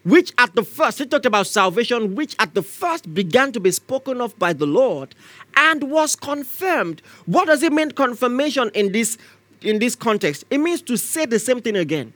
Which 0.04 0.32
at 0.38 0.54
the 0.54 0.64
first, 0.64 0.98
he 0.98 1.06
talked 1.06 1.26
about 1.26 1.46
salvation, 1.46 2.14
which 2.14 2.34
at 2.38 2.54
the 2.54 2.62
first 2.62 3.14
began 3.14 3.52
to 3.52 3.60
be 3.60 3.70
spoken 3.70 4.20
of 4.20 4.36
by 4.38 4.52
the 4.52 4.66
Lord 4.66 5.14
and 5.56 5.90
was 5.90 6.16
confirmed. 6.16 7.02
What 7.26 7.46
does 7.46 7.62
it 7.62 7.72
mean, 7.72 7.92
confirmation, 7.92 8.70
in 8.74 8.92
this, 8.92 9.16
in 9.60 9.78
this 9.78 9.94
context? 9.94 10.44
It 10.50 10.58
means 10.58 10.82
to 10.82 10.96
say 10.96 11.26
the 11.26 11.38
same 11.38 11.60
thing 11.60 11.76
again. 11.76 12.12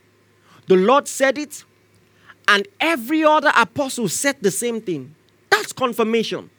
The 0.67 0.75
Lord 0.75 1.07
said 1.07 1.37
it, 1.37 1.63
and 2.47 2.67
every 2.79 3.23
other 3.23 3.51
apostle 3.55 4.09
said 4.09 4.37
the 4.41 4.51
same 4.51 4.81
thing. 4.81 5.15
That's 5.49 5.71
confirmation. 5.71 6.49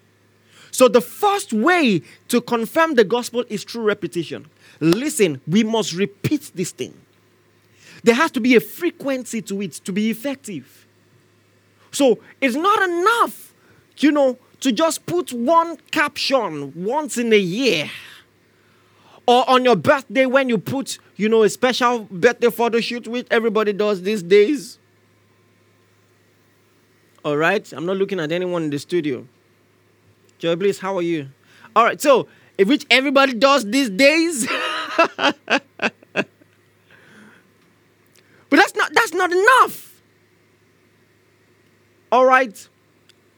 So, 0.71 0.89
the 0.89 1.01
first 1.01 1.53
way 1.53 2.03
to 2.29 2.41
confirm 2.41 2.95
the 2.95 3.05
gospel 3.05 3.45
is 3.49 3.65
through 3.65 3.85
repetition. 3.85 4.47
Listen, 4.81 5.41
we 5.47 5.65
must 5.65 5.93
repeat 5.93 6.53
this 6.55 6.73
thing. 6.73 6.95
There 8.05 8.15
has 8.15 8.31
to 8.33 8.41
be 8.41 8.55
a 8.55 8.61
frequency 8.61 9.43
to 9.43 9.61
it 9.63 9.73
to 9.73 9.93
be 9.93 10.11
effective. 10.11 10.87
So 11.91 12.19
it's 12.41 12.57
not 12.57 12.89
enough, 12.89 13.55
you 13.99 14.13
know, 14.13 14.39
to 14.61 14.73
just 14.73 15.07
put 15.07 15.33
one 15.33 15.77
caption 15.91 16.73
once 16.75 17.17
in 17.19 17.33
a 17.33 17.39
year. 17.39 17.91
Or 19.27 19.49
on 19.49 19.65
your 19.65 19.77
birthday 19.77 20.25
when 20.27 20.49
you 20.49 20.57
put, 20.57 20.99
you 21.17 21.29
know, 21.29 21.43
a 21.43 21.51
special 21.51 22.01
birthday 22.11 22.51
photo 22.51 22.81
shoot, 22.81 23.07
which 23.07 23.27
everybody 23.31 23.73
does 23.75 24.03
these 24.03 24.23
days. 24.23 24.79
All 27.25 27.37
right, 27.37 27.71
I'm 27.73 27.85
not 27.85 27.97
looking 27.97 28.21
at 28.21 28.33
anyone 28.33 28.63
in 28.65 28.71
the 28.71 28.79
studio. 28.79 29.27
Joy 30.39 30.57
Bliss, 30.57 30.79
how 30.79 30.97
are 30.97 31.03
you? 31.03 31.29
All 31.77 31.85
right, 31.85 32.01
so 32.01 32.27
which 32.59 32.87
everybody 32.91 33.35
does 33.35 33.65
these 33.65 33.91
days. 33.91 34.47
but 34.97 35.35
that's 38.51 38.75
not 38.75 38.93
that's 38.95 39.13
not 39.13 39.31
enough. 39.31 39.88
All 42.11 42.27
right? 42.27 42.69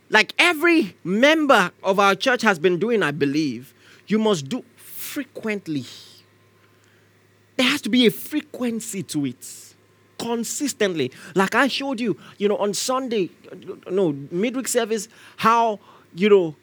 Like 0.09 0.35
every 0.39 0.97
member 1.05 1.71
of 1.83 2.01
our 2.01 2.15
church 2.15 2.43
has 2.43 2.59
been 2.59 2.79
doing, 2.79 3.03
I 3.03 3.11
believe, 3.13 3.73
you 4.07 4.19
must 4.19 4.49
do 4.49 4.65
frequently. 4.77 5.85
There 7.57 7.69
has 7.69 7.81
to 7.83 7.89
be 7.89 8.07
a 8.07 8.11
frequency 8.11 9.03
to 9.05 9.27
it, 9.27 9.75
consistently. 10.19 11.13
Like 11.35 11.55
I 11.55 11.69
showed 11.69 12.01
you, 12.01 12.19
you 12.39 12.49
know, 12.49 12.57
on 12.57 12.75
Sunday, 12.75 13.31
no, 13.89 14.13
midweek 14.31 14.67
service, 14.67 15.09
how, 15.37 15.79
you 16.15 16.29
know, 16.29 16.57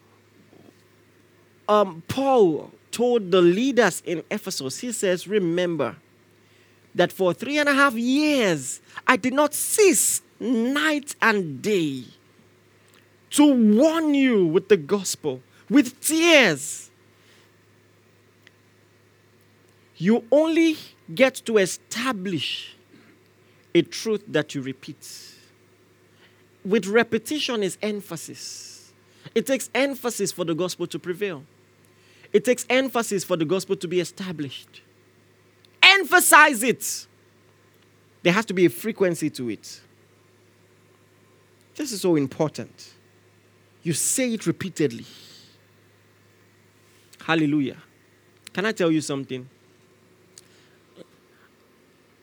um, 1.68 2.02
Paul 2.08 2.70
told 2.90 3.30
the 3.30 3.40
leaders 3.40 4.02
in 4.04 4.22
Ephesus, 4.30 4.78
he 4.80 4.92
says, 4.92 5.28
Remember 5.28 5.96
that 6.94 7.12
for 7.12 7.32
three 7.32 7.58
and 7.58 7.68
a 7.68 7.74
half 7.74 7.94
years 7.94 8.80
I 9.06 9.16
did 9.16 9.34
not 9.34 9.54
cease 9.54 10.22
night 10.40 11.14
and 11.20 11.60
day 11.62 12.04
to 13.30 13.52
warn 13.52 14.14
you 14.14 14.46
with 14.46 14.68
the 14.68 14.76
gospel, 14.76 15.40
with 15.68 16.00
tears. 16.00 16.90
You 19.96 20.24
only 20.30 20.76
get 21.14 21.34
to 21.46 21.58
establish 21.58 22.76
a 23.74 23.82
truth 23.82 24.22
that 24.28 24.54
you 24.54 24.62
repeat. 24.62 25.34
With 26.64 26.86
repetition 26.86 27.62
is 27.62 27.76
emphasis. 27.82 28.92
It 29.34 29.46
takes 29.46 29.68
emphasis 29.74 30.32
for 30.32 30.44
the 30.44 30.54
gospel 30.54 30.86
to 30.86 30.98
prevail. 30.98 31.44
It 32.32 32.44
takes 32.44 32.66
emphasis 32.68 33.24
for 33.24 33.36
the 33.36 33.44
gospel 33.44 33.76
to 33.76 33.88
be 33.88 34.00
established. 34.00 34.82
Emphasize 35.82 36.62
it. 36.62 37.06
There 38.22 38.32
has 38.32 38.44
to 38.46 38.54
be 38.54 38.66
a 38.66 38.70
frequency 38.70 39.30
to 39.30 39.48
it. 39.50 39.80
This 41.78 41.92
is 41.92 42.00
so 42.00 42.16
important. 42.16 42.92
You 43.84 43.92
say 43.92 44.34
it 44.34 44.48
repeatedly. 44.48 45.06
Hallelujah. 47.24 47.76
Can 48.52 48.66
I 48.66 48.72
tell 48.72 48.90
you 48.90 49.00
something? 49.00 49.48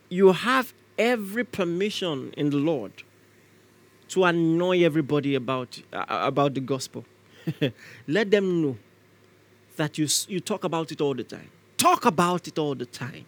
You 0.10 0.34
have 0.34 0.74
every 0.98 1.46
permission 1.46 2.34
in 2.36 2.50
the 2.50 2.58
Lord 2.58 2.92
to 4.10 4.26
annoy 4.26 4.84
everybody 4.84 5.36
about, 5.36 5.82
uh, 5.94 6.04
about 6.10 6.54
the 6.54 6.60
gospel. 6.60 7.06
Let 8.08 8.32
them 8.32 8.62
know 8.62 8.78
that 9.78 9.98
you, 9.98 10.10
you 10.28 10.42
talk 10.42 10.66
about 10.66 10.92
it 10.92 11.00
all 11.00 11.14
the 11.14 11.24
time. 11.24 11.50
Talk 11.78 12.04
about 12.04 12.50
it 12.50 12.60
all 12.60 12.76
the 12.76 12.86
time. 12.86 13.26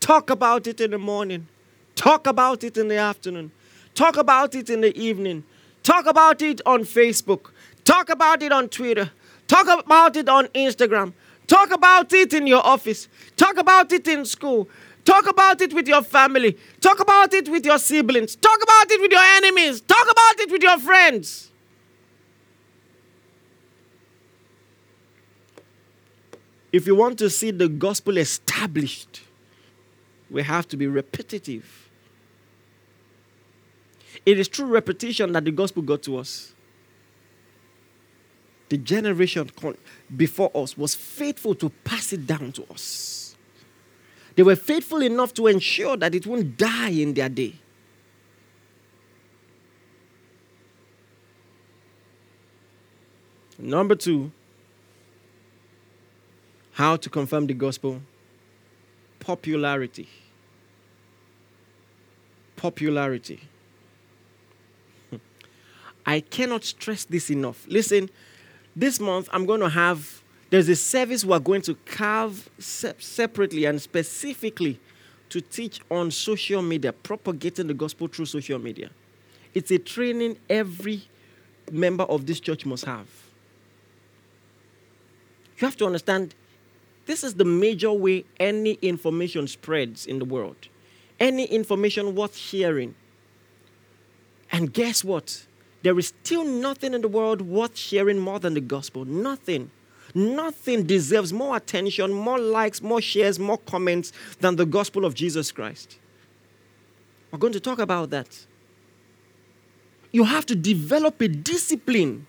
Talk 0.00 0.30
about 0.30 0.66
it 0.66 0.80
in 0.80 0.90
the 0.90 0.98
morning. 0.98 1.46
Talk 1.94 2.26
about 2.26 2.64
it 2.64 2.76
in 2.76 2.88
the 2.88 2.96
afternoon. 2.96 3.52
Talk 3.94 4.16
about 4.16 4.54
it 4.54 4.70
in 4.70 4.80
the 4.80 4.96
evening. 4.98 5.44
Talk 5.82 6.06
about 6.06 6.42
it 6.42 6.60
on 6.66 6.80
Facebook. 6.80 7.50
Talk 7.84 8.08
about 8.08 8.42
it 8.42 8.52
on 8.52 8.68
Twitter. 8.68 9.10
Talk 9.46 9.84
about 9.84 10.16
it 10.16 10.28
on 10.28 10.46
Instagram. 10.48 11.12
Talk 11.46 11.70
about 11.72 12.12
it 12.12 12.32
in 12.32 12.46
your 12.46 12.64
office. 12.66 13.08
Talk 13.36 13.58
about 13.58 13.92
it 13.92 14.08
in 14.08 14.24
school. 14.24 14.68
Talk 15.04 15.28
about 15.28 15.60
it 15.60 15.74
with 15.74 15.86
your 15.86 16.02
family. 16.02 16.56
Talk 16.80 17.00
about 17.00 17.34
it 17.34 17.48
with 17.48 17.66
your 17.66 17.78
siblings. 17.78 18.36
Talk 18.36 18.62
about 18.62 18.90
it 18.90 19.00
with 19.00 19.12
your 19.12 19.20
enemies. 19.20 19.82
Talk 19.82 20.10
about 20.10 20.40
it 20.40 20.50
with 20.50 20.62
your 20.62 20.78
friends. 20.78 21.50
If 26.72 26.86
you 26.86 26.96
want 26.96 27.18
to 27.18 27.30
see 27.30 27.50
the 27.50 27.68
gospel 27.68 28.16
established, 28.16 29.22
we 30.30 30.42
have 30.42 30.66
to 30.68 30.76
be 30.76 30.86
repetitive. 30.86 31.83
It 34.26 34.38
is 34.38 34.48
through 34.48 34.66
repetition 34.66 35.32
that 35.32 35.44
the 35.44 35.50
gospel 35.50 35.82
got 35.82 36.02
to 36.04 36.18
us. 36.18 36.54
The 38.68 38.78
generation 38.78 39.50
before 40.16 40.50
us 40.54 40.76
was 40.76 40.94
faithful 40.94 41.54
to 41.56 41.70
pass 41.84 42.12
it 42.12 42.26
down 42.26 42.52
to 42.52 42.64
us. 42.72 43.36
They 44.36 44.42
were 44.42 44.56
faithful 44.56 45.02
enough 45.02 45.34
to 45.34 45.46
ensure 45.46 45.96
that 45.96 46.14
it 46.14 46.26
won't 46.26 46.56
die 46.56 46.88
in 46.88 47.14
their 47.14 47.28
day. 47.28 47.54
Number 53.58 53.94
two, 53.94 54.32
how 56.72 56.96
to 56.96 57.08
confirm 57.08 57.46
the 57.46 57.54
gospel 57.54 58.00
popularity. 59.20 60.08
Popularity. 62.56 63.40
I 66.06 66.20
cannot 66.20 66.64
stress 66.64 67.04
this 67.04 67.30
enough. 67.30 67.66
Listen, 67.68 68.10
this 68.76 69.00
month 69.00 69.28
I'm 69.32 69.46
going 69.46 69.60
to 69.60 69.68
have, 69.68 70.22
there's 70.50 70.68
a 70.68 70.76
service 70.76 71.24
we're 71.24 71.38
going 71.38 71.62
to 71.62 71.74
carve 71.86 72.48
se- 72.58 72.94
separately 72.98 73.64
and 73.64 73.80
specifically 73.80 74.80
to 75.30 75.40
teach 75.40 75.80
on 75.90 76.10
social 76.10 76.62
media, 76.62 76.92
propagating 76.92 77.66
the 77.66 77.74
gospel 77.74 78.06
through 78.06 78.26
social 78.26 78.58
media. 78.58 78.90
It's 79.54 79.70
a 79.70 79.78
training 79.78 80.38
every 80.50 81.02
member 81.70 82.04
of 82.04 82.26
this 82.26 82.40
church 82.40 82.66
must 82.66 82.84
have. 82.84 83.06
You 85.58 85.66
have 85.66 85.76
to 85.78 85.86
understand 85.86 86.34
this 87.06 87.22
is 87.22 87.34
the 87.34 87.44
major 87.44 87.92
way 87.92 88.24
any 88.40 88.72
information 88.82 89.46
spreads 89.46 90.06
in 90.06 90.18
the 90.18 90.24
world. 90.24 90.68
Any 91.20 91.44
information 91.44 92.14
worth 92.14 92.36
sharing. 92.36 92.94
And 94.50 94.72
guess 94.72 95.04
what? 95.04 95.46
There 95.84 95.98
is 95.98 96.08
still 96.08 96.44
nothing 96.44 96.94
in 96.94 97.02
the 97.02 97.08
world 97.08 97.42
worth 97.42 97.76
sharing 97.76 98.18
more 98.18 98.40
than 98.40 98.54
the 98.54 98.62
gospel. 98.62 99.04
Nothing. 99.04 99.70
Nothing 100.14 100.84
deserves 100.84 101.30
more 101.30 101.58
attention, 101.58 102.10
more 102.10 102.38
likes, 102.38 102.80
more 102.80 103.02
shares, 103.02 103.38
more 103.38 103.58
comments 103.58 104.10
than 104.40 104.56
the 104.56 104.64
gospel 104.64 105.04
of 105.04 105.14
Jesus 105.14 105.52
Christ. 105.52 105.98
We're 107.30 107.38
going 107.38 107.52
to 107.52 107.60
talk 107.60 107.78
about 107.80 108.08
that. 108.10 108.46
You 110.10 110.24
have 110.24 110.46
to 110.46 110.54
develop 110.54 111.20
a 111.20 111.28
discipline. 111.28 112.26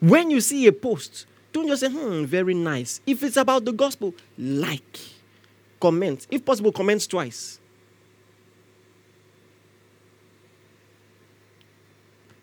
When 0.00 0.32
you 0.32 0.40
see 0.40 0.66
a 0.66 0.72
post, 0.72 1.26
don't 1.52 1.68
just 1.68 1.82
say, 1.82 1.90
hmm, 1.90 2.24
very 2.24 2.54
nice. 2.54 3.00
If 3.06 3.22
it's 3.22 3.36
about 3.36 3.64
the 3.64 3.72
gospel, 3.72 4.16
like, 4.36 4.98
comment. 5.78 6.26
If 6.28 6.44
possible, 6.44 6.72
comment 6.72 7.08
twice. 7.08 7.60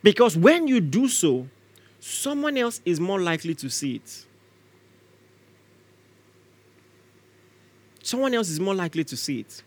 Because 0.02 0.38
when 0.38 0.68
you 0.68 0.80
do 0.80 1.08
so, 1.08 1.48
someone 2.00 2.58
else 2.58 2.82
is 2.86 3.00
more 3.00 3.20
likely 3.20 3.54
to 3.56 3.70
see 3.70 3.96
it. 3.96 4.26
Someone 8.02 8.34
else 8.34 8.50
is 8.50 8.60
more 8.60 8.74
likely 8.74 9.04
to 9.04 9.18
see 9.18 9.42
it. 9.42 9.62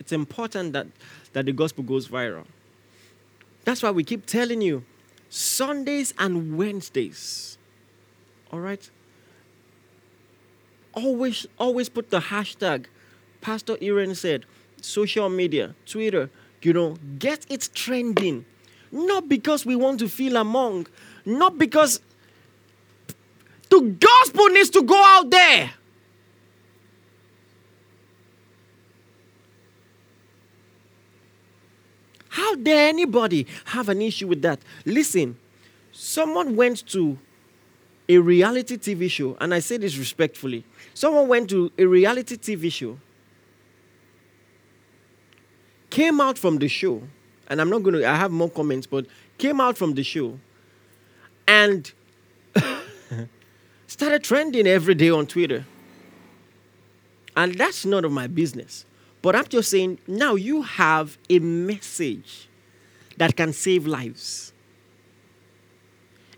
It's 0.00 0.12
important 0.12 0.72
that, 0.72 0.86
that 1.34 1.46
the 1.46 1.52
gospel 1.52 1.84
goes 1.84 2.08
viral. 2.08 2.44
That's 3.64 3.82
why 3.82 3.90
we 3.90 4.04
keep 4.04 4.26
telling 4.26 4.62
you 4.62 4.84
Sundays 5.28 6.14
and 6.18 6.56
Wednesdays. 6.56 7.58
All 8.50 8.60
right? 8.60 8.90
Always, 10.94 11.46
always 11.58 11.88
put 11.88 12.10
the 12.10 12.20
hashtag 12.20 12.86
Pastor 13.40 13.76
Iren 13.76 14.16
said, 14.16 14.44
social 14.80 15.28
media, 15.28 15.74
Twitter, 15.86 16.30
you 16.62 16.72
know, 16.72 16.96
get 17.18 17.46
it 17.48 17.68
trending. 17.74 18.44
Not 18.90 19.28
because 19.28 19.66
we 19.66 19.76
want 19.76 20.00
to 20.00 20.08
feel 20.08 20.36
among, 20.36 20.86
not 21.24 21.58
because 21.58 22.00
the 23.68 23.80
gospel 23.80 24.46
needs 24.48 24.70
to 24.70 24.82
go 24.82 25.00
out 25.02 25.30
there. 25.30 25.70
How 32.30 32.54
dare 32.54 32.88
anybody 32.88 33.46
have 33.66 33.88
an 33.88 34.00
issue 34.00 34.28
with 34.28 34.42
that? 34.42 34.60
Listen, 34.86 35.36
someone 35.92 36.56
went 36.56 36.86
to 36.88 37.18
a 38.08 38.16
reality 38.18 38.76
TV 38.78 39.10
show, 39.10 39.36
and 39.40 39.52
I 39.52 39.58
say 39.58 39.76
this 39.76 39.98
respectfully. 39.98 40.64
Someone 40.94 41.28
went 41.28 41.50
to 41.50 41.70
a 41.76 41.84
reality 41.84 42.36
TV 42.36 42.72
show 42.72 42.98
came 45.90 46.20
out 46.20 46.38
from 46.38 46.58
the 46.58 46.68
show, 46.68 47.02
and 47.48 47.60
I'm 47.60 47.70
not 47.70 47.82
going 47.82 47.94
to, 47.96 48.08
I 48.08 48.16
have 48.16 48.30
more 48.30 48.50
comments, 48.50 48.86
but 48.86 49.06
came 49.38 49.60
out 49.60 49.78
from 49.78 49.94
the 49.94 50.02
show 50.02 50.38
and 51.46 51.90
started 53.86 54.22
trending 54.22 54.66
every 54.66 54.94
day 54.94 55.10
on 55.10 55.26
Twitter. 55.26 55.64
And 57.36 57.54
that's 57.54 57.86
none 57.86 58.04
of 58.04 58.12
my 58.12 58.26
business. 58.26 58.84
But 59.22 59.36
I'm 59.36 59.46
just 59.46 59.70
saying, 59.70 59.98
now 60.06 60.34
you 60.34 60.62
have 60.62 61.18
a 61.30 61.38
message 61.38 62.48
that 63.16 63.36
can 63.36 63.52
save 63.52 63.86
lives. 63.86 64.52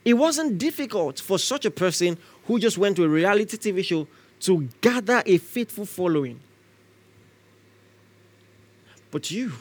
It 0.05 0.15
wasn't 0.15 0.59
difficult 0.59 1.21
for 1.21 1.39
such 1.39 1.65
a 1.65 1.71
person 1.71 2.17
who 2.47 2.59
just 2.59 2.79
went 2.79 2.97
to 2.97 3.05
a 3.05 3.09
reality 3.09 3.57
TV 3.57 3.85
show 3.85 4.07
to 4.41 4.69
gather 4.81 5.23
a 5.27 5.39
faithful 5.39 5.85
following. 5.85 6.41
But 9.11 9.31
you, 9.31 9.53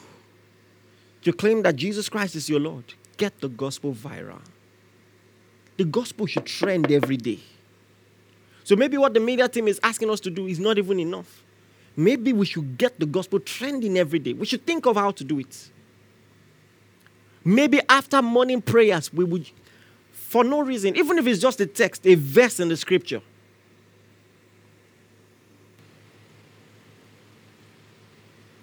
you 1.22 1.32
claim 1.32 1.62
that 1.62 1.76
Jesus 1.76 2.08
Christ 2.08 2.36
is 2.36 2.48
your 2.48 2.60
Lord. 2.60 2.84
Get 3.16 3.40
the 3.40 3.48
gospel 3.48 3.92
viral. 3.92 4.40
The 5.76 5.84
gospel 5.84 6.26
should 6.26 6.46
trend 6.46 6.90
every 6.90 7.16
day. 7.16 7.40
So 8.64 8.76
maybe 8.76 8.96
what 8.96 9.14
the 9.14 9.20
media 9.20 9.48
team 9.48 9.66
is 9.66 9.80
asking 9.82 10.10
us 10.10 10.20
to 10.20 10.30
do 10.30 10.46
is 10.46 10.60
not 10.60 10.78
even 10.78 11.00
enough. 11.00 11.42
Maybe 11.96 12.32
we 12.32 12.46
should 12.46 12.78
get 12.78 12.98
the 13.00 13.06
gospel 13.06 13.40
trending 13.40 13.98
every 13.98 14.18
day. 14.18 14.32
We 14.32 14.46
should 14.46 14.64
think 14.64 14.86
of 14.86 14.96
how 14.96 15.10
to 15.10 15.24
do 15.24 15.38
it. 15.38 15.70
Maybe 17.44 17.80
after 17.88 18.22
morning 18.22 18.62
prayers, 18.62 19.12
we 19.12 19.24
would, 19.24 19.50
for 20.12 20.44
no 20.44 20.60
reason, 20.60 20.96
even 20.96 21.18
if 21.18 21.26
it's 21.26 21.40
just 21.40 21.60
a 21.60 21.66
text, 21.66 22.06
a 22.06 22.14
verse 22.14 22.60
in 22.60 22.68
the 22.68 22.76
scripture, 22.76 23.22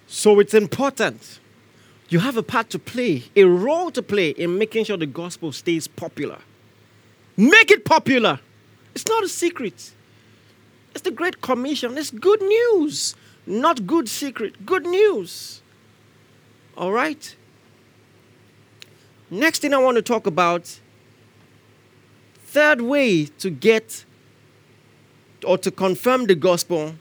So 0.08 0.40
it's 0.40 0.54
important. 0.54 1.40
You 2.10 2.20
have 2.20 2.38
a 2.38 2.44
part 2.44 2.70
to 2.70 2.80
play, 2.80 3.26
a 3.36 3.44
role 3.44 3.92
to 3.92 4.02
play 4.02 4.30
in 4.30 4.58
making 4.58 4.86
sure 4.86 4.96
the 4.96 5.06
gospel 5.06 5.52
stays 5.52 5.88
popular. 5.88 6.40
Make 7.36 7.70
it 7.70 7.84
popular. 7.84 8.40
It's 8.96 9.06
not 9.08 9.24
a 9.24 9.28
secret. 9.28 9.92
It's 10.92 11.02
the 11.02 11.12
Great 11.12 11.42
Commission. 11.42 11.98
It's 11.98 12.10
good 12.10 12.42
news, 12.42 13.16
not 13.46 13.86
good 13.86 14.08
secret. 14.08 14.66
Good 14.66 14.86
news. 14.86 15.62
All 16.78 16.92
right? 16.92 17.36
Next 19.30 19.60
thing 19.60 19.74
I 19.74 19.78
want 19.78 19.98
to 19.98 20.02
talk 20.02 20.26
about 20.26 20.80
third 22.46 22.82
way 22.82 23.26
to 23.26 23.50
get 23.50 24.06
or 25.46 25.58
to 25.58 25.70
confirm 25.70 26.26
the 26.26 26.36
gospel 26.36 26.96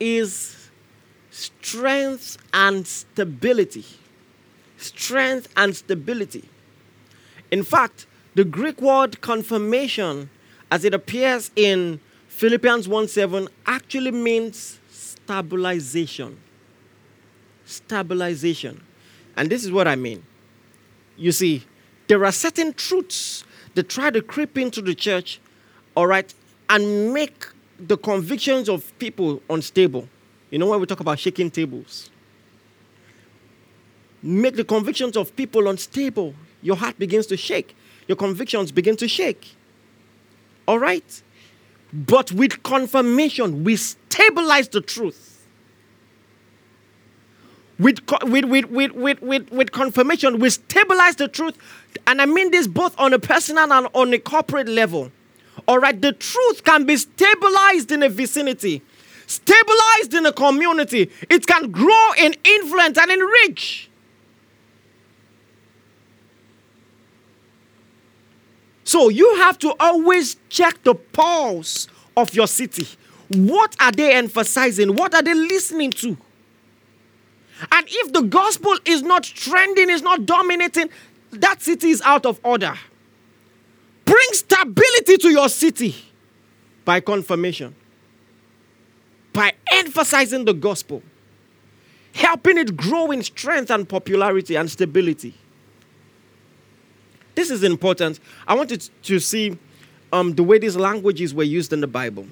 is 0.00 0.65
strength 1.36 2.38
and 2.54 2.86
stability. 2.86 3.84
Strength 4.78 5.48
and 5.56 5.76
stability. 5.76 6.48
In 7.50 7.62
fact, 7.62 8.06
the 8.34 8.44
Greek 8.44 8.80
word 8.80 9.20
confirmation, 9.20 10.30
as 10.70 10.84
it 10.84 10.94
appears 10.94 11.50
in 11.54 12.00
Philippians 12.28 12.88
1 12.88 13.08
7, 13.08 13.48
actually 13.66 14.10
means 14.12 14.80
stabilization. 14.90 16.38
Stabilization. 17.66 18.82
And 19.36 19.50
this 19.50 19.62
is 19.62 19.70
what 19.70 19.86
I 19.86 19.96
mean. 19.96 20.24
You 21.18 21.32
see, 21.32 21.64
there 22.08 22.24
are 22.24 22.32
certain 22.32 22.72
truths 22.72 23.44
that 23.74 23.90
try 23.90 24.10
to 24.10 24.22
creep 24.22 24.56
into 24.56 24.80
the 24.80 24.94
church, 24.94 25.38
all 25.94 26.06
right, 26.06 26.32
and 26.70 27.12
make 27.12 27.46
the 27.78 27.98
convictions 27.98 28.70
of 28.70 28.98
people 28.98 29.42
unstable. 29.50 30.08
You 30.56 30.60
know 30.60 30.68
when 30.68 30.80
we 30.80 30.86
talk 30.86 31.00
about 31.00 31.18
shaking 31.18 31.50
tables? 31.50 32.08
Make 34.22 34.56
the 34.56 34.64
convictions 34.64 35.14
of 35.14 35.36
people 35.36 35.68
unstable. 35.68 36.34
Your 36.62 36.76
heart 36.76 36.98
begins 36.98 37.26
to 37.26 37.36
shake. 37.36 37.76
Your 38.08 38.16
convictions 38.16 38.72
begin 38.72 38.96
to 38.96 39.06
shake. 39.06 39.54
All 40.66 40.78
right? 40.78 41.22
But 41.92 42.32
with 42.32 42.62
confirmation, 42.62 43.64
we 43.64 43.76
stabilize 43.76 44.70
the 44.70 44.80
truth. 44.80 45.46
With, 47.78 48.00
with, 48.22 48.46
with, 48.46 48.64
with, 48.70 48.92
with, 48.92 49.20
with, 49.20 49.52
with 49.52 49.72
confirmation, 49.72 50.38
we 50.38 50.48
stabilize 50.48 51.16
the 51.16 51.28
truth. 51.28 51.58
And 52.06 52.22
I 52.22 52.24
mean 52.24 52.50
this 52.50 52.66
both 52.66 52.98
on 52.98 53.12
a 53.12 53.18
personal 53.18 53.70
and 53.70 53.88
on 53.92 54.14
a 54.14 54.18
corporate 54.18 54.70
level. 54.70 55.12
All 55.68 55.78
right, 55.78 56.00
the 56.00 56.12
truth 56.12 56.64
can 56.64 56.86
be 56.86 56.96
stabilized 56.96 57.92
in 57.92 58.02
a 58.02 58.08
vicinity 58.08 58.80
stabilized 59.26 60.14
in 60.14 60.26
a 60.26 60.32
community, 60.32 61.10
it 61.28 61.46
can 61.46 61.70
grow 61.70 62.12
in 62.18 62.34
influence 62.44 62.98
and 62.98 63.10
in. 63.10 63.20
So 68.84 69.08
you 69.08 69.36
have 69.36 69.58
to 69.58 69.74
always 69.80 70.36
check 70.48 70.82
the 70.84 70.94
pulse 70.94 71.88
of 72.16 72.32
your 72.34 72.46
city. 72.46 72.86
What 73.28 73.74
are 73.80 73.90
they 73.90 74.14
emphasizing? 74.14 74.94
What 74.94 75.12
are 75.12 75.22
they 75.22 75.34
listening 75.34 75.90
to? 75.90 76.16
And 77.72 77.86
if 77.88 78.12
the 78.12 78.22
gospel 78.22 78.76
is 78.84 79.02
not 79.02 79.24
trending, 79.24 79.90
is 79.90 80.02
not 80.02 80.24
dominating, 80.24 80.88
that 81.32 81.62
city 81.62 81.90
is 81.90 82.00
out 82.02 82.26
of 82.26 82.38
order. 82.44 82.74
Bring 84.04 84.28
stability 84.32 85.16
to 85.18 85.30
your 85.30 85.48
city 85.48 85.94
by 86.84 87.00
confirmation, 87.00 87.74
by 89.36 89.52
emphasizing 89.70 90.46
the 90.46 90.54
gospel, 90.54 91.02
helping 92.14 92.56
it 92.56 92.74
grow 92.74 93.10
in 93.10 93.22
strength 93.22 93.70
and 93.70 93.86
popularity 93.86 94.56
and 94.56 94.70
stability. 94.70 95.34
This 97.34 97.50
is 97.50 97.62
important. 97.62 98.18
I 98.48 98.54
wanted 98.54 98.88
to 99.02 99.20
see 99.20 99.58
um, 100.10 100.34
the 100.34 100.42
way 100.42 100.58
these 100.58 100.74
languages 100.74 101.34
were 101.34 101.42
used 101.42 101.74
in 101.74 101.82
the 101.82 101.86
Bible. 101.86 102.26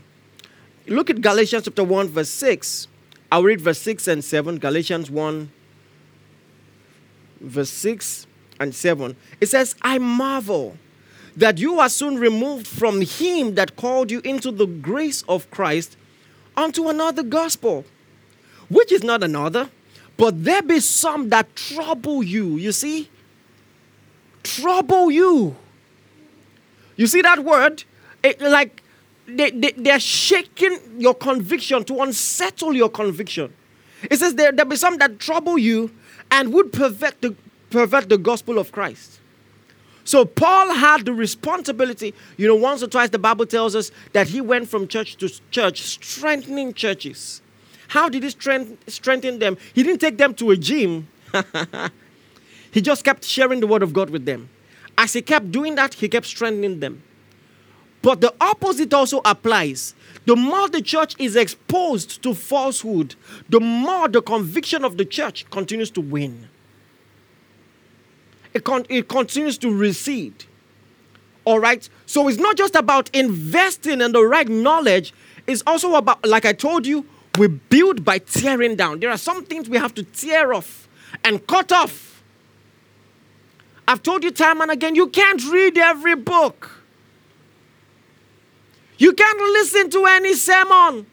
Look 0.86 1.10
at 1.10 1.20
Galatians 1.20 1.64
chapter 1.64 1.84
1, 1.84 2.08
verse 2.08 2.30
6. 2.30 2.88
I'll 3.30 3.42
read 3.42 3.60
verse 3.60 3.80
6 3.80 4.08
and 4.08 4.24
7. 4.24 4.58
Galatians 4.58 5.10
1, 5.10 5.50
verse 7.42 7.68
6 7.68 8.26
and 8.60 8.74
7. 8.74 9.14
It 9.42 9.50
says, 9.50 9.76
I 9.82 9.98
marvel 9.98 10.78
that 11.36 11.58
you 11.58 11.80
are 11.80 11.90
soon 11.90 12.16
removed 12.16 12.66
from 12.66 13.02
him 13.02 13.56
that 13.56 13.76
called 13.76 14.10
you 14.10 14.20
into 14.20 14.50
the 14.50 14.64
grace 14.64 15.22
of 15.28 15.50
Christ 15.50 15.98
unto 16.56 16.88
another 16.88 17.22
gospel, 17.22 17.84
which 18.68 18.92
is 18.92 19.02
not 19.02 19.22
another, 19.22 19.70
but 20.16 20.44
there 20.44 20.62
be 20.62 20.80
some 20.80 21.28
that 21.30 21.54
trouble 21.56 22.22
you. 22.22 22.56
You 22.56 22.72
see? 22.72 23.08
Trouble 24.42 25.10
you. 25.10 25.56
You 26.96 27.06
see 27.06 27.22
that 27.22 27.40
word? 27.40 27.84
It, 28.22 28.40
like 28.40 28.82
they, 29.26 29.50
they, 29.50 29.72
they're 29.72 30.00
shaking 30.00 30.78
your 30.98 31.14
conviction 31.14 31.84
to 31.84 32.02
unsettle 32.02 32.74
your 32.74 32.88
conviction. 32.88 33.52
It 34.10 34.18
says 34.18 34.34
there, 34.34 34.52
there 34.52 34.64
be 34.64 34.76
some 34.76 34.98
that 34.98 35.18
trouble 35.18 35.58
you 35.58 35.90
and 36.30 36.52
would 36.52 36.72
pervert 36.72 37.20
the, 37.20 37.34
pervert 37.70 38.08
the 38.08 38.18
gospel 38.18 38.58
of 38.58 38.70
Christ. 38.70 39.20
So 40.04 40.26
Paul 40.26 40.74
had 40.74 41.06
the 41.06 41.14
responsibility, 41.14 42.14
you 42.36 42.46
know, 42.46 42.54
once 42.54 42.82
or 42.82 42.86
twice 42.86 43.08
the 43.08 43.18
Bible 43.18 43.46
tells 43.46 43.74
us 43.74 43.90
that 44.12 44.28
he 44.28 44.40
went 44.40 44.68
from 44.68 44.86
church 44.86 45.16
to 45.16 45.30
church, 45.50 45.80
strengthening 45.82 46.74
churches. 46.74 47.40
How 47.88 48.08
did 48.08 48.22
he 48.22 48.30
strengthen 48.30 49.38
them? 49.38 49.56
He 49.72 49.82
didn't 49.82 50.00
take 50.00 50.18
them 50.18 50.34
to 50.34 50.50
a 50.50 50.56
gym. 50.56 51.08
he 52.70 52.82
just 52.82 53.04
kept 53.04 53.24
sharing 53.24 53.60
the 53.60 53.66
word 53.66 53.82
of 53.82 53.92
God 53.92 54.10
with 54.10 54.26
them. 54.26 54.50
As 54.96 55.14
he 55.14 55.22
kept 55.22 55.50
doing 55.50 55.74
that, 55.76 55.94
he 55.94 56.08
kept 56.08 56.26
strengthening 56.26 56.80
them. 56.80 57.02
But 58.02 58.20
the 58.20 58.34
opposite 58.40 58.92
also 58.92 59.22
applies. 59.24 59.94
The 60.26 60.36
more 60.36 60.68
the 60.68 60.82
church 60.82 61.14
is 61.18 61.36
exposed 61.36 62.22
to 62.22 62.34
falsehood, 62.34 63.14
the 63.48 63.60
more 63.60 64.08
the 64.08 64.20
conviction 64.20 64.84
of 64.84 64.98
the 64.98 65.06
church 65.06 65.48
continues 65.50 65.90
to 65.92 66.02
win. 66.02 66.48
It, 68.54 68.64
con- 68.64 68.86
it 68.88 69.08
continues 69.08 69.58
to 69.58 69.74
recede. 69.74 70.44
All 71.44 71.58
right? 71.58 71.86
So 72.06 72.28
it's 72.28 72.38
not 72.38 72.56
just 72.56 72.74
about 72.74 73.10
investing 73.14 74.00
in 74.00 74.12
the 74.12 74.22
right 74.24 74.48
knowledge, 74.48 75.12
it's 75.46 75.62
also 75.66 75.94
about, 75.96 76.24
like 76.26 76.46
I 76.46 76.52
told 76.52 76.86
you, 76.86 77.04
we 77.36 77.48
build 77.48 78.04
by 78.04 78.18
tearing 78.18 78.76
down. 78.76 79.00
There 79.00 79.10
are 79.10 79.18
some 79.18 79.44
things 79.44 79.68
we 79.68 79.76
have 79.76 79.94
to 79.94 80.02
tear 80.04 80.54
off 80.54 80.88
and 81.22 81.44
cut 81.46 81.72
off. 81.72 82.22
I've 83.86 84.02
told 84.02 84.24
you 84.24 84.30
time 84.30 84.60
and 84.60 84.70
again, 84.70 84.94
you 84.94 85.08
can't 85.08 85.44
read 85.50 85.76
every 85.76 86.14
book. 86.14 86.70
You 88.96 89.12
can't 89.12 89.38
listen 89.38 89.90
to 89.90 90.06
any 90.06 90.34
sermon. 90.34 91.06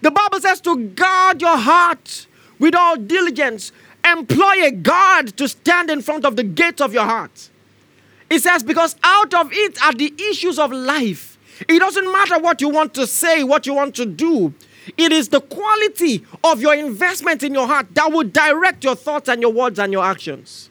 The 0.00 0.10
Bible 0.10 0.40
says 0.40 0.60
to 0.62 0.76
guard 0.76 1.42
your 1.42 1.56
heart 1.58 2.26
with 2.58 2.74
all 2.74 2.96
diligence. 2.96 3.72
Employ 4.04 4.64
a 4.64 4.70
guard 4.70 5.36
to 5.36 5.48
stand 5.48 5.90
in 5.90 6.02
front 6.02 6.24
of 6.24 6.36
the 6.36 6.44
gate 6.44 6.80
of 6.80 6.92
your 6.92 7.04
heart. 7.04 7.50
It 8.30 8.40
says, 8.40 8.62
because 8.62 8.96
out 9.02 9.34
of 9.34 9.50
it 9.52 9.82
are 9.82 9.92
the 9.92 10.14
issues 10.30 10.58
of 10.58 10.72
life. 10.72 11.38
It 11.68 11.78
doesn't 11.78 12.10
matter 12.12 12.38
what 12.38 12.60
you 12.60 12.68
want 12.68 12.94
to 12.94 13.06
say, 13.06 13.42
what 13.42 13.66
you 13.66 13.74
want 13.74 13.94
to 13.96 14.06
do. 14.06 14.54
It 14.96 15.12
is 15.12 15.28
the 15.28 15.40
quality 15.40 16.24
of 16.44 16.60
your 16.60 16.74
investment 16.74 17.42
in 17.42 17.52
your 17.52 17.66
heart 17.66 17.94
that 17.94 18.10
will 18.10 18.24
direct 18.24 18.84
your 18.84 18.94
thoughts 18.94 19.28
and 19.28 19.42
your 19.42 19.52
words 19.52 19.78
and 19.78 19.92
your 19.92 20.04
actions. 20.04 20.70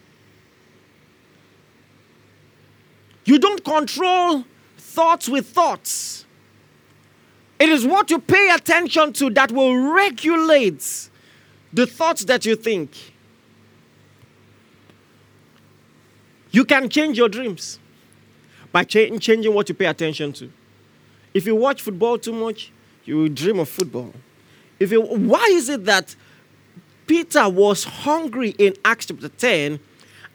You 3.26 3.38
don't 3.38 3.64
control 3.64 4.46
thoughts 4.78 5.28
with 5.28 5.48
thoughts. 5.48 6.26
It 7.60 7.70
is 7.70 7.86
what 7.86 8.10
you 8.10 8.20
pay 8.20 8.50
attention 8.52 9.14
to 9.14 9.30
that 9.32 9.52
will 9.52 9.92
regulate 9.92 11.10
the 11.74 11.86
thoughts 11.86 12.24
that 12.26 12.46
you 12.46 12.56
think. 12.56 12.96
You 16.58 16.66
can 16.66 16.90
change 16.90 17.20
your 17.20 17.30
dreams 17.30 17.78
by 18.72 18.84
cha- 18.84 19.16
changing 19.20 19.54
what 19.54 19.70
you 19.70 19.76
pay 19.76 19.86
attention 19.86 20.34
to. 20.34 20.52
If 21.32 21.46
you 21.46 21.56
watch 21.56 21.84
football 21.84 22.18
too 22.18 22.34
much, 22.34 22.72
you 23.06 23.18
will 23.18 23.30
dream 23.30 23.60
of 23.60 23.70
football. 23.70 24.12
If 24.80 24.92
you, 24.92 25.04
why 25.04 25.46
is 25.52 25.70
it 25.70 25.86
that 25.86 26.16
Peter 27.06 27.48
was 27.48 27.84
hungry 27.84 28.56
in 28.58 28.74
Acts 28.84 29.06
chapter 29.06 29.30
10 29.30 29.80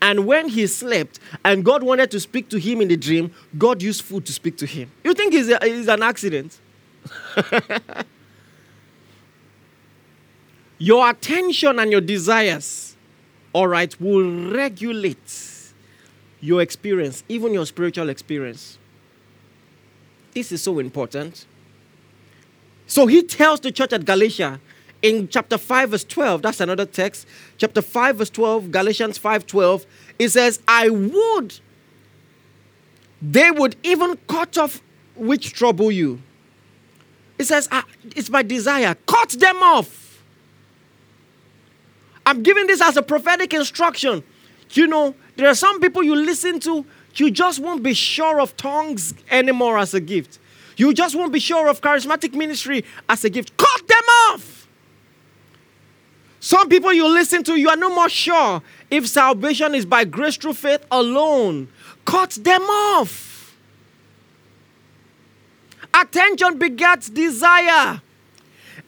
and 0.01 0.25
when 0.25 0.49
he 0.49 0.69
slept 0.69 1.19
and 1.45 1.65
God 1.65 1.83
wanted 1.83 2.13
to 2.13 2.21
speak 2.21 2.49
to 2.51 2.59
him 2.61 2.81
in 2.81 2.87
the 2.87 2.97
dream, 2.97 3.35
God 3.59 3.83
used 3.83 4.03
food 4.03 4.25
to 4.27 4.33
speak 4.33 4.57
to 4.59 4.67
him. 4.67 4.93
You 5.03 5.15
think 5.15 5.35
it's, 5.35 5.49
a, 5.49 5.59
it's 5.61 5.89
an 5.89 6.05
accident? 6.05 6.57
your 10.79 11.11
attention 11.11 11.81
and 11.81 11.91
your 11.91 12.01
desires, 12.01 12.95
all 13.53 13.67
right, 13.67 14.01
will 14.01 14.53
regulate 14.53 15.52
your 16.43 16.61
experience, 16.61 17.25
even 17.29 17.55
your 17.55 17.65
spiritual 17.65 18.11
experience. 18.11 18.77
This 20.35 20.53
is 20.53 20.61
so 20.63 20.79
important. 20.81 21.47
So 22.87 23.07
he 23.07 23.23
tells 23.23 23.61
the 23.61 23.71
church 23.71 23.93
at 23.93 24.05
Galatia 24.05 24.61
in 25.01 25.29
chapter 25.29 25.57
5 25.57 25.91
verse 25.91 26.05
12 26.05 26.43
that's 26.43 26.61
another 26.61 26.85
text. 26.85 27.27
Chapter 27.57 27.81
5 27.81 28.17
verse 28.17 28.31
12 28.31 28.71
galatians 28.71 29.19
5 29.19 29.47
12 29.47 29.87
it 30.19 30.29
says 30.29 30.61
i 30.69 30.89
would 30.89 31.59
they 33.21 33.51
would 33.51 33.77
even 33.83 34.17
cut 34.29 34.59
off 34.59 34.83
which 35.15 35.53
trouble 35.53 35.93
you. 35.93 36.21
It 37.39 37.45
says 37.45 37.69
ah, 37.71 37.85
it's 38.17 38.31
my 38.31 38.43
desire. 38.43 38.97
Cut 39.07 39.31
them 39.31 39.63
off. 39.63 40.23
I'm 42.27 42.43
giving 42.43 42.67
this 42.67 42.81
as 42.81 42.97
a 42.97 43.03
prophetic 43.03 43.55
instruction. 43.55 44.23
You 44.73 44.87
know 44.87 45.15
there 45.37 45.49
are 45.49 45.55
some 45.55 45.81
people 45.81 46.03
you 46.03 46.15
listen 46.15 46.61
to 46.61 46.85
you 47.15 47.31
just 47.31 47.61
won't 47.61 47.83
be 47.83 47.93
sure 47.95 48.41
of 48.41 48.57
tongues 48.57 49.15
anymore 49.31 49.79
as 49.79 49.95
a 49.95 50.01
gift 50.01 50.39
you 50.77 50.95
just 50.95 51.15
won't 51.15 51.33
be 51.33 51.41
sure 51.41 51.69
of 51.69 51.81
charismatic 51.81 52.35
ministry 52.35 52.85
as 53.09 53.25
a 53.25 53.31
gift 53.31 53.57
cut 53.57 53.89
them 53.89 54.05
off 54.31 54.63
some 56.45 56.69
people 56.69 56.93
you 56.93 57.07
listen 57.09 57.45
to, 57.45 57.55
you 57.55 57.69
are 57.69 57.77
no 57.77 57.95
more 57.95 58.09
sure 58.09 58.65
if 58.91 59.07
salvation 59.07 59.77
is 59.77 59.87
by 59.87 60.05
grace 60.05 60.37
through 60.37 60.55
faith 60.55 60.85
alone. 60.91 61.69
Cut 62.05 62.31
them 62.31 62.63
off. 62.63 63.57
Attention 65.95 66.59
begets 66.59 67.09
desire. 67.09 68.03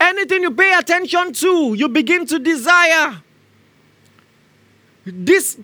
Anything 0.01 0.43
you 0.43 0.51
pay 0.51 0.77
attention 0.77 1.33
to, 1.35 1.75
you 1.75 1.89
begin 1.89 2.27
to 2.27 2.41
desire. 2.41 3.23
This 5.07 5.57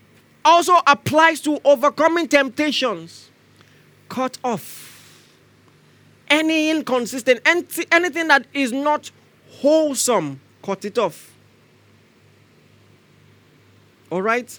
also 0.44 0.74
applies 0.86 1.40
to 1.42 1.60
overcoming 1.64 2.28
temptations. 2.28 3.30
Cut 4.08 4.38
off. 4.42 5.26
Any 6.28 6.70
inconsistent, 6.70 7.40
anything 7.44 8.28
that 8.28 8.46
is 8.52 8.72
not 8.72 9.10
wholesome, 9.50 10.40
cut 10.62 10.84
it 10.84 10.98
off. 10.98 11.32
All 14.10 14.22
right? 14.22 14.58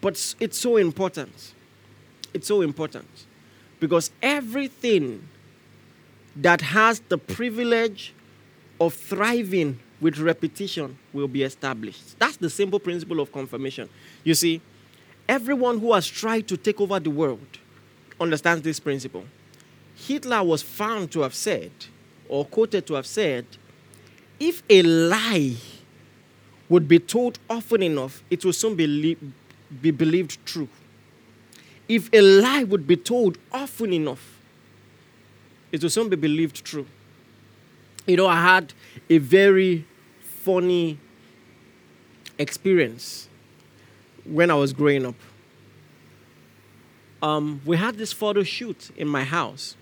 But 0.00 0.34
it's 0.40 0.58
so 0.58 0.76
important. 0.76 1.54
It's 2.32 2.46
so 2.46 2.62
important. 2.62 3.08
Because 3.80 4.10
everything 4.22 5.28
that 6.36 6.60
has 6.60 7.00
the 7.08 7.18
privilege 7.18 8.12
of 8.80 8.94
thriving 8.94 9.78
with 10.00 10.18
repetition 10.18 10.98
will 11.12 11.28
be 11.28 11.42
established. 11.42 12.18
That's 12.18 12.36
the 12.36 12.50
simple 12.50 12.80
principle 12.80 13.20
of 13.20 13.30
confirmation. 13.32 13.88
You 14.24 14.34
see, 14.34 14.60
everyone 15.28 15.78
who 15.78 15.92
has 15.92 16.06
tried 16.06 16.46
to 16.48 16.56
take 16.56 16.80
over 16.80 16.98
the 17.00 17.10
world 17.10 17.58
understands 18.20 18.62
this 18.62 18.80
principle. 18.80 19.24
Hitler 19.94 20.42
was 20.42 20.62
found 20.62 21.10
to 21.12 21.20
have 21.20 21.34
said, 21.34 21.70
or 22.28 22.44
quoted 22.44 22.86
to 22.86 22.94
have 22.94 23.06
said, 23.06 23.46
if 24.40 24.62
a 24.68 24.82
lie 24.82 25.54
would 26.68 26.88
be 26.88 26.98
told 26.98 27.38
often 27.48 27.82
enough, 27.82 28.22
it 28.30 28.44
will 28.44 28.52
soon 28.52 28.74
be, 28.74 29.16
be 29.80 29.90
believed 29.90 30.44
true. 30.44 30.68
If 31.88 32.08
a 32.12 32.20
lie 32.20 32.64
would 32.64 32.86
be 32.86 32.96
told 32.96 33.38
often 33.52 33.92
enough, 33.92 34.38
it 35.70 35.82
will 35.82 35.90
soon 35.90 36.08
be 36.08 36.16
believed 36.16 36.64
true. 36.64 36.86
You 38.06 38.16
know, 38.16 38.26
I 38.26 38.40
had 38.40 38.72
a 39.08 39.18
very 39.18 39.84
funny 40.20 40.98
experience 42.38 43.28
when 44.24 44.50
I 44.50 44.54
was 44.54 44.72
growing 44.72 45.06
up. 45.06 45.14
um, 47.22 47.60
we 47.64 47.76
had 47.76 47.96
this 47.96 48.12
photo 48.12 48.42
shoot 48.42 48.90
in 48.96 49.08
my 49.08 49.24
house. 49.24 49.76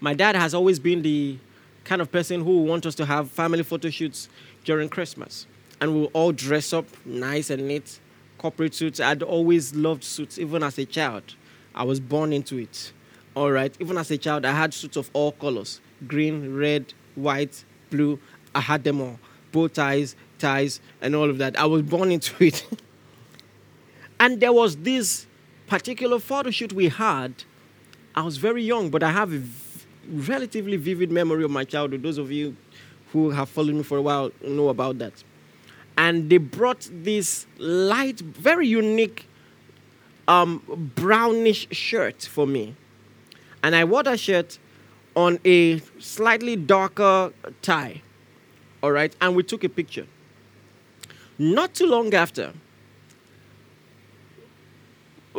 My 0.00 0.14
dad 0.14 0.36
has 0.36 0.54
always 0.54 0.78
been 0.78 1.02
the 1.02 1.38
kind 1.84 2.00
of 2.00 2.12
person 2.12 2.42
who 2.44 2.62
wants 2.62 2.86
us 2.86 2.94
to 2.96 3.04
have 3.06 3.30
family 3.30 3.62
photo 3.62 3.90
shoots 3.90 4.28
during 4.64 4.88
Christmas. 4.88 5.46
And 5.80 5.94
we'll 5.94 6.10
all 6.12 6.32
dress 6.32 6.72
up 6.72 6.86
nice 7.04 7.50
and 7.50 7.66
neat, 7.66 7.98
corporate 8.38 8.74
suits. 8.74 9.00
I'd 9.00 9.22
always 9.22 9.74
loved 9.74 10.04
suits, 10.04 10.38
even 10.38 10.62
as 10.62 10.78
a 10.78 10.84
child. 10.84 11.34
I 11.74 11.82
was 11.84 11.98
born 12.00 12.32
into 12.32 12.58
it. 12.58 12.92
All 13.34 13.50
right. 13.50 13.74
Even 13.80 13.98
as 13.98 14.10
a 14.10 14.18
child, 14.18 14.44
I 14.44 14.52
had 14.52 14.72
suits 14.72 14.96
of 14.96 15.10
all 15.12 15.32
colors 15.32 15.80
green, 16.06 16.54
red, 16.54 16.92
white, 17.16 17.64
blue. 17.90 18.18
I 18.54 18.60
had 18.60 18.84
them 18.84 19.00
all. 19.00 19.18
Bow 19.52 19.68
ties, 19.68 20.14
ties, 20.38 20.80
and 21.00 21.16
all 21.16 21.28
of 21.30 21.38
that. 21.38 21.58
I 21.58 21.64
was 21.66 21.82
born 21.82 22.12
into 22.12 22.44
it. 22.44 22.64
and 24.24 24.40
there 24.40 24.54
was 24.54 24.76
this 24.76 25.26
particular 25.66 26.18
photo 26.18 26.50
shoot 26.50 26.72
we 26.72 26.88
had. 26.88 27.44
I 28.14 28.22
was 28.22 28.38
very 28.38 28.62
young, 28.62 28.88
but 28.88 29.02
I 29.02 29.10
have 29.10 29.30
a 29.34 29.38
v- 29.38 29.84
relatively 30.08 30.78
vivid 30.78 31.12
memory 31.12 31.44
of 31.44 31.50
my 31.50 31.64
childhood. 31.64 32.02
Those 32.02 32.16
of 32.16 32.32
you 32.32 32.56
who 33.12 33.28
have 33.28 33.50
followed 33.50 33.74
me 33.74 33.82
for 33.82 33.98
a 33.98 34.02
while 34.02 34.32
know 34.42 34.70
about 34.70 34.96
that. 34.96 35.22
And 35.98 36.30
they 36.30 36.38
brought 36.38 36.88
this 36.90 37.46
light, 37.58 38.20
very 38.20 38.66
unique 38.66 39.28
um, 40.26 40.62
brownish 40.94 41.68
shirt 41.70 42.22
for 42.22 42.46
me. 42.46 42.74
And 43.62 43.76
I 43.76 43.84
wore 43.84 44.04
that 44.04 44.20
shirt 44.20 44.58
on 45.14 45.38
a 45.44 45.80
slightly 45.98 46.56
darker 46.56 47.30
tie. 47.60 48.00
All 48.82 48.90
right. 48.90 49.14
And 49.20 49.36
we 49.36 49.42
took 49.42 49.64
a 49.64 49.68
picture. 49.68 50.06
Not 51.38 51.74
too 51.74 51.86
long 51.86 52.14
after, 52.14 52.54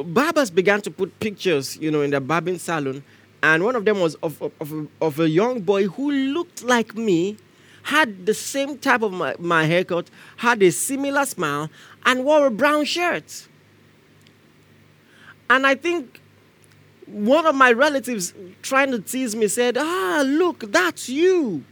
barbers 0.04 0.50
began 0.50 0.82
to 0.82 0.92
put 0.92 1.20
pictures, 1.20 1.78
you 1.78 1.92
know, 1.92 2.02
in 2.02 2.12
the 2.12 2.22
barbing 2.22 2.58
salon. 2.58 3.04
And 3.42 3.64
one 3.64 3.76
of 3.76 3.86
them 3.86 4.00
was 4.00 4.16
of, 4.16 4.42
of, 4.42 4.52
of, 4.60 4.74
a, 4.74 4.88
of 5.02 5.20
a 5.20 5.30
young 5.30 5.62
boy 5.62 5.88
who 5.88 6.12
looked 6.12 6.64
like 6.64 6.96
me, 6.96 7.38
had 7.84 8.26
the 8.26 8.34
same 8.34 8.78
type 8.78 9.04
of 9.04 9.14
my, 9.14 9.36
my 9.38 9.66
haircut, 9.66 10.10
had 10.38 10.62
a 10.64 10.72
similar 10.72 11.26
smile, 11.26 11.70
and 12.06 12.26
wore 12.26 12.48
a 12.48 12.52
brown 12.52 12.86
shirt. 12.86 13.48
And 15.50 15.68
I 15.68 15.76
think 15.76 16.20
one 17.06 17.46
of 17.46 17.54
my 17.54 17.72
relatives 17.72 18.34
trying 18.64 18.92
to 18.92 19.00
tease 19.00 19.36
me 19.36 19.48
said, 19.48 19.78
Ah, 19.78 20.24
look, 20.26 20.72
that's 20.72 21.08
you. 21.08 21.64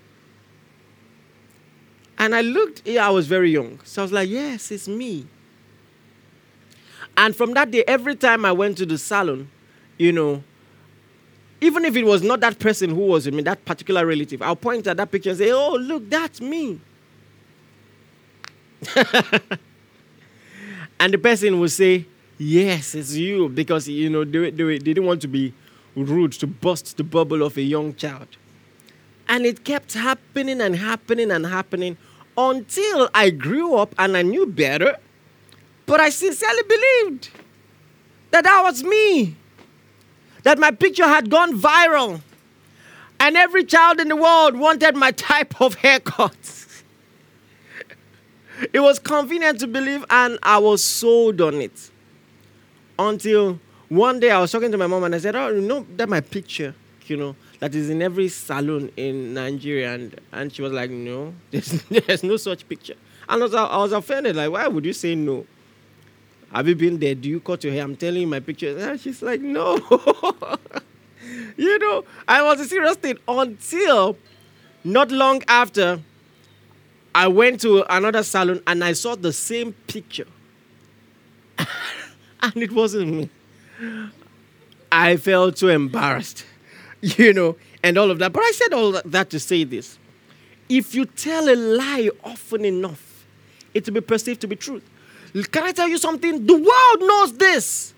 And 2.20 2.36
I 2.36 2.42
looked, 2.42 2.88
yeah, 2.88 3.08
I 3.08 3.10
was 3.10 3.26
very 3.26 3.52
young. 3.52 3.80
So 3.84 4.02
I 4.02 4.06
was 4.06 4.12
like, 4.12 4.30
Yes, 4.30 4.72
it's 4.72 4.88
me. 4.88 5.26
And 7.24 7.34
from 7.34 7.54
that 7.54 7.72
day, 7.72 7.86
every 7.88 8.18
time 8.18 8.44
I 8.44 8.52
went 8.52 8.78
to 8.80 8.86
the 8.86 8.98
salon, 8.98 9.50
you 9.98 10.12
know, 10.12 10.44
even 11.62 11.86
if 11.86 11.96
it 11.96 12.04
was 12.04 12.22
not 12.22 12.42
that 12.42 12.60
person 12.60 12.90
who 12.90 13.00
was 13.00 13.26
with 13.26 13.34
me, 13.34 13.42
that 13.44 13.64
particular 13.64 14.06
relative, 14.06 14.42
I'll 14.42 14.58
point 14.58 14.88
at 14.88 14.98
that 14.98 15.10
picture 15.10 15.30
and 15.30 15.40
say, 15.40 15.50
Oh, 15.54 15.76
look, 15.76 16.10
that's 16.10 16.42
me. 16.42 16.82
and 21.00 21.14
the 21.14 21.18
person 21.18 21.62
will 21.62 21.70
say, 21.70 22.06
Yes, 22.38 22.94
it's 22.94 23.14
you. 23.14 23.48
Because, 23.48 23.88
you 23.88 24.10
know, 24.10 24.26
they, 24.26 24.52
they, 24.52 24.64
they 24.64 24.78
didn't 24.80 25.06
want 25.06 25.22
to 25.22 25.30
be 25.30 25.54
rude 25.96 26.34
to 26.34 26.46
bust 26.48 26.98
the 26.98 27.06
bubble 27.06 27.42
of 27.42 27.56
a 27.56 27.62
young 27.62 27.96
child. 27.96 28.28
And 29.30 29.46
it 29.46 29.64
kept 29.64 29.94
happening 29.94 30.60
and 30.60 30.76
happening 30.76 31.32
and 31.32 31.46
happening 31.46 31.96
until 32.38 33.10
I 33.16 33.30
grew 33.30 33.76
up 33.76 33.96
and 33.98 34.18
I 34.18 34.24
knew 34.24 34.46
better. 34.46 34.98
But 35.86 36.00
I 36.00 36.10
sincerely 36.10 36.64
believed 36.64 37.30
that 38.32 38.44
that 38.46 38.62
was 38.64 38.84
me, 38.84 39.36
that 40.44 40.58
my 40.58 40.72
picture 40.72 41.08
had 41.08 41.30
gone 41.30 41.60
viral, 41.60 42.22
and 43.20 43.38
every 43.38 43.64
child 43.64 44.00
in 44.00 44.08
the 44.08 44.16
world 44.16 44.58
wanted 44.58 44.96
my 44.96 45.12
type 45.12 45.62
of 45.62 45.76
haircut. 45.76 46.36
it 48.74 48.80
was 48.80 49.00
convenient 49.00 49.60
to 49.60 49.68
believe, 49.68 50.06
and 50.10 50.40
I 50.44 50.58
was 50.58 50.84
sold 50.84 51.42
on 51.42 51.56
it. 51.56 51.90
Until 52.98 53.60
one 53.90 54.20
day 54.20 54.32
I 54.32 54.40
was 54.40 54.52
talking 54.52 54.72
to 54.72 54.78
my 54.78 54.88
mom 54.88 55.04
and 55.04 55.16
I 55.16 55.18
said, 55.18 55.36
Oh, 55.36 55.50
you 55.50 55.62
know 55.62 55.86
that 55.98 56.10
my 56.10 56.22
picture, 56.22 56.76
you 57.06 57.18
know, 57.18 57.36
that 57.60 57.74
is 57.76 57.90
in 57.90 58.02
every 58.02 58.28
salon 58.28 58.92
in 58.98 59.34
Nigeria. 59.34 59.94
And, 59.94 60.20
and 60.32 60.54
she 60.54 60.62
was 60.62 60.72
like, 60.72 60.90
No, 60.90 61.34
there's, 61.52 61.82
there's 61.84 62.24
no 62.24 62.38
such 62.38 62.68
picture. 62.68 62.96
And 63.30 63.42
I 63.42 63.46
was, 63.46 63.56
I 63.56 63.78
was 63.78 63.92
offended, 63.94 64.36
like, 64.36 64.52
why 64.52 64.68
would 64.68 64.86
you 64.86 64.94
say 64.94 65.16
no? 65.16 65.46
Have 66.54 66.68
you 66.68 66.76
been 66.76 67.00
there? 67.00 67.16
Do 67.16 67.28
you 67.28 67.40
cut 67.40 67.64
your 67.64 67.74
hair? 67.74 67.84
I'm 67.84 67.96
telling 67.96 68.22
you 68.22 68.28
my 68.28 68.40
picture. 68.40 68.78
And 68.78 69.00
she's 69.00 69.22
like, 69.24 69.42
No. 69.42 69.76
you 71.58 71.80
know, 71.80 72.04
I 72.28 72.44
was 72.44 72.60
a 72.60 72.66
serious 72.66 72.96
thing 72.96 73.18
until 73.28 74.18
not 74.84 75.12
long 75.12 75.42
after 75.48 76.00
I 77.16 77.28
went 77.28 77.62
to 77.62 77.84
another 77.90 78.22
salon 78.24 78.62
and 78.68 78.84
I 78.84 78.94
saw 78.94 79.16
the 79.16 79.34
same 79.34 79.74
picture. 79.88 80.28
and 81.58 82.58
it 82.58 82.72
wasn't 82.72 83.14
me. 83.14 83.30
I 84.92 85.18
felt 85.18 85.58
so 85.58 85.70
embarrassed, 85.70 86.46
you 87.02 87.34
know, 87.34 87.56
and 87.82 87.98
all 87.98 88.12
of 88.12 88.20
that. 88.20 88.32
But 88.32 88.44
I 88.44 88.52
said 88.52 88.74
all 88.74 89.02
that 89.04 89.32
to 89.32 89.40
say 89.40 89.64
this. 89.64 89.98
If 90.70 90.94
you 90.94 91.06
tell 91.06 91.50
a 91.50 91.56
lie 91.56 92.10
often 92.24 92.64
enough, 92.64 93.26
it 93.74 93.86
will 93.88 93.96
be 93.96 94.02
perceived 94.02 94.42
to 94.42 94.48
be 94.48 94.56
truth. 94.56 94.88
Can 95.52 95.64
I 95.64 95.72
tell 95.72 95.88
you 95.88 95.98
something? 95.98 96.46
The 96.46 96.54
world 96.54 97.00
knows 97.00 97.34
this. 97.38 97.94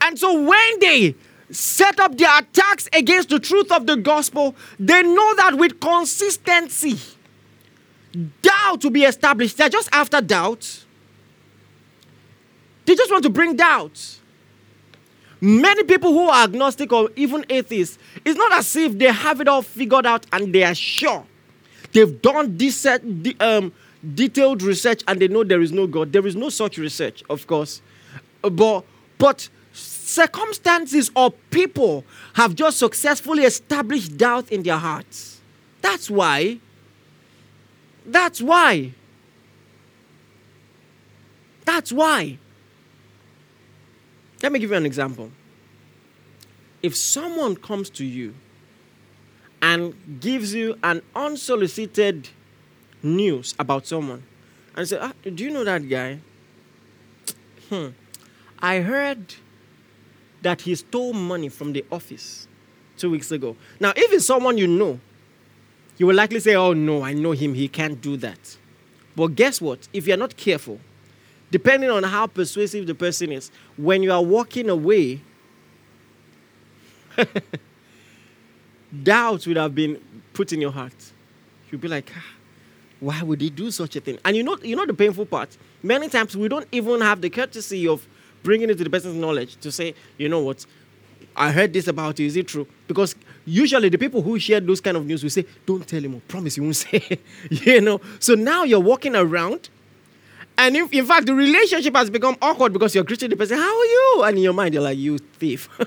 And 0.00 0.18
so 0.18 0.40
when 0.42 0.80
they 0.80 1.14
set 1.50 1.98
up 1.98 2.16
their 2.16 2.38
attacks 2.38 2.88
against 2.92 3.28
the 3.28 3.40
truth 3.40 3.72
of 3.72 3.86
the 3.86 3.96
gospel, 3.96 4.54
they 4.78 5.02
know 5.02 5.34
that 5.36 5.56
with 5.56 5.80
consistency, 5.80 6.98
doubt 8.42 8.84
will 8.84 8.90
be 8.90 9.04
established. 9.04 9.56
They're 9.56 9.68
just 9.68 9.88
after 9.92 10.20
doubt. 10.20 10.84
They 12.86 12.94
just 12.94 13.10
want 13.10 13.24
to 13.24 13.30
bring 13.30 13.56
doubt. 13.56 14.18
Many 15.40 15.84
people 15.84 16.12
who 16.12 16.28
are 16.28 16.44
agnostic 16.44 16.92
or 16.92 17.10
even 17.16 17.44
atheists, 17.50 17.98
it's 18.24 18.38
not 18.38 18.52
as 18.52 18.74
if 18.76 18.96
they 18.98 19.12
have 19.12 19.40
it 19.40 19.48
all 19.48 19.62
figured 19.62 20.06
out 20.06 20.26
and 20.32 20.54
they 20.54 20.64
are 20.64 20.74
sure. 20.74 21.24
They've 21.92 22.20
done 22.20 22.56
this 22.56 22.86
um, 23.40 23.72
detailed 24.14 24.62
research 24.62 25.02
and 25.08 25.20
they 25.20 25.28
know 25.28 25.44
there 25.44 25.62
is 25.62 25.72
no 25.72 25.86
God. 25.86 26.12
There 26.12 26.26
is 26.26 26.36
no 26.36 26.48
such 26.48 26.78
research, 26.78 27.22
of 27.30 27.46
course. 27.46 27.80
But, 28.42 28.84
but 29.18 29.48
circumstances 29.72 31.10
or 31.16 31.30
people 31.50 32.04
have 32.34 32.54
just 32.54 32.78
successfully 32.78 33.44
established 33.44 34.16
doubt 34.16 34.50
in 34.50 34.62
their 34.62 34.76
hearts. 34.76 35.40
That's 35.80 36.10
why. 36.10 36.58
That's 38.06 38.40
why. 38.40 38.92
That's 41.64 41.92
why. 41.92 42.38
Let 44.42 44.52
me 44.52 44.58
give 44.58 44.70
you 44.70 44.76
an 44.76 44.86
example. 44.86 45.30
If 46.82 46.94
someone 46.94 47.56
comes 47.56 47.88
to 47.90 48.04
you 48.04 48.34
and 49.62 49.94
gives 50.20 50.52
you 50.52 50.78
an 50.82 51.00
unsolicited 51.16 52.28
news 53.04 53.54
about 53.58 53.86
someone 53.86 54.22
and 54.76 54.88
say, 54.88 54.98
ah, 55.00 55.12
Do 55.22 55.44
you 55.44 55.50
know 55.50 55.64
that 55.64 55.88
guy? 55.88 56.18
Hmm. 57.68 57.88
I 58.58 58.80
heard 58.80 59.34
that 60.42 60.62
he 60.62 60.74
stole 60.74 61.12
money 61.12 61.48
from 61.48 61.72
the 61.72 61.84
office 61.92 62.48
two 62.96 63.10
weeks 63.10 63.30
ago. 63.30 63.56
Now, 63.80 63.92
if 63.96 64.12
it's 64.12 64.26
someone 64.26 64.58
you 64.58 64.66
know, 64.66 65.00
you 65.96 66.06
will 66.06 66.14
likely 66.14 66.40
say, 66.40 66.54
Oh, 66.54 66.72
no, 66.72 67.02
I 67.02 67.12
know 67.12 67.32
him. 67.32 67.54
He 67.54 67.68
can't 67.68 68.00
do 68.00 68.16
that. 68.18 68.56
But 69.16 69.28
guess 69.36 69.60
what? 69.60 69.86
If 69.92 70.06
you're 70.06 70.16
not 70.16 70.36
careful, 70.36 70.80
depending 71.50 71.90
on 71.90 72.02
how 72.02 72.26
persuasive 72.26 72.86
the 72.86 72.94
person 72.94 73.30
is, 73.30 73.50
when 73.76 74.02
you 74.02 74.12
are 74.12 74.22
walking 74.22 74.68
away, 74.68 75.20
doubt 79.02 79.46
would 79.46 79.56
have 79.56 79.74
been 79.74 80.00
put 80.32 80.52
in 80.52 80.60
your 80.60 80.72
heart. 80.72 81.12
You'll 81.70 81.80
be 81.80 81.88
like, 81.88 82.10
ah, 82.16 82.33
why 83.00 83.22
would 83.22 83.40
he 83.40 83.50
do 83.50 83.70
such 83.70 83.96
a 83.96 84.00
thing? 84.00 84.18
And 84.24 84.36
you 84.36 84.42
know, 84.42 84.56
you 84.62 84.76
know 84.76 84.86
the 84.86 84.94
painful 84.94 85.26
part? 85.26 85.56
Many 85.82 86.08
times 86.08 86.36
we 86.36 86.48
don't 86.48 86.66
even 86.72 87.00
have 87.00 87.20
the 87.20 87.30
courtesy 87.30 87.86
of 87.88 88.06
bringing 88.42 88.70
it 88.70 88.78
to 88.78 88.84
the 88.84 88.90
person's 88.90 89.16
knowledge 89.16 89.56
to 89.56 89.70
say, 89.72 89.94
you 90.18 90.28
know 90.28 90.40
what, 90.40 90.64
I 91.36 91.50
heard 91.50 91.72
this 91.72 91.88
about 91.88 92.18
you. 92.18 92.26
Is 92.26 92.36
it 92.36 92.48
true? 92.48 92.66
Because 92.86 93.16
usually 93.44 93.88
the 93.88 93.98
people 93.98 94.22
who 94.22 94.38
share 94.38 94.60
those 94.60 94.80
kind 94.80 94.96
of 94.96 95.04
news 95.06 95.22
will 95.22 95.30
say, 95.30 95.44
don't 95.66 95.86
tell 95.86 96.00
him. 96.02 96.20
Promise 96.28 96.56
you 96.56 96.62
won't 96.62 96.76
say. 96.76 97.18
you 97.50 97.80
know. 97.80 98.00
So 98.20 98.34
now 98.34 98.64
you're 98.64 98.80
walking 98.80 99.16
around 99.16 99.68
and 100.56 100.76
if, 100.76 100.92
in 100.92 101.04
fact, 101.04 101.26
the 101.26 101.34
relationship 101.34 101.96
has 101.96 102.10
become 102.10 102.36
awkward 102.40 102.72
because 102.72 102.94
you're 102.94 103.04
greeting 103.04 103.30
the 103.30 103.36
person, 103.36 103.58
How 103.58 103.76
are 103.78 103.84
you? 103.84 104.22
And 104.26 104.36
in 104.36 104.44
your 104.44 104.52
mind, 104.52 104.74
you're 104.74 104.82
like, 104.82 104.98
You 104.98 105.18
thief. 105.18 105.68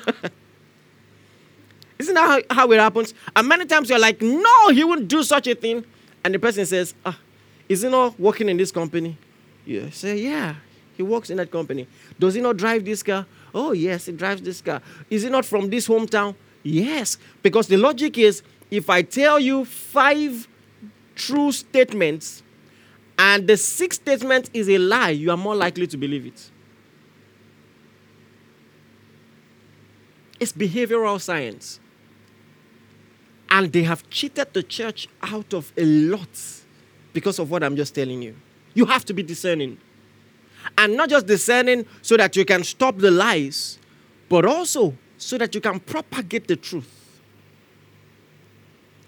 Isn't 2.00 2.14
that 2.14 2.46
how, 2.50 2.56
how, 2.56 2.72
it 2.72 2.80
happens? 2.80 3.14
And 3.36 3.48
many 3.48 3.66
times 3.66 3.90
you're 3.90 4.00
like, 4.00 4.22
No, 4.22 4.70
he 4.70 4.84
wouldn't 4.84 5.08
do 5.08 5.24
such 5.24 5.48
a 5.48 5.56
thing. 5.56 5.86
And 6.28 6.36
the 6.36 6.40
person 6.40 6.66
says, 6.66 6.94
Ah, 7.06 7.18
is 7.70 7.84
he 7.84 7.90
not 7.90 8.20
working 8.20 8.50
in 8.50 8.58
this 8.58 8.70
company? 8.70 9.18
You 9.66 9.90
say, 9.92 10.18
Yeah, 10.18 10.56
he 10.98 11.02
works 11.02 11.30
in 11.30 11.38
that 11.38 11.50
company. 11.50 11.88
Does 12.20 12.34
he 12.34 12.42
not 12.42 12.58
drive 12.58 12.84
this 12.84 13.02
car? 13.02 13.26
Oh, 13.56 13.72
yes, 13.72 14.08
he 14.08 14.12
drives 14.12 14.42
this 14.42 14.60
car. 14.60 14.82
Is 15.10 15.24
he 15.24 15.30
not 15.30 15.46
from 15.46 15.70
this 15.70 15.88
hometown? 15.88 16.36
Yes. 16.64 17.18
Because 17.42 17.68
the 17.70 17.78
logic 17.78 18.18
is 18.18 18.44
if 18.70 18.90
I 18.90 19.04
tell 19.04 19.40
you 19.40 19.64
five 19.64 20.50
true 21.16 21.54
statements 21.54 22.44
and 23.18 23.48
the 23.48 23.56
sixth 23.56 24.02
statement 24.02 24.50
is 24.54 24.68
a 24.70 24.80
lie, 24.80 25.12
you 25.12 25.32
are 25.32 25.38
more 25.38 25.56
likely 25.56 25.88
to 25.88 25.96
believe 25.96 26.26
it. 26.26 26.52
It's 30.42 30.52
behavioral 30.52 31.22
science. 31.22 31.80
And 33.50 33.72
they 33.72 33.84
have 33.84 34.10
cheated 34.10 34.54
the 34.54 34.64
church 34.64 35.08
out 35.22 35.54
of 35.54 35.72
a 35.78 35.86
lot 35.86 36.30
because 37.14 37.40
of 37.40 37.50
what 37.50 37.64
I'm 37.64 37.76
just 37.76 37.96
telling 37.96 38.22
you. 38.22 38.36
You 38.74 38.86
have 38.86 39.06
to 39.06 39.14
be 39.14 39.24
discerning. 39.24 39.78
And 40.78 40.96
not 40.96 41.10
just 41.10 41.26
discerning 41.26 41.86
so 42.02 42.18
that 42.18 42.36
you 42.36 42.46
can 42.46 42.64
stop 42.64 42.98
the 42.98 43.10
lies, 43.10 43.80
but 44.30 44.46
also 44.46 44.94
so 45.18 45.38
that 45.38 45.56
you 45.56 45.62
can 45.62 45.80
propagate 45.80 46.48
the 46.48 46.56
truth. 46.56 47.22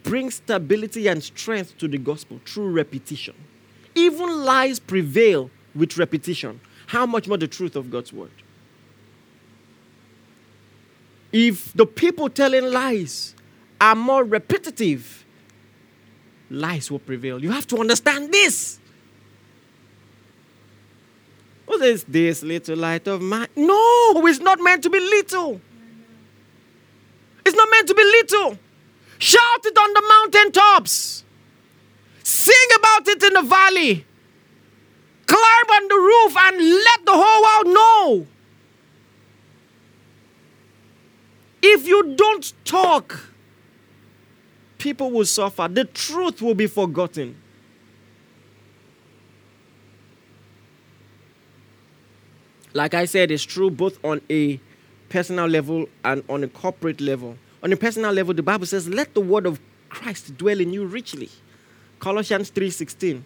Bring 0.04 0.32
stability 0.32 1.08
and 1.08 1.22
strength 1.24 1.78
to 1.78 1.88
the 1.88 1.98
gospel 1.98 2.40
through 2.46 2.72
repetition. 2.72 3.36
Even 3.94 4.44
lies 4.44 4.80
prevail 4.80 5.52
with 5.76 5.98
repetition. 5.98 6.60
How 6.88 7.06
much 7.06 7.28
more 7.28 7.38
the 7.38 7.48
truth 7.48 7.76
of 7.76 7.92
God's 7.92 8.12
word? 8.12 8.32
If 11.32 11.74
the 11.74 11.86
people 11.86 12.30
telling 12.30 12.72
lies 12.72 13.36
are 13.82 13.96
more 13.96 14.24
repetitive, 14.24 15.26
lies 16.50 16.92
will 16.92 17.00
prevail. 17.00 17.42
You 17.42 17.52
have 17.52 17.68
to 17.68 17.78
understand 17.78 18.32
this. 18.32 18.80
What 21.66 21.82
is 21.82 22.04
this 22.06 22.42
little 22.42 22.78
light 22.78 23.08
of 23.08 23.22
mine? 23.22 23.48
No, 23.56 24.26
it's 24.26 24.40
not 24.40 24.60
meant 24.60 24.84
to 24.84 24.90
be 24.90 25.00
little. 25.00 25.62
It's 27.46 27.56
not 27.56 27.70
meant 27.72 27.88
to 27.88 27.94
be 27.94 28.04
little. 28.04 28.58
Shout 29.20 29.66
it 29.66 29.78
on 29.78 29.94
the 29.94 30.02
mountain 30.08 30.52
tops. 30.52 31.24
Sing 32.24 32.68
about 32.78 33.08
it 33.08 33.22
in 33.24 33.34
the 33.34 33.42
valley. 33.44 34.06
Climb 35.26 35.70
on 35.72 35.88
the 35.88 35.96
roof 35.96 36.38
and 36.38 36.58
let 36.60 37.06
the 37.06 37.14
whole 37.14 37.44
world 37.44 37.76
know. 37.76 38.28
If 41.62 41.88
you 41.88 42.16
don't 42.16 42.54
talk, 42.66 43.29
people 44.80 45.12
will 45.12 45.26
suffer. 45.26 45.68
The 45.68 45.86
truth 45.86 46.42
will 46.42 46.56
be 46.56 46.66
forgotten. 46.66 47.36
Like 52.74 52.94
I 52.94 53.06
said, 53.06 53.30
it's 53.32 53.44
true 53.44 53.70
both 53.70 54.04
on 54.04 54.22
a 54.30 54.60
personal 55.10 55.48
level 55.48 55.88
and 56.04 56.24
on 56.30 56.44
a 56.44 56.48
corporate 56.48 57.02
level. 57.02 57.38
On 57.62 57.72
a 57.74 57.78
personal 57.78 58.12
level, 58.12 58.34
the 58.34 58.44
Bible 58.44 58.66
says, 58.66 58.88
"Let 58.88 59.14
the 59.14 59.22
word 59.22 59.46
of 59.46 59.60
Christ 59.90 60.38
dwell 60.38 60.60
in 60.60 60.72
you 60.72 60.86
richly." 60.86 61.30
Colossians 62.00 62.50
3:16. 62.50 63.26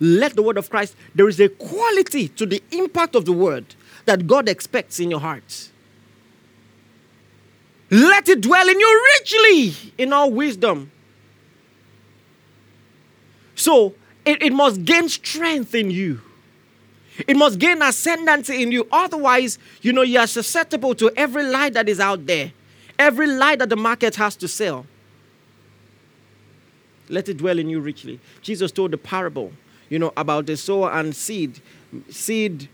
Let 0.00 0.34
the 0.34 0.42
word 0.42 0.58
of 0.58 0.68
Christ, 0.68 0.96
there 1.14 1.28
is 1.28 1.38
a 1.38 1.48
quality 1.48 2.28
to 2.28 2.44
the 2.44 2.62
impact 2.72 3.14
of 3.14 3.24
the 3.24 3.32
word 3.32 3.76
that 4.04 4.26
God 4.26 4.48
expects 4.48 4.98
in 4.98 5.10
your 5.10 5.20
heart. 5.20 5.70
Let 7.92 8.26
it 8.30 8.40
dwell 8.40 8.66
in 8.70 8.80
you 8.80 9.06
richly 9.18 9.74
in 9.98 10.14
all 10.14 10.30
wisdom. 10.30 10.90
So 13.54 13.94
it, 14.24 14.42
it 14.42 14.52
must 14.54 14.82
gain 14.86 15.10
strength 15.10 15.74
in 15.74 15.90
you. 15.90 16.22
It 17.28 17.36
must 17.36 17.58
gain 17.58 17.82
ascendancy 17.82 18.62
in 18.62 18.72
you. 18.72 18.88
Otherwise, 18.90 19.58
you 19.82 19.92
know, 19.92 20.00
you 20.00 20.18
are 20.18 20.26
susceptible 20.26 20.94
to 20.94 21.12
every 21.18 21.42
lie 21.42 21.68
that 21.68 21.86
is 21.86 22.00
out 22.00 22.24
there, 22.24 22.52
every 22.98 23.26
lie 23.26 23.56
that 23.56 23.68
the 23.68 23.76
market 23.76 24.14
has 24.14 24.36
to 24.36 24.48
sell. 24.48 24.86
Let 27.10 27.28
it 27.28 27.36
dwell 27.36 27.58
in 27.58 27.68
you 27.68 27.78
richly. 27.80 28.20
Jesus 28.40 28.72
told 28.72 28.92
the 28.92 28.96
parable, 28.96 29.52
you 29.90 29.98
know, 29.98 30.14
about 30.16 30.46
the 30.46 30.56
sower 30.56 30.90
and 30.92 31.14
seed, 31.14 31.60
seed 32.08 32.70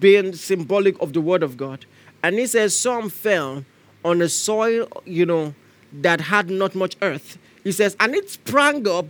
being 0.00 0.32
symbolic 0.32 1.00
of 1.00 1.12
the 1.12 1.20
word 1.20 1.44
of 1.44 1.56
God. 1.56 1.86
And 2.24 2.36
he 2.40 2.48
says 2.48 2.76
some 2.76 3.08
fell 3.08 3.64
on 4.04 4.22
a 4.22 4.28
soil, 4.28 4.88
you 5.04 5.26
know, 5.26 5.54
that 5.92 6.20
had 6.20 6.50
not 6.50 6.74
much 6.74 6.96
earth. 7.02 7.38
He 7.64 7.72
says, 7.72 7.96
and 7.98 8.14
it 8.14 8.30
sprang 8.30 8.86
up, 8.88 9.06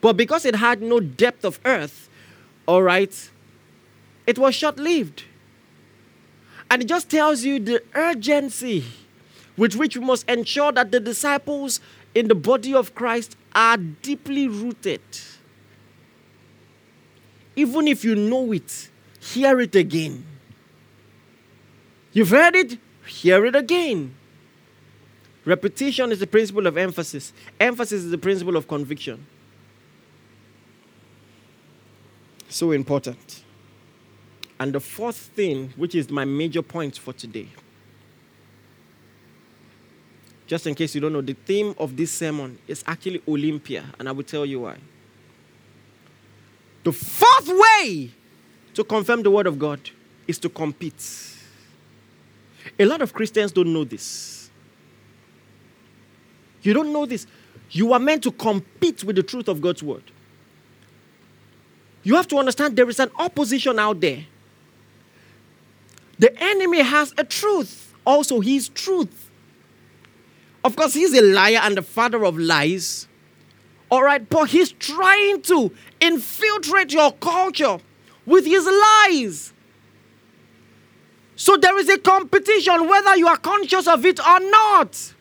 but 0.00 0.16
because 0.16 0.44
it 0.44 0.56
had 0.56 0.80
no 0.80 1.00
depth 1.00 1.44
of 1.44 1.60
earth, 1.64 2.08
all 2.66 2.82
right, 2.82 3.30
it 4.26 4.38
was 4.38 4.54
short 4.54 4.78
lived. 4.78 5.24
And 6.70 6.82
it 6.82 6.86
just 6.86 7.10
tells 7.10 7.44
you 7.44 7.58
the 7.58 7.82
urgency 7.94 8.84
with 9.56 9.74
which 9.74 9.96
we 9.96 10.04
must 10.04 10.28
ensure 10.28 10.70
that 10.72 10.92
the 10.92 11.00
disciples 11.00 11.80
in 12.14 12.28
the 12.28 12.34
body 12.34 12.74
of 12.74 12.94
Christ 12.94 13.36
are 13.54 13.76
deeply 13.76 14.48
rooted. 14.48 15.00
Even 17.56 17.88
if 17.88 18.04
you 18.04 18.14
know 18.14 18.52
it, 18.52 18.88
hear 19.20 19.60
it 19.60 19.74
again. 19.74 20.24
You've 22.12 22.30
heard 22.30 22.54
it, 22.54 22.78
hear 23.06 23.44
it 23.44 23.56
again. 23.56 24.14
Repetition 25.48 26.12
is 26.12 26.18
the 26.18 26.26
principle 26.26 26.66
of 26.66 26.76
emphasis, 26.76 27.32
emphasis 27.58 28.04
is 28.04 28.10
the 28.10 28.18
principle 28.18 28.54
of 28.54 28.68
conviction. 28.68 29.26
So 32.50 32.72
important. 32.72 33.44
And 34.60 34.74
the 34.74 34.80
fourth 34.80 35.16
thing, 35.16 35.72
which 35.74 35.94
is 35.94 36.10
my 36.10 36.26
major 36.26 36.60
point 36.60 36.98
for 36.98 37.14
today, 37.14 37.48
just 40.46 40.66
in 40.66 40.74
case 40.74 40.94
you 40.94 41.00
don't 41.00 41.14
know, 41.14 41.22
the 41.22 41.32
theme 41.32 41.74
of 41.78 41.96
this 41.96 42.12
sermon 42.12 42.58
is 42.66 42.84
actually 42.86 43.22
Olympia, 43.26 43.86
and 43.98 44.06
I 44.06 44.12
will 44.12 44.24
tell 44.24 44.44
you 44.44 44.60
why. 44.60 44.76
The 46.84 46.92
fourth 46.92 47.48
way 47.48 48.10
to 48.74 48.84
confirm 48.84 49.22
the 49.22 49.30
word 49.30 49.46
of 49.46 49.58
God 49.58 49.80
is 50.26 50.38
to 50.40 50.50
compete. 50.50 51.02
A 52.78 52.84
lot 52.84 53.00
of 53.00 53.14
Christians 53.14 53.50
don't 53.50 53.72
know 53.72 53.84
this. 53.84 54.37
You 56.68 56.74
don't 56.74 56.92
know 56.92 57.06
this. 57.06 57.26
You 57.70 57.94
are 57.94 57.98
meant 57.98 58.24
to 58.24 58.30
compete 58.30 59.02
with 59.02 59.16
the 59.16 59.22
truth 59.22 59.48
of 59.48 59.62
God's 59.62 59.82
word. 59.82 60.02
You 62.02 62.14
have 62.16 62.28
to 62.28 62.36
understand 62.36 62.76
there 62.76 62.90
is 62.90 63.00
an 63.00 63.10
opposition 63.18 63.78
out 63.78 64.00
there. 64.00 64.26
The 66.18 66.30
enemy 66.38 66.82
has 66.82 67.14
a 67.16 67.24
truth, 67.24 67.94
also, 68.04 68.40
his 68.40 68.68
truth. 68.68 69.30
Of 70.62 70.76
course, 70.76 70.92
he's 70.92 71.14
a 71.14 71.22
liar 71.22 71.60
and 71.62 71.74
the 71.74 71.80
father 71.80 72.22
of 72.22 72.36
lies. 72.36 73.08
All 73.90 74.02
right, 74.02 74.28
but 74.28 74.50
he's 74.50 74.72
trying 74.72 75.40
to 75.42 75.72
infiltrate 76.02 76.92
your 76.92 77.12
culture 77.12 77.78
with 78.26 78.44
his 78.44 78.66
lies. 78.66 79.54
So 81.34 81.56
there 81.56 81.78
is 81.78 81.88
a 81.88 81.96
competition 81.96 82.86
whether 82.86 83.16
you 83.16 83.26
are 83.26 83.38
conscious 83.38 83.86
of 83.86 84.04
it 84.04 84.20
or 84.20 84.40
not. 84.40 85.14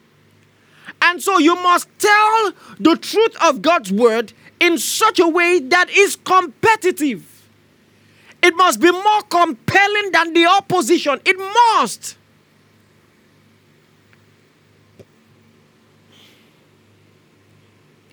And 1.02 1.22
so 1.22 1.38
you 1.38 1.56
must 1.56 1.88
tell 2.00 2.52
the 2.80 2.96
truth 2.96 3.36
of 3.42 3.62
God's 3.62 3.92
word 3.92 4.34
in 4.60 4.78
such 4.78 5.20
a 5.20 5.28
way 5.28 5.60
that 5.60 5.90
is 5.90 6.16
competitive. 6.16 7.26
It 8.42 8.56
must 8.56 8.80
be 8.80 8.92
more 8.92 9.22
compelling 9.24 10.12
than 10.12 10.34
the 10.34 10.46
opposition. 10.46 11.20
It 11.26 11.38
must. 11.38 12.18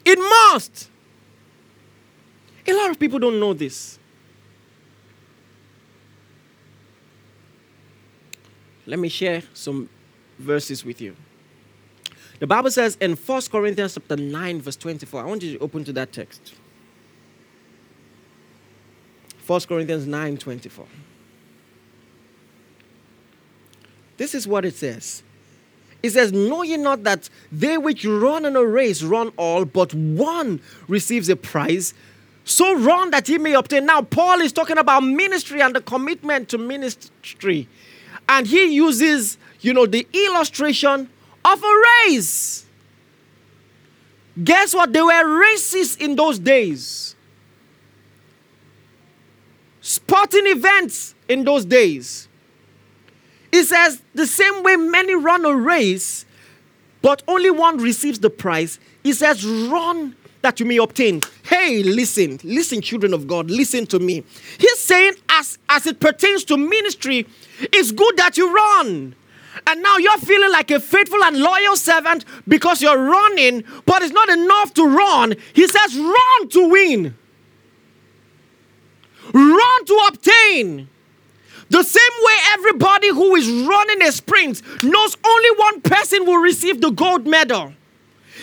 It 0.05 0.19
must. 0.19 0.91
A 2.67 2.73
lot 2.73 2.91
of 2.91 2.99
people 2.99 3.19
don't 3.19 3.39
know 3.39 3.53
this. 3.53 3.99
Let 8.87 8.99
me 8.99 9.09
share 9.09 9.43
some 9.55 9.89
verses 10.39 10.85
with 10.85 11.01
you. 11.01 11.17
The 12.45 12.49
Bible 12.49 12.71
says 12.71 12.99
in 13.01 13.17
1 13.17 13.43
Corinthians 13.51 13.95
chapter 13.95 14.17
9, 14.17 14.61
verse 14.61 14.77
24. 14.77 15.23
I 15.23 15.25
want 15.25 15.43
you 15.43 15.57
to 15.57 15.65
open 15.65 15.83
to 15.85 15.95
that 15.95 16.13
text. 16.13 16.53
1 19.47 19.61
Corinthians 19.63 20.07
9 20.07 20.37
24. 20.37 20.85
This 24.19 24.35
is 24.35 24.47
what 24.47 24.67
it 24.67 24.75
says. 24.75 25.23
It 26.03 26.11
says, 26.11 26.35
Know 26.35 26.61
ye 26.61 26.77
not 26.77 27.05
that 27.05 27.31
they 27.51 27.79
which 27.79 28.05
run 28.05 28.45
in 28.45 28.57
a 28.57 28.63
race 28.63 29.03
run 29.03 29.33
all, 29.39 29.65
but 29.65 29.95
one 29.95 30.61
receives 30.87 31.31
a 31.31 31.37
prize? 31.37 31.95
So 32.45 32.79
run 32.79 33.11
that 33.13 33.27
he 33.27 33.39
may 33.39 33.55
obtain. 33.55 33.87
Now, 33.87 34.03
Paul 34.03 34.43
is 34.43 34.53
talking 34.53 34.77
about 34.77 35.01
ministry 35.01 35.63
and 35.63 35.75
the 35.75 35.81
commitment 35.81 36.51
to 36.51 36.59
ministry. 36.59 37.69
And 38.29 38.47
he 38.47 38.67
uses, 38.75 39.39
you 39.63 39.73
know, 39.73 39.87
the 39.87 40.07
illustration 40.13 41.09
of 41.45 41.63
a 41.63 41.83
race. 42.07 42.65
Guess 44.43 44.75
what? 44.75 44.93
They 44.93 45.03
were 45.03 45.39
races 45.39 45.97
in 45.97 46.17
those 46.17 46.39
days. 46.39 47.15
Sporting 49.81 50.47
events 50.47 51.15
in 51.29 51.45
those 51.45 51.65
days. 51.65 52.29
It 53.53 53.65
says, 53.65 54.03
the 54.15 54.27
same 54.27 54.63
way 54.63 54.77
many 54.77 55.15
run 55.15 55.45
a 55.45 55.55
race, 55.55 56.25
but 57.03 57.23
only 57.29 57.51
one 57.51 57.79
receives 57.79 58.19
the 58.19 58.31
prize. 58.31 58.81
It 59.05 59.15
says, 59.15 59.45
run 59.45 60.17
that 60.43 60.59
you 60.59 60.67
may 60.67 60.79
obtain. 60.79 61.21
Hey, 61.45 61.83
listen, 61.83 62.41
listen, 62.43 62.81
children 62.81 63.15
of 63.15 63.27
God, 63.27 63.51
listen 63.51 63.87
to 63.89 63.99
me. 63.99 64.25
He's 64.59 64.79
saying, 64.79 65.15
as, 65.29 65.59
as 65.69 65.87
it 65.87 66.01
pertains 66.01 66.45
to 66.45 66.57
ministry, 66.57 67.27
it's 67.61 67.93
good 67.93 68.17
that 68.17 68.37
you 68.37 68.53
run. 68.53 69.15
And 69.67 69.83
now 69.83 69.97
you're 69.99 70.19
feeling 70.19 70.51
like 70.51 70.71
a 70.71 70.81
faithful 70.81 71.23
and 71.23 71.39
loyal 71.39 71.77
servant 71.77 72.25
because 72.47 72.83
you're 72.83 72.99
running, 72.99 73.65
but 73.87 74.03
it's 74.03 74.13
not 74.13 74.29
enough 74.29 74.75
to 74.75 74.87
run. 74.87 75.35
He 75.53 75.67
says, 75.67 75.97
run 75.97 76.49
to 76.51 76.69
win, 76.69 77.15
run 79.33 79.85
to 79.87 80.05
obtain. 80.09 80.89
The 81.71 81.83
same 81.83 82.03
way 82.23 82.35
everybody 82.53 83.09
who 83.09 83.35
is 83.37 83.49
running 83.67 84.03
a 84.03 84.13
sprint 84.13 84.63
knows 84.83 85.17
only 85.25 85.49
one 85.57 85.81
person 85.81 86.27
will 86.27 86.39
receive 86.39 86.81
the 86.81 86.91
gold 86.91 87.27
medal. 87.27 87.73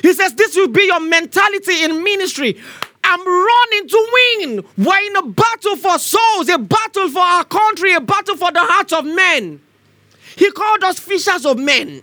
He 0.01 0.13
says, 0.13 0.33
This 0.33 0.55
will 0.55 0.69
be 0.69 0.83
your 0.83 0.99
mentality 0.99 1.83
in 1.83 2.03
ministry. 2.03 2.59
I'm 3.03 3.25
running 3.25 3.87
to 3.89 4.09
win. 4.13 4.65
We're 4.77 5.05
in 5.05 5.15
a 5.17 5.27
battle 5.27 5.75
for 5.75 5.97
souls, 5.99 6.49
a 6.49 6.57
battle 6.57 7.09
for 7.09 7.19
our 7.19 7.43
country, 7.43 7.93
a 7.93 8.01
battle 8.01 8.37
for 8.37 8.51
the 8.51 8.59
hearts 8.59 8.93
of 8.93 9.05
men. 9.05 9.61
He 10.35 10.51
called 10.51 10.83
us 10.83 10.99
fishers 10.99 11.45
of 11.45 11.57
men. 11.57 12.01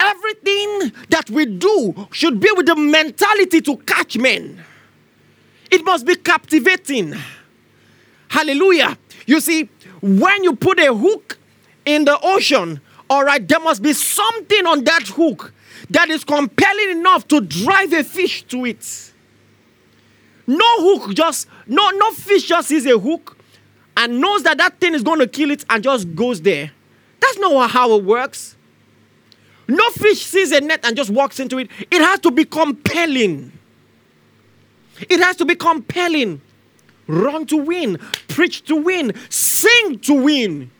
Everything 0.00 0.92
that 1.10 1.30
we 1.30 1.46
do 1.46 2.08
should 2.10 2.40
be 2.40 2.50
with 2.56 2.66
the 2.66 2.76
mentality 2.76 3.60
to 3.62 3.76
catch 3.78 4.18
men. 4.18 4.64
It 5.70 5.84
must 5.84 6.06
be 6.06 6.16
captivating. 6.16 7.14
Hallelujah. 8.28 8.98
You 9.26 9.40
see, 9.40 9.68
when 10.02 10.44
you 10.44 10.56
put 10.56 10.78
a 10.80 10.92
hook 10.94 11.38
in 11.84 12.04
the 12.04 12.18
ocean, 12.22 12.80
all 13.08 13.24
right, 13.24 13.46
there 13.46 13.60
must 13.60 13.82
be 13.82 13.92
something 13.92 14.66
on 14.66 14.84
that 14.84 15.04
hook 15.08 15.52
that 15.90 16.10
is 16.10 16.24
compelling 16.24 16.90
enough 16.90 17.28
to 17.28 17.40
drive 17.40 17.92
a 17.92 18.02
fish 18.02 18.42
to 18.44 18.64
it. 18.64 19.12
No 20.46 20.64
hook, 20.78 21.14
just 21.14 21.48
no 21.66 21.88
no 21.90 22.10
fish 22.12 22.44
just 22.44 22.68
sees 22.68 22.86
a 22.86 22.98
hook 22.98 23.36
and 23.96 24.20
knows 24.20 24.42
that 24.44 24.58
that 24.58 24.78
thing 24.78 24.94
is 24.94 25.02
going 25.02 25.18
to 25.18 25.26
kill 25.26 25.50
it 25.50 25.64
and 25.68 25.82
just 25.82 26.14
goes 26.14 26.40
there. 26.40 26.70
That's 27.20 27.38
not 27.38 27.70
how 27.70 27.96
it 27.96 28.04
works. 28.04 28.56
No 29.68 29.88
fish 29.90 30.24
sees 30.24 30.52
a 30.52 30.60
net 30.60 30.80
and 30.84 30.96
just 30.96 31.10
walks 31.10 31.40
into 31.40 31.58
it. 31.58 31.70
It 31.90 32.00
has 32.00 32.20
to 32.20 32.30
be 32.30 32.44
compelling. 32.44 33.52
It 35.00 35.20
has 35.20 35.36
to 35.36 35.44
be 35.44 35.56
compelling. 35.56 36.40
Run 37.06 37.46
to 37.46 37.56
win, 37.56 37.98
preach 38.28 38.64
to 38.64 38.76
win, 38.76 39.12
sing 39.28 39.98
to 40.00 40.14
win. 40.14 40.70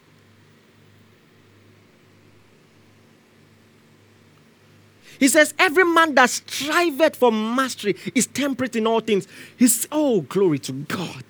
He 5.18 5.28
says, 5.28 5.55
Every 5.59 5.84
man 5.84 6.14
that 6.16 6.30
striveth 6.30 7.16
for 7.16 7.32
mastery 7.32 7.97
is 8.14 8.26
temperate 8.26 8.76
in 8.76 8.87
all 8.87 9.01
things. 9.01 9.26
He's, 9.57 9.87
oh, 9.91 10.22
glory 10.22 10.59
to 10.61 10.72
God. 10.72 11.24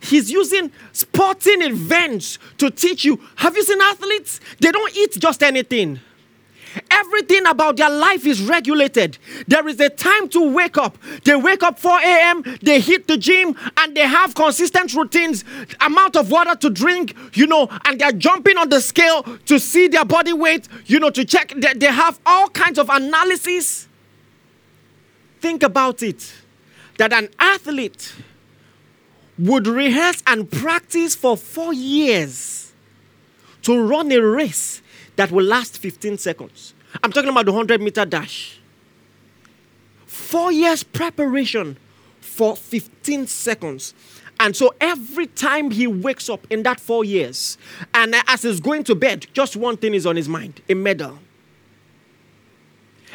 He's 0.00 0.30
using 0.30 0.72
sporting 0.92 1.62
events 1.62 2.38
to 2.58 2.70
teach 2.70 3.04
you. 3.04 3.20
Have 3.36 3.56
you 3.56 3.62
seen 3.62 3.80
athletes? 3.80 4.40
They 4.58 4.72
don't 4.72 4.94
eat 4.96 5.12
just 5.18 5.42
anything. 5.42 6.00
Everything 6.90 7.46
about 7.46 7.76
their 7.76 7.90
life 7.90 8.26
is 8.26 8.42
regulated. 8.42 9.18
There 9.48 9.66
is 9.66 9.80
a 9.80 9.88
time 9.88 10.28
to 10.30 10.52
wake 10.52 10.78
up. 10.78 10.96
They 11.24 11.34
wake 11.34 11.62
up 11.62 11.78
4 11.78 11.98
a.m., 11.98 12.44
they 12.62 12.80
hit 12.80 13.08
the 13.08 13.16
gym, 13.16 13.56
and 13.76 13.96
they 13.96 14.06
have 14.06 14.34
consistent 14.34 14.94
routines, 14.94 15.44
amount 15.80 16.16
of 16.16 16.30
water 16.30 16.54
to 16.54 16.70
drink, 16.70 17.16
you 17.34 17.46
know, 17.46 17.68
and 17.84 18.00
they're 18.00 18.12
jumping 18.12 18.56
on 18.56 18.68
the 18.68 18.80
scale 18.80 19.24
to 19.46 19.58
see 19.58 19.88
their 19.88 20.04
body 20.04 20.32
weight, 20.32 20.68
you 20.86 21.00
know, 21.00 21.10
to 21.10 21.24
check. 21.24 21.52
They, 21.56 21.74
they 21.74 21.86
have 21.86 22.20
all 22.24 22.48
kinds 22.48 22.78
of 22.78 22.88
analysis. 22.88 23.88
Think 25.40 25.62
about 25.62 26.02
it 26.02 26.32
that 26.98 27.12
an 27.12 27.30
athlete 27.38 28.12
would 29.40 29.66
rehearse 29.66 30.22
and 30.26 30.50
practice 30.50 31.14
for 31.14 31.36
four 31.36 31.72
years 31.72 32.72
to 33.62 33.82
run 33.82 34.12
a 34.12 34.20
race 34.20 34.82
that 35.16 35.30
will 35.30 35.44
last 35.44 35.78
15 35.78 36.18
seconds. 36.18 36.74
I'm 37.02 37.12
talking 37.12 37.30
about 37.30 37.46
the 37.46 37.52
100 37.52 37.80
meter 37.80 38.04
dash. 38.04 38.58
Four 40.06 40.52
years 40.52 40.82
preparation 40.82 41.76
for 42.20 42.54
15 42.56 43.26
seconds. 43.26 43.94
And 44.38 44.56
so 44.56 44.74
every 44.80 45.26
time 45.26 45.70
he 45.70 45.86
wakes 45.86 46.28
up 46.30 46.46
in 46.50 46.62
that 46.62 46.80
four 46.80 47.04
years, 47.04 47.58
and 47.94 48.14
as 48.26 48.42
he's 48.42 48.60
going 48.60 48.84
to 48.84 48.94
bed, 48.94 49.26
just 49.32 49.56
one 49.56 49.76
thing 49.76 49.94
is 49.94 50.06
on 50.06 50.16
his 50.16 50.28
mind 50.28 50.62
a 50.68 50.74
medal. 50.74 51.18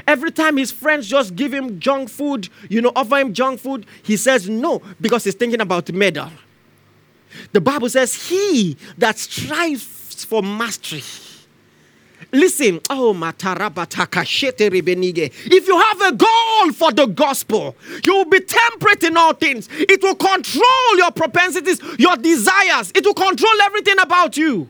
Every 0.07 0.31
time 0.31 0.57
his 0.57 0.71
friends 0.71 1.07
just 1.07 1.35
give 1.35 1.53
him 1.53 1.79
junk 1.79 2.09
food, 2.09 2.49
you 2.69 2.81
know, 2.81 2.91
offer 2.95 3.17
him 3.17 3.33
junk 3.33 3.59
food, 3.59 3.85
he 4.03 4.17
says 4.17 4.47
no 4.47 4.81
because 5.01 5.23
he's 5.23 5.35
thinking 5.35 5.61
about 5.61 5.91
medal. 5.91 6.29
The 7.51 7.61
Bible 7.61 7.89
says, 7.89 8.29
He 8.29 8.77
that 8.97 9.17
strives 9.17 10.25
for 10.25 10.41
mastery. 10.41 11.03
Listen, 12.31 12.79
oh. 12.89 13.13
If 13.13 13.97
you 15.67 15.79
have 15.79 16.01
a 16.01 16.11
goal 16.13 16.71
for 16.73 16.91
the 16.91 17.05
gospel, 17.13 17.75
you 18.05 18.15
will 18.15 18.25
be 18.25 18.41
temperate 18.41 19.03
in 19.03 19.15
all 19.15 19.33
things. 19.33 19.69
It 19.71 20.01
will 20.01 20.15
control 20.15 20.97
your 20.97 21.11
propensities, 21.11 21.79
your 21.97 22.17
desires. 22.17 22.91
It 22.93 23.05
will 23.05 23.13
control 23.13 23.61
everything 23.63 23.99
about 23.99 24.37
you. 24.37 24.67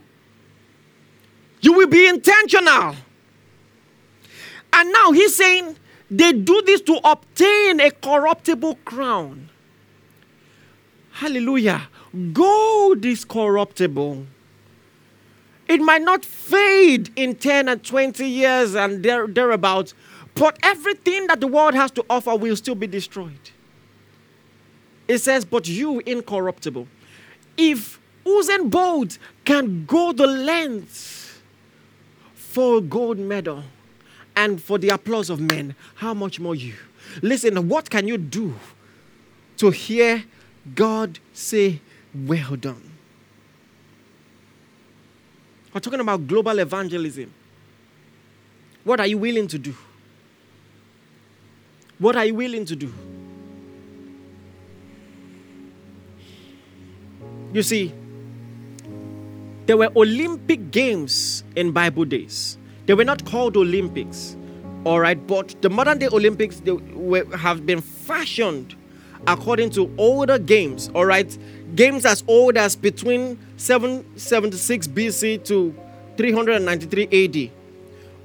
You 1.60 1.72
will 1.72 1.88
be 1.88 2.06
intentional. 2.06 2.94
And 4.76 4.92
now 4.92 5.10
he's 5.10 5.34
saying 5.34 5.76
they 6.10 6.34
do 6.34 6.60
this 6.66 6.82
to 6.82 7.00
obtain 7.02 7.80
a 7.80 7.90
corruptible 7.90 8.74
crown. 8.84 9.48
Hallelujah. 11.12 11.88
Gold 12.34 13.02
is 13.06 13.24
corruptible. 13.24 14.26
It 15.66 15.80
might 15.80 16.02
not 16.02 16.26
fade 16.26 17.10
in 17.16 17.36
10 17.36 17.70
and 17.70 17.82
20 17.82 18.28
years 18.28 18.74
and 18.74 19.02
there, 19.02 19.26
thereabouts, 19.26 19.94
but 20.34 20.58
everything 20.62 21.26
that 21.28 21.40
the 21.40 21.46
world 21.46 21.74
has 21.74 21.90
to 21.92 22.04
offer 22.10 22.36
will 22.36 22.54
still 22.54 22.74
be 22.74 22.86
destroyed. 22.86 23.50
It 25.08 25.18
says, 25.18 25.46
But 25.46 25.66
you 25.66 26.00
incorruptible. 26.00 26.86
If 27.56 27.98
Usain 28.26 28.70
Bolt 28.70 29.16
can 29.46 29.86
go 29.86 30.12
the 30.12 30.26
length 30.26 31.42
for 32.34 32.78
a 32.78 32.80
gold 32.82 33.18
medal 33.18 33.64
and 34.36 34.62
for 34.62 34.78
the 34.78 34.90
applause 34.90 35.30
of 35.30 35.40
men, 35.40 35.74
how 35.94 36.12
much 36.12 36.38
more 36.38 36.54
you? 36.54 36.74
Listen, 37.22 37.68
what 37.68 37.88
can 37.88 38.06
you 38.06 38.18
do 38.18 38.54
to 39.56 39.70
hear 39.70 40.22
God 40.74 41.18
say, 41.32 41.80
Well 42.14 42.56
done? 42.56 42.92
We're 45.72 45.80
talking 45.80 46.00
about 46.00 46.26
global 46.26 46.58
evangelism. 46.58 47.32
What 48.84 49.00
are 49.00 49.06
you 49.06 49.18
willing 49.18 49.48
to 49.48 49.58
do? 49.58 49.74
What 51.98 52.14
are 52.16 52.24
you 52.24 52.34
willing 52.34 52.64
to 52.66 52.76
do? 52.76 52.92
You 57.52 57.62
see, 57.62 57.92
there 59.64 59.76
were 59.76 59.90
Olympic 59.96 60.70
Games 60.70 61.42
in 61.56 61.72
Bible 61.72 62.04
days. 62.04 62.58
They 62.86 62.94
were 62.94 63.04
not 63.04 63.24
called 63.24 63.56
Olympics, 63.56 64.36
all 64.84 65.00
right, 65.00 65.26
but 65.26 65.60
the 65.60 65.68
modern 65.68 65.98
day 65.98 66.06
Olympics 66.06 66.60
they 66.60 66.72
were, 66.72 67.24
have 67.36 67.66
been 67.66 67.80
fashioned 67.80 68.76
according 69.26 69.70
to 69.70 69.92
older 69.98 70.38
games, 70.38 70.90
all 70.94 71.04
right, 71.04 71.36
games 71.74 72.06
as 72.06 72.22
old 72.28 72.56
as 72.56 72.76
between 72.76 73.38
776 73.56 74.86
BC 74.88 75.44
to 75.44 75.74
393 76.16 77.48
AD. 77.48 77.50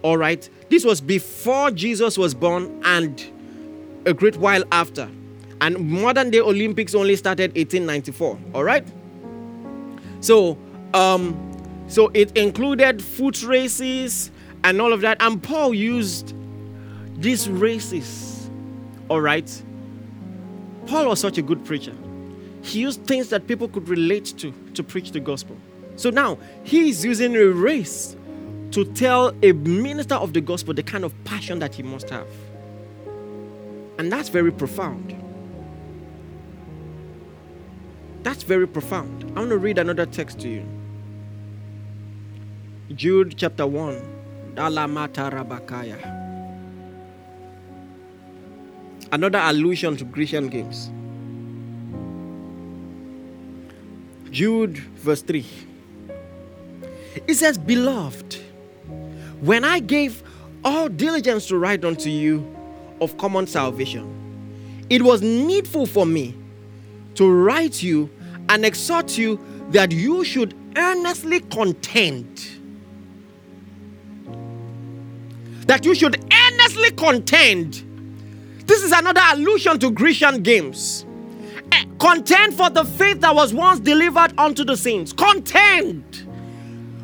All 0.03 0.17
right, 0.17 0.47
this 0.69 0.85
was 0.85 1.01
before 1.01 1.71
Jesus 1.71 2.17
was 2.17 2.33
born 2.33 2.81
and 2.85 3.23
a 4.05 4.13
great 4.13 4.37
while 4.37 4.63
after. 4.71 5.09
And 5.61 5.77
modern 5.89 6.31
day 6.31 6.39
Olympics 6.39 6.95
only 6.95 7.15
started 7.15 7.51
1894. 7.55 8.39
All 8.53 8.63
right, 8.63 8.87
so 10.21 10.57
um, 10.93 11.35
so 11.87 12.09
it 12.13 12.35
included 12.37 13.01
foot 13.01 13.43
races 13.43 14.30
and 14.63 14.81
all 14.81 14.93
of 14.93 15.01
that. 15.01 15.17
And 15.21 15.41
Paul 15.41 15.73
used 15.73 16.33
these 17.15 17.49
races. 17.49 18.49
All 19.09 19.21
right, 19.21 19.61
Paul 20.87 21.07
was 21.07 21.19
such 21.19 21.37
a 21.37 21.41
good 21.41 21.63
preacher. 21.65 21.93
He 22.63 22.81
used 22.81 23.05
things 23.05 23.29
that 23.29 23.47
people 23.47 23.67
could 23.67 23.89
relate 23.89 24.33
to 24.37 24.53
to 24.73 24.83
preach 24.83 25.11
the 25.11 25.19
gospel. 25.19 25.57
So 25.95 26.09
now 26.09 26.37
he's 26.63 27.03
using 27.03 27.35
a 27.35 27.45
race 27.45 28.15
to 28.71 28.85
tell 28.85 29.33
a 29.43 29.51
minister 29.51 30.15
of 30.15 30.33
the 30.33 30.41
gospel 30.41 30.73
the 30.73 30.83
kind 30.83 31.03
of 31.03 31.13
passion 31.25 31.59
that 31.59 31.75
he 31.75 31.83
must 31.83 32.09
have. 32.09 32.27
And 33.97 34.11
that's 34.11 34.29
very 34.29 34.51
profound. 34.51 35.15
That's 38.23 38.43
very 38.43 38.67
profound. 38.67 39.25
I 39.35 39.39
want 39.39 39.49
to 39.49 39.57
read 39.57 39.77
another 39.77 40.05
text 40.05 40.39
to 40.41 40.49
you. 40.49 40.65
Jude 42.95 43.35
chapter 43.37 43.67
1. 43.67 44.20
Dalamata 44.55 45.31
Rabakaya. 45.31 45.99
Another 49.11 49.39
allusion 49.39 49.97
to 49.97 50.05
Grecian 50.05 50.47
games. 50.47 50.89
Jude 54.31 54.77
verse 54.77 55.21
3. 55.21 55.45
It 57.27 57.35
says, 57.35 57.57
Beloved, 57.57 58.35
when 59.41 59.63
I 59.65 59.79
gave 59.79 60.23
all 60.63 60.87
diligence 60.87 61.47
to 61.47 61.57
write 61.57 61.83
unto 61.83 62.09
you 62.09 62.55
of 63.01 63.17
common 63.17 63.47
salvation, 63.47 64.07
it 64.89 65.01
was 65.01 65.21
needful 65.21 65.85
for 65.85 66.05
me 66.05 66.35
to 67.15 67.29
write 67.29 67.83
you 67.83 68.09
and 68.49 68.65
exhort 68.65 69.17
you 69.17 69.39
that 69.69 69.91
you 69.91 70.23
should 70.23 70.55
earnestly 70.77 71.39
contend. 71.39 72.60
That 75.71 75.85
you 75.85 75.95
should 75.95 76.21
earnestly 76.33 76.91
contend. 76.91 77.81
This 78.67 78.83
is 78.83 78.91
another 78.91 79.21
allusion 79.31 79.79
to 79.79 79.89
Grecian 79.89 80.43
games. 80.43 81.05
Eh, 81.71 81.85
Contend 81.97 82.55
for 82.55 82.69
the 82.69 82.83
faith 82.83 83.21
that 83.21 83.33
was 83.33 83.53
once 83.53 83.79
delivered 83.79 84.37
unto 84.37 84.65
the 84.65 84.75
saints. 84.75 85.13
Contend. 85.13 86.27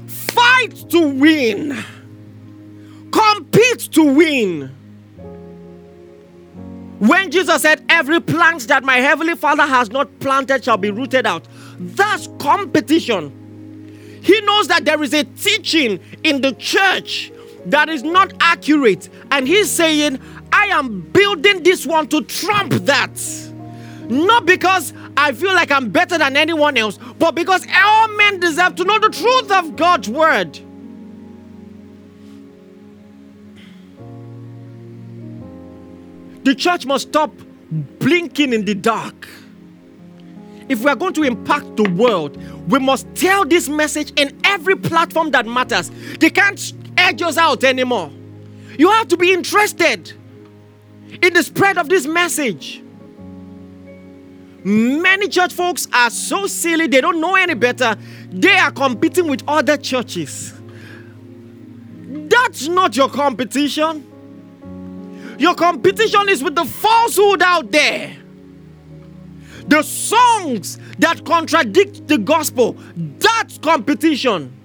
Fight 0.05 0.76
to 0.89 0.99
win. 0.99 1.82
Compete 3.09 3.89
to 3.93 4.03
win. 4.03 4.76
When 6.99 7.32
Jesus 7.32 7.61
said, 7.61 7.86
Every 7.88 8.20
plant 8.20 8.68
that 8.68 8.84
my 8.84 8.97
heavenly 8.97 9.36
Father 9.36 9.65
has 9.65 9.91
not 9.91 10.20
planted 10.20 10.65
shall 10.65 10.76
be 10.76 10.91
rooted 10.91 11.26
out, 11.26 11.47
that's 11.80 12.28
competition. 12.38 14.20
He 14.22 14.41
knows 14.41 14.68
that 14.68 14.84
there 14.84 15.01
is 15.01 15.13
a 15.13 15.24
teaching 15.24 16.01
in 16.26 16.41
the 16.41 16.51
church 16.51 17.32
that 17.68 17.89
is 17.89 18.03
not 18.03 18.34
accurate, 18.39 19.09
and 19.32 19.47
he's 19.47 19.70
saying, 19.70 20.20
I 20.51 20.68
am 20.68 21.01
building 21.01 21.63
this 21.63 21.86
one 21.86 22.07
to 22.09 22.22
trump 22.22 22.74
that. 22.86 23.11
Not 24.09 24.45
because 24.45 24.93
I 25.18 25.34
feel 25.34 25.53
like 25.53 25.72
I'm 25.72 25.89
better 25.89 26.18
than 26.18 26.38
anyone 26.38 26.78
else, 26.78 26.97
but 27.20 27.36
because 27.36 27.65
all 27.76 28.07
men 28.09 28.39
deserve 28.39 28.76
to 28.76 28.86
know 28.86 28.99
the 28.99 29.09
truth 29.09 29.51
of 29.51 29.76
God's 29.76 30.07
word. 30.07 30.59
The 36.45 36.55
church 36.55 36.86
must 36.86 37.09
stop 37.09 37.34
blinking 37.99 38.53
in 38.53 38.63
the 38.63 38.74
dark. 38.74 39.28
If 40.70 40.84
we 40.84 40.89
are 40.89 40.95
going 40.95 41.13
to 41.13 41.24
impact 41.24 41.76
the 41.76 41.89
world, 41.89 42.38
we 42.70 42.80
must 42.80 43.13
tell 43.15 43.45
this 43.45 43.68
message 43.68 44.11
in 44.18 44.38
every 44.43 44.78
platform 44.78 45.32
that 45.32 45.45
matters. 45.45 45.91
They 46.20 46.30
can't 46.30 46.57
edge 47.08 47.38
out 47.38 47.64
anymore. 47.64 48.12
You 48.78 48.89
have 48.91 49.08
to 49.10 49.18
be 49.18 49.34
interested 49.34 50.12
in 51.22 51.34
the 51.34 51.43
spread 51.43 51.78
of 51.78 51.89
this 51.89 52.05
message. 52.05 52.82
Many 54.64 55.30
church 55.30 55.53
folks 55.53 55.88
are 55.93 56.10
so 56.10 56.45
silly, 56.47 56.88
they 56.88 56.99
don't 56.99 57.22
know 57.22 57.36
any 57.36 57.53
better. 57.53 57.95
They 58.30 58.58
are 58.58 58.72
competing 58.72 59.28
with 59.28 59.43
other 59.47 59.78
churches. 59.78 60.53
That's 62.30 62.68
not 62.68 62.95
your 62.95 63.10
competition. 63.10 64.03
Your 65.39 65.55
competition 65.55 66.28
is 66.30 66.43
with 66.43 66.55
the 66.55 66.66
falsehood 66.66 67.41
out 67.41 67.72
there. 67.72 68.16
The 69.68 69.84
songs 69.84 70.80
that 70.99 71.24
contradict 71.26 72.08
the 72.08 72.18
gospel, 72.18 72.76
that's 72.95 73.58
competition. 73.60 74.57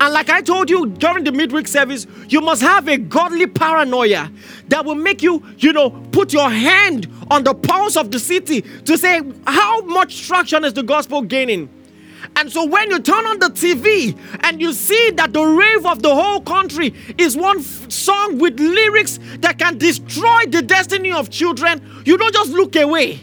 And 0.00 0.14
like 0.14 0.30
I 0.30 0.40
told 0.42 0.70
you 0.70 0.86
during 0.86 1.24
the 1.24 1.32
midweek 1.32 1.66
service, 1.66 2.06
you 2.28 2.40
must 2.40 2.62
have 2.62 2.86
a 2.86 2.96
godly 2.96 3.46
paranoia 3.46 4.30
that 4.68 4.84
will 4.84 4.94
make 4.94 5.22
you, 5.22 5.42
you 5.58 5.72
know, 5.72 5.90
put 5.90 6.32
your 6.32 6.48
hand 6.48 7.08
on 7.30 7.42
the 7.42 7.54
pulse 7.54 7.96
of 7.96 8.10
the 8.10 8.20
city 8.20 8.62
to 8.62 8.96
say, 8.96 9.20
how 9.46 9.80
much 9.82 10.26
traction 10.26 10.64
is 10.64 10.72
the 10.72 10.84
gospel 10.84 11.22
gaining? 11.22 11.68
And 12.36 12.52
so 12.52 12.64
when 12.66 12.90
you 12.90 13.00
turn 13.00 13.26
on 13.26 13.38
the 13.38 13.46
TV 13.46 14.16
and 14.44 14.60
you 14.60 14.72
see 14.72 15.10
that 15.12 15.32
the 15.32 15.42
rave 15.42 15.86
of 15.86 16.02
the 16.02 16.14
whole 16.14 16.40
country 16.40 16.94
is 17.16 17.36
one 17.36 17.58
f- 17.58 17.90
song 17.90 18.38
with 18.38 18.58
lyrics 18.60 19.18
that 19.40 19.58
can 19.58 19.78
destroy 19.78 20.44
the 20.46 20.62
destiny 20.62 21.12
of 21.12 21.30
children, 21.30 22.02
you 22.04 22.16
don't 22.16 22.34
just 22.34 22.52
look 22.52 22.76
away. 22.76 23.20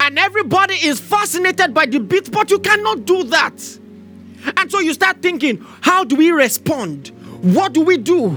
And 0.00 0.18
everybody 0.18 0.74
is 0.74 0.98
fascinated 0.98 1.72
by 1.72 1.86
the 1.86 2.00
beat, 2.00 2.32
but 2.32 2.50
you 2.50 2.58
cannot 2.58 3.04
do 3.04 3.24
that. 3.24 3.78
And 4.56 4.70
so 4.70 4.80
you 4.80 4.92
start 4.94 5.22
thinking, 5.22 5.64
how 5.80 6.04
do 6.04 6.16
we 6.16 6.30
respond? 6.30 7.08
What 7.42 7.72
do 7.72 7.82
we 7.82 7.96
do? 7.96 8.30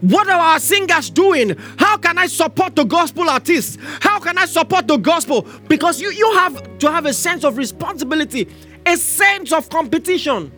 What 0.00 0.28
are 0.28 0.38
our 0.38 0.60
singers 0.60 1.10
doing? 1.10 1.56
How 1.78 1.96
can 1.96 2.18
I 2.18 2.26
support 2.26 2.76
the 2.76 2.84
gospel 2.84 3.28
artists? 3.28 3.78
How 4.00 4.20
can 4.20 4.38
I 4.38 4.44
support 4.44 4.86
the 4.86 4.98
gospel? 4.98 5.46
Because 5.68 6.00
you, 6.00 6.10
you 6.10 6.32
have 6.34 6.78
to 6.78 6.90
have 6.90 7.06
a 7.06 7.12
sense 7.12 7.44
of 7.44 7.56
responsibility, 7.56 8.48
a 8.84 8.96
sense 8.96 9.52
of 9.52 9.68
competition. 9.68 10.52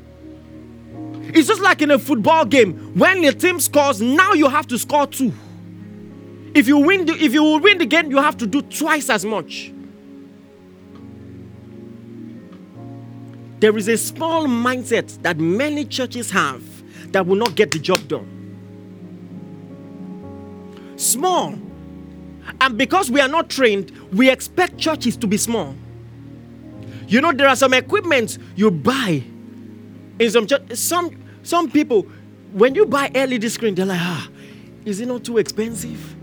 It's 1.34 1.46
just 1.46 1.60
like 1.60 1.82
in 1.82 1.90
a 1.90 1.98
football 1.98 2.44
game. 2.44 2.98
When 2.98 3.22
your 3.22 3.32
team 3.32 3.60
scores, 3.60 4.00
now 4.00 4.32
you 4.32 4.48
have 4.48 4.66
to 4.68 4.78
score 4.78 5.06
two. 5.06 5.32
If 6.54 6.66
you 6.66 6.78
win 6.78 7.06
the, 7.06 7.12
if 7.12 7.32
you 7.32 7.58
win 7.58 7.78
the 7.78 7.86
game, 7.86 8.10
you 8.10 8.16
have 8.18 8.36
to 8.38 8.46
do 8.46 8.62
twice 8.62 9.10
as 9.10 9.24
much. 9.24 9.72
There 13.60 13.76
is 13.76 13.88
a 13.88 13.96
small 13.96 14.46
mindset 14.46 15.20
that 15.22 15.38
many 15.38 15.84
churches 15.84 16.30
have 16.30 16.62
that 17.12 17.26
will 17.26 17.36
not 17.36 17.54
get 17.54 17.72
the 17.72 17.78
job 17.78 18.06
done. 18.06 18.34
Small. 20.96 21.58
And 22.60 22.78
because 22.78 23.10
we 23.10 23.20
are 23.20 23.28
not 23.28 23.50
trained, 23.50 23.90
we 24.12 24.30
expect 24.30 24.78
churches 24.78 25.16
to 25.18 25.26
be 25.26 25.36
small. 25.36 25.74
You 27.08 27.20
know, 27.20 27.32
there 27.32 27.48
are 27.48 27.56
some 27.56 27.74
equipment 27.74 28.38
you 28.54 28.70
buy 28.70 29.22
in 30.18 30.30
some 30.30 30.46
church. 30.46 30.74
Some 30.74 31.10
some 31.42 31.70
people, 31.70 32.02
when 32.52 32.74
you 32.74 32.84
buy 32.84 33.10
LED 33.14 33.50
screen, 33.50 33.74
they're 33.74 33.86
like, 33.86 34.00
ah, 34.00 34.28
is 34.84 35.00
it 35.00 35.06
not 35.06 35.24
too 35.24 35.38
expensive? 35.38 36.14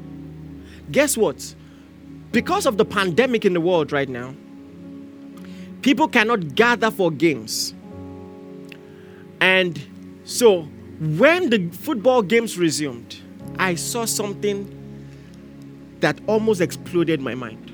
Guess 0.92 1.18
what? 1.18 1.56
Because 2.32 2.66
of 2.66 2.78
the 2.78 2.86
pandemic 2.86 3.46
in 3.46 3.54
the 3.54 3.62
world 3.62 3.92
right 3.92 4.10
now, 4.10 4.36
people 5.86 6.08
cannot 6.08 6.56
gather 6.56 6.90
for 6.90 7.12
games. 7.12 7.76
And 9.40 9.80
so 10.24 10.64
when 11.00 11.52
the 11.52 11.70
football 11.70 12.24
games 12.24 12.58
resumed, 12.58 13.18
I 13.60 13.76
saw 13.76 14.06
something 14.06 14.66
that 16.00 16.20
almost 16.26 16.60
exploded 16.60 17.22
my 17.22 17.36
mind. 17.36 17.72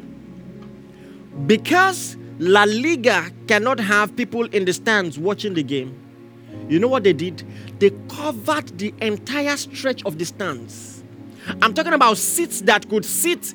Because 1.48 2.18
La 2.38 2.66
Liga 2.66 3.32
cannot 3.48 3.80
have 3.80 4.14
people 4.18 4.44
in 4.48 4.66
the 4.66 4.74
stands 4.74 5.18
watching 5.18 5.54
the 5.54 5.64
game, 5.64 5.98
you 6.68 6.80
know 6.80 6.90
what 6.90 7.06
they 7.06 7.14
did? 7.14 7.44
They 7.80 7.92
covered 8.10 8.78
the 8.78 8.94
entire 9.02 9.56
stretch 9.56 10.04
of 10.04 10.20
the 10.20 10.26
stands. 10.26 11.02
I'm 11.62 11.74
talking 11.74 11.94
about 11.94 12.18
seats 12.18 12.60
that 12.62 12.90
could 12.90 13.06
sit 13.06 13.54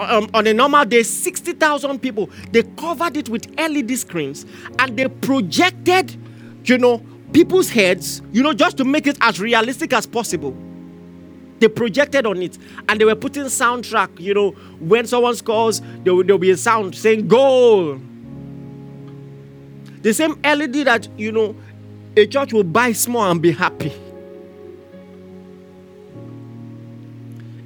um, 0.00 0.28
on 0.34 0.46
a 0.46 0.54
normal 0.54 0.84
day 0.84 1.02
60,000 1.02 1.98
people. 2.00 2.30
They 2.52 2.62
covered 2.62 3.16
it 3.16 3.28
with 3.28 3.48
LED 3.58 3.96
screens 3.98 4.46
and 4.78 4.96
they 4.96 5.08
projected, 5.08 6.16
you 6.64 6.78
know, 6.78 7.02
people's 7.32 7.70
heads, 7.70 8.22
you 8.32 8.42
know, 8.42 8.52
just 8.52 8.76
to 8.78 8.84
make 8.84 9.06
it 9.06 9.18
as 9.20 9.40
realistic 9.40 9.92
as 9.92 10.06
possible. 10.06 10.56
They 11.60 11.68
projected 11.68 12.26
on 12.26 12.42
it 12.42 12.56
and 12.88 13.00
they 13.00 13.04
were 13.04 13.14
putting 13.14 13.44
soundtrack, 13.44 14.18
you 14.18 14.32
know, 14.34 14.50
when 14.80 15.06
someone 15.06 15.36
scores, 15.36 15.80
there 16.04 16.14
will, 16.14 16.24
there 16.24 16.34
will 16.34 16.40
be 16.40 16.50
a 16.50 16.56
sound 16.56 16.94
saying 16.94 17.28
goal. 17.28 18.00
The 20.02 20.14
same 20.14 20.40
LED 20.42 20.86
that, 20.86 21.06
you 21.18 21.30
know, 21.30 21.54
a 22.16 22.26
church 22.26 22.52
will 22.52 22.64
buy 22.64 22.92
small 22.92 23.30
and 23.30 23.40
be 23.40 23.52
happy. 23.52 23.92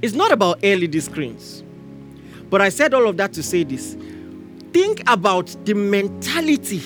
It's 0.02 0.14
not 0.14 0.32
about 0.32 0.62
LED 0.62 1.02
screens. 1.02 1.63
But 2.54 2.60
I 2.60 2.68
said 2.68 2.94
all 2.94 3.08
of 3.08 3.16
that 3.16 3.32
to 3.32 3.42
say 3.42 3.64
this. 3.64 3.96
Think 4.72 5.02
about 5.10 5.48
the 5.64 5.74
mentality 5.74 6.80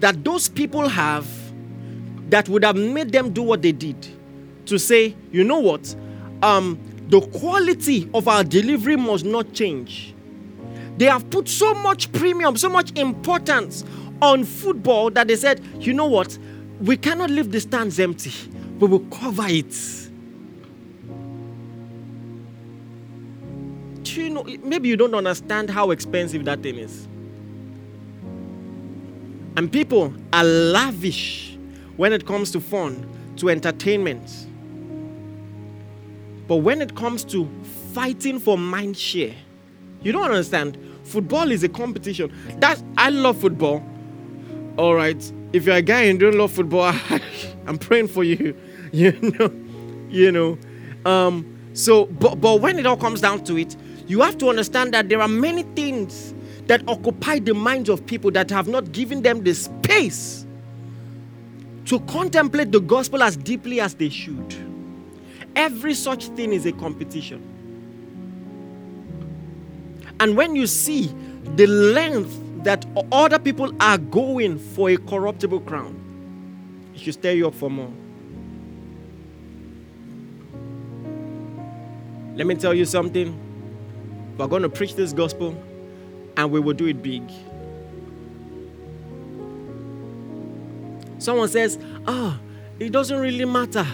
that 0.00 0.22
those 0.22 0.50
people 0.50 0.86
have 0.86 1.26
that 2.28 2.46
would 2.50 2.62
have 2.62 2.76
made 2.76 3.10
them 3.10 3.32
do 3.32 3.40
what 3.42 3.62
they 3.62 3.72
did. 3.72 3.96
To 4.66 4.78
say, 4.78 5.16
you 5.30 5.44
know 5.44 5.60
what? 5.60 5.96
Um, 6.42 6.78
the 7.08 7.22
quality 7.22 8.10
of 8.12 8.28
our 8.28 8.44
delivery 8.44 8.96
must 8.96 9.24
not 9.24 9.54
change. 9.54 10.14
They 10.98 11.06
have 11.06 11.30
put 11.30 11.48
so 11.48 11.72
much 11.72 12.12
premium, 12.12 12.58
so 12.58 12.68
much 12.68 12.92
importance 12.98 13.86
on 14.20 14.44
football 14.44 15.08
that 15.12 15.26
they 15.26 15.36
said, 15.36 15.64
you 15.80 15.94
know 15.94 16.04
what? 16.04 16.36
We 16.82 16.98
cannot 16.98 17.30
leave 17.30 17.50
the 17.50 17.60
stands 17.60 17.98
empty. 17.98 18.30
We 18.78 18.88
will 18.88 19.06
cover 19.10 19.46
it. 19.48 19.74
You 24.16 24.30
know? 24.30 24.44
Maybe 24.62 24.88
you 24.88 24.96
don't 24.96 25.14
understand 25.14 25.70
how 25.70 25.90
expensive 25.90 26.44
that 26.44 26.62
thing 26.62 26.76
is. 26.76 27.06
And 29.56 29.70
people 29.70 30.14
are 30.32 30.44
lavish 30.44 31.58
when 31.96 32.12
it 32.12 32.26
comes 32.26 32.50
to 32.52 32.60
fun, 32.60 33.06
to 33.36 33.50
entertainment. 33.50 34.46
But 36.48 36.56
when 36.56 36.80
it 36.80 36.96
comes 36.96 37.24
to 37.24 37.48
fighting 37.92 38.38
for 38.38 38.56
mind 38.56 38.96
share, 38.96 39.34
you 40.02 40.12
don't 40.12 40.24
understand. 40.24 40.78
Football 41.04 41.50
is 41.50 41.62
a 41.62 41.68
competition. 41.68 42.32
That's 42.58 42.82
I 42.96 43.10
love 43.10 43.38
football. 43.38 43.84
All 44.76 44.94
right. 44.94 45.32
If 45.52 45.66
you're 45.66 45.76
a 45.76 45.82
guy 45.82 46.02
and 46.02 46.18
don't 46.18 46.34
love 46.34 46.50
football, 46.52 46.94
I'm 47.66 47.78
praying 47.78 48.08
for 48.08 48.24
you. 48.24 48.56
You 48.94 49.12
know, 49.22 49.50
you 50.10 50.30
know. 50.30 50.58
Um, 51.10 51.58
so, 51.72 52.04
but, 52.04 52.42
but 52.42 52.60
when 52.60 52.78
it 52.78 52.84
all 52.84 52.98
comes 52.98 53.22
down 53.22 53.42
to 53.44 53.56
it, 53.56 53.74
you 54.12 54.20
have 54.20 54.36
to 54.36 54.50
understand 54.50 54.92
that 54.92 55.08
there 55.08 55.22
are 55.22 55.26
many 55.26 55.62
things 55.74 56.34
that 56.66 56.86
occupy 56.86 57.38
the 57.38 57.54
minds 57.54 57.88
of 57.88 58.04
people 58.04 58.30
that 58.30 58.50
have 58.50 58.68
not 58.68 58.92
given 58.92 59.22
them 59.22 59.42
the 59.42 59.54
space 59.54 60.44
to 61.86 61.98
contemplate 62.00 62.70
the 62.70 62.80
gospel 62.80 63.22
as 63.22 63.38
deeply 63.38 63.80
as 63.80 63.94
they 63.94 64.10
should. 64.10 64.54
Every 65.56 65.94
such 65.94 66.26
thing 66.28 66.52
is 66.52 66.66
a 66.66 66.72
competition. 66.72 67.40
And 70.20 70.36
when 70.36 70.54
you 70.56 70.66
see 70.66 71.10
the 71.56 71.66
length 71.66 72.38
that 72.64 72.84
other 73.10 73.38
people 73.38 73.72
are 73.80 73.96
going 73.96 74.58
for 74.58 74.90
a 74.90 74.98
corruptible 74.98 75.60
crown, 75.60 75.96
it 76.94 77.00
should 77.00 77.14
stir 77.14 77.32
you 77.32 77.48
up 77.48 77.54
for 77.54 77.70
more. 77.70 77.90
Let 82.36 82.46
me 82.46 82.56
tell 82.56 82.74
you 82.74 82.84
something. 82.84 83.51
We're 84.38 84.46
going 84.48 84.62
to 84.62 84.68
preach 84.68 84.94
this 84.94 85.12
gospel 85.12 85.54
and 86.36 86.50
we 86.50 86.60
will 86.60 86.72
do 86.74 86.86
it 86.86 87.02
big. 87.02 87.22
Someone 91.18 91.48
says, 91.48 91.78
Ah, 92.06 92.38
oh, 92.38 92.40
it 92.80 92.90
doesn't 92.90 93.18
really 93.18 93.44
matter. 93.44 93.86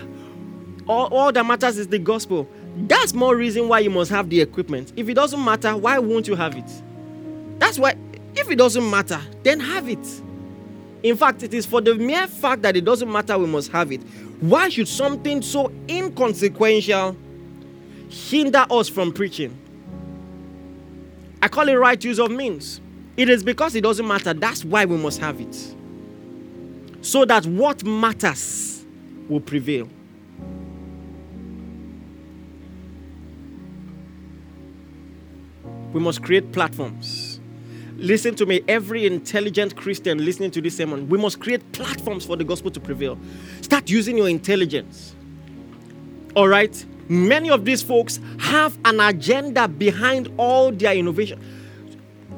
All, 0.87 1.07
all 1.13 1.33
that 1.33 1.45
matters 1.45 1.77
is 1.77 1.89
the 1.89 1.99
gospel. 1.99 2.49
That's 2.87 3.13
more 3.13 3.37
reason 3.37 3.69
why 3.69 3.81
you 3.81 3.91
must 3.91 4.11
have 4.11 4.31
the 4.31 4.41
equipment. 4.41 4.93
If 4.97 5.09
it 5.09 5.15
doesn't 5.15 5.45
matter, 5.45 5.77
why 5.77 5.99
won't 5.99 6.27
you 6.29 6.37
have 6.37 6.57
it? 6.57 6.71
That's 7.59 7.79
why, 7.79 7.97
if 8.35 8.51
it 8.51 8.57
doesn't 8.57 8.89
matter, 8.89 9.21
then 9.43 9.61
have 9.61 9.89
it. 9.89 10.07
In 11.03 11.17
fact, 11.17 11.43
it 11.43 11.53
is 11.53 11.67
for 11.67 11.81
the 11.81 11.95
mere 11.95 12.27
fact 12.27 12.63
that 12.63 12.77
it 12.77 12.85
doesn't 12.85 13.11
matter, 13.11 13.37
we 13.37 13.47
must 13.47 13.71
have 13.73 13.93
it. 13.93 14.01
Why 14.41 14.69
should 14.69 14.89
something 14.89 15.43
so 15.43 15.71
inconsequential 15.89 17.17
hinder 18.09 18.65
us 18.71 18.89
from 18.89 19.13
preaching? 19.13 19.57
I 21.43 21.49
call 21.49 21.69
it 21.69 21.75
right 21.75 22.03
use 22.03 22.19
of 22.19 22.31
means. 22.31 22.81
It 23.17 23.29
is 23.29 23.43
because 23.43 23.75
it 23.75 23.83
doesn't 23.83 24.07
matter. 24.07 24.33
That's 24.33 24.65
why 24.65 24.85
we 24.85 24.97
must 24.97 25.21
have 25.21 25.41
it. 25.41 25.75
So 27.01 27.25
that 27.25 27.47
what 27.47 27.85
matters 27.85 28.85
will 29.29 29.41
prevail. 29.41 29.89
We 35.93 36.01
must 36.01 36.23
create 36.23 36.53
platforms. 36.53 37.41
Listen 37.97 38.35
to 38.37 38.47
me, 38.47 38.63
every 38.69 39.07
intelligent 39.07 39.75
Christian 39.75 40.25
listening 40.25 40.53
to 40.53 40.61
this 40.61 40.77
sermon, 40.77 41.09
we 41.09 41.19
must 41.19 41.41
create 41.41 41.73
platforms 41.73 42.25
for 42.25 42.37
the 42.37 42.45
gospel 42.45 42.71
to 42.71 42.79
prevail. 42.79 43.19
Start 43.63 43.91
using 43.91 44.17
your 44.17 44.29
intelligence. 44.29 45.17
All 46.37 46.47
right? 46.47 46.85
Many 47.09 47.51
of 47.51 47.65
these 47.65 47.83
folks 47.83 48.21
have 48.39 48.77
an 48.85 49.01
agenda 49.01 49.67
behind 49.67 50.33
all 50.37 50.71
their 50.71 50.95
innovation. 50.95 51.41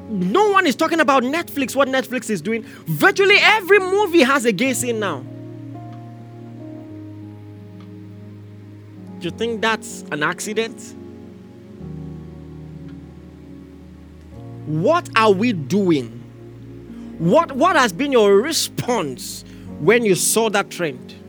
No 0.09 0.51
one 0.51 0.65
is 0.67 0.75
talking 0.75 0.99
about 0.99 1.23
Netflix, 1.23 1.75
what 1.75 1.87
Netflix 1.87 2.29
is 2.29 2.41
doing. 2.41 2.63
Virtually 2.63 3.37
every 3.39 3.79
movie 3.79 4.23
has 4.23 4.45
a 4.45 4.51
gay 4.51 4.73
scene 4.73 4.99
now. 4.99 5.23
Do 9.19 9.25
you 9.25 9.31
think 9.31 9.61
that's 9.61 10.03
an 10.11 10.23
accident? 10.23 10.95
What 14.65 15.09
are 15.15 15.31
we 15.31 15.53
doing? 15.53 16.07
What, 17.19 17.51
what 17.51 17.75
has 17.75 17.93
been 17.93 18.11
your 18.11 18.37
response 18.37 19.45
when 19.79 20.03
you 20.03 20.15
saw 20.15 20.49
that 20.49 20.71
trend? 20.71 21.20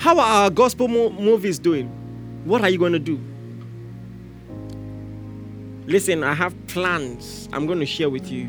How 0.00 0.18
are 0.18 0.44
our 0.44 0.50
gospel 0.50 0.88
mo- 0.88 1.10
movies 1.10 1.58
doing? 1.58 1.86
What 2.46 2.62
are 2.62 2.70
you 2.70 2.78
going 2.78 2.94
to 2.94 2.98
do? 2.98 3.20
Listen, 5.86 6.24
I 6.24 6.32
have 6.32 6.54
plans 6.68 7.50
I'm 7.52 7.66
going 7.66 7.80
to 7.80 7.86
share 7.86 8.08
with 8.08 8.32
you. 8.32 8.48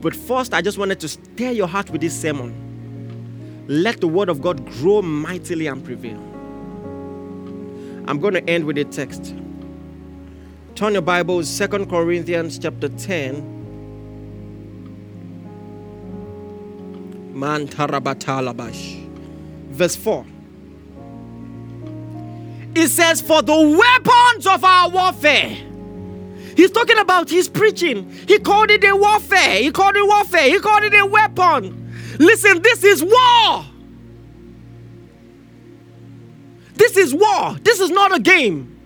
But 0.00 0.16
first, 0.16 0.52
I 0.52 0.62
just 0.62 0.78
wanted 0.78 0.98
to 0.98 1.08
stir 1.08 1.52
your 1.52 1.68
heart 1.68 1.90
with 1.90 2.00
this 2.00 2.20
sermon. 2.20 3.64
Let 3.68 4.00
the 4.00 4.08
word 4.08 4.28
of 4.28 4.42
God 4.42 4.68
grow 4.80 5.00
mightily 5.00 5.68
and 5.68 5.84
prevail. 5.84 6.18
I'm 8.08 8.18
going 8.18 8.34
to 8.34 8.50
end 8.50 8.64
with 8.64 8.78
a 8.78 8.84
text. 8.84 9.32
Turn 10.74 10.94
your 10.94 11.02
Bibles, 11.02 11.48
Second 11.48 11.88
Corinthians 11.88 12.58
chapter 12.58 12.88
10. 12.88 13.58
Man 17.38 17.68
tarabatalabash 17.68 18.99
verse 19.80 19.96
4. 19.96 20.26
It 22.74 22.88
says, 22.88 23.22
For 23.22 23.40
the 23.40 23.54
weapons 23.54 24.46
of 24.46 24.62
our 24.62 24.90
warfare. 24.90 25.56
He's 26.54 26.70
talking 26.70 26.98
about 26.98 27.30
his 27.30 27.48
preaching. 27.48 28.10
He 28.28 28.38
called 28.38 28.70
it 28.70 28.84
a 28.84 28.94
warfare. 28.94 29.62
He 29.62 29.70
called 29.70 29.96
it 29.96 30.06
warfare. 30.06 30.42
He 30.42 30.58
called 30.58 30.82
it 30.82 30.92
a 30.92 31.06
weapon. 31.06 31.94
Listen, 32.18 32.60
this 32.60 32.84
is 32.84 33.02
war. 33.02 33.64
This 36.74 36.98
is 36.98 37.14
war. 37.14 37.56
This 37.62 37.80
is 37.80 37.88
not 37.88 38.14
a 38.14 38.20
game. 38.20 38.76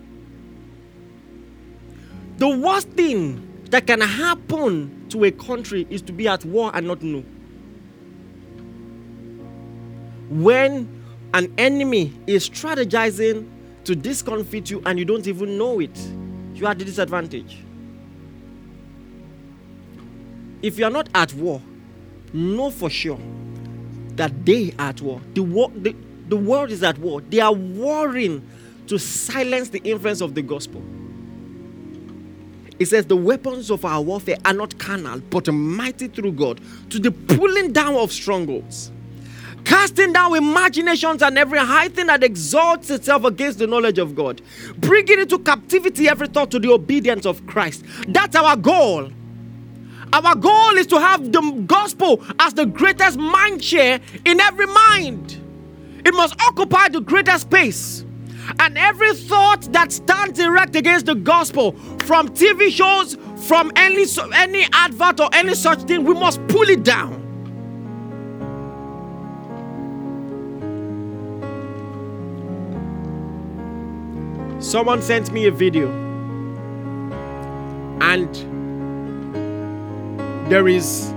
The 2.37 2.47
worst 2.47 2.87
thing 2.91 3.65
that 3.71 3.85
can 3.85 3.99
happen 3.99 5.07
to 5.09 5.25
a 5.25 5.31
country 5.31 5.85
is 5.89 6.01
to 6.03 6.13
be 6.13 6.29
at 6.29 6.45
war 6.45 6.71
and 6.73 6.87
not 6.87 7.01
know 7.01 7.25
when 10.29 11.03
an 11.33 11.53
enemy 11.57 12.13
is 12.27 12.49
strategizing 12.49 13.49
to 13.83 13.95
discomfit 13.95 14.69
you 14.69 14.81
and 14.85 14.97
you 14.97 15.05
don't 15.05 15.27
even 15.27 15.57
know 15.57 15.79
it, 15.79 15.97
you 16.53 16.65
are 16.65 16.71
at 16.71 16.79
the 16.79 16.85
disadvantage. 16.85 17.57
If 20.61 20.79
you 20.79 20.85
are 20.85 20.91
not 20.91 21.09
at 21.13 21.33
war, 21.33 21.61
know 22.33 22.71
for 22.71 22.89
sure 22.89 23.19
that 24.15 24.45
they 24.45 24.73
are 24.79 24.89
at 24.89 25.01
war. 25.01 25.21
The, 25.33 25.43
war 25.43 25.71
the, 25.75 25.95
the 26.29 26.37
world 26.37 26.71
is 26.71 26.83
at 26.83 26.97
war. 26.97 27.21
They 27.21 27.39
are 27.39 27.53
warring 27.53 28.47
to 28.87 28.97
silence 28.97 29.69
the 29.69 29.79
influence 29.79 30.21
of 30.21 30.35
the 30.35 30.41
gospel. 30.41 30.81
It 32.79 32.87
says, 32.87 33.05
The 33.05 33.15
weapons 33.15 33.69
of 33.69 33.85
our 33.85 34.01
warfare 34.01 34.37
are 34.45 34.53
not 34.53 34.77
carnal, 34.79 35.19
but 35.29 35.51
mighty 35.51 36.07
through 36.07 36.33
God 36.33 36.61
to 36.89 36.99
the 36.99 37.11
pulling 37.11 37.71
down 37.71 37.95
of 37.95 38.11
strongholds 38.11 38.91
casting 39.65 40.13
down 40.13 40.35
imaginations 40.35 41.21
and 41.21 41.37
every 41.37 41.59
high 41.59 41.89
thing 41.89 42.07
that 42.07 42.23
exalts 42.23 42.89
itself 42.89 43.25
against 43.25 43.59
the 43.59 43.67
knowledge 43.67 43.97
of 43.97 44.15
God, 44.15 44.41
bringing 44.77 45.19
into 45.19 45.39
captivity 45.39 46.07
every 46.07 46.27
thought 46.27 46.51
to 46.51 46.59
the 46.59 46.71
obedience 46.71 47.25
of 47.25 47.45
Christ. 47.47 47.83
That's 48.07 48.35
our 48.35 48.55
goal. 48.55 49.11
Our 50.13 50.35
goal 50.35 50.77
is 50.77 50.87
to 50.87 50.99
have 50.99 51.31
the 51.31 51.63
gospel 51.67 52.23
as 52.39 52.53
the 52.53 52.65
greatest 52.65 53.17
mind 53.17 53.63
share 53.63 53.99
in 54.23 54.39
every 54.39 54.67
mind. 54.67 55.37
It 56.05 56.13
must 56.13 56.39
occupy 56.41 56.89
the 56.89 57.01
greatest 57.01 57.41
space. 57.41 58.05
And 58.59 58.77
every 58.77 59.15
thought 59.15 59.63
that 59.73 59.91
stands 59.91 60.39
erect 60.39 60.75
against 60.75 61.07
the 61.07 61.15
gospel, 61.15 61.71
from 62.05 62.29
TV 62.29 62.69
shows, 62.69 63.17
from 63.47 63.71
any, 63.75 64.05
any 64.35 64.67
advert 64.71 65.19
or 65.19 65.29
any 65.33 65.55
such 65.55 65.81
thing, 65.81 66.03
we 66.03 66.13
must 66.13 66.45
pull 66.47 66.69
it 66.69 66.83
down. 66.83 67.24
Someone 74.65 74.99
sent 75.03 75.31
me 75.31 75.45
a 75.45 75.51
video, 75.51 75.91
and 78.01 78.35
there 80.49 80.67
is 80.67 81.13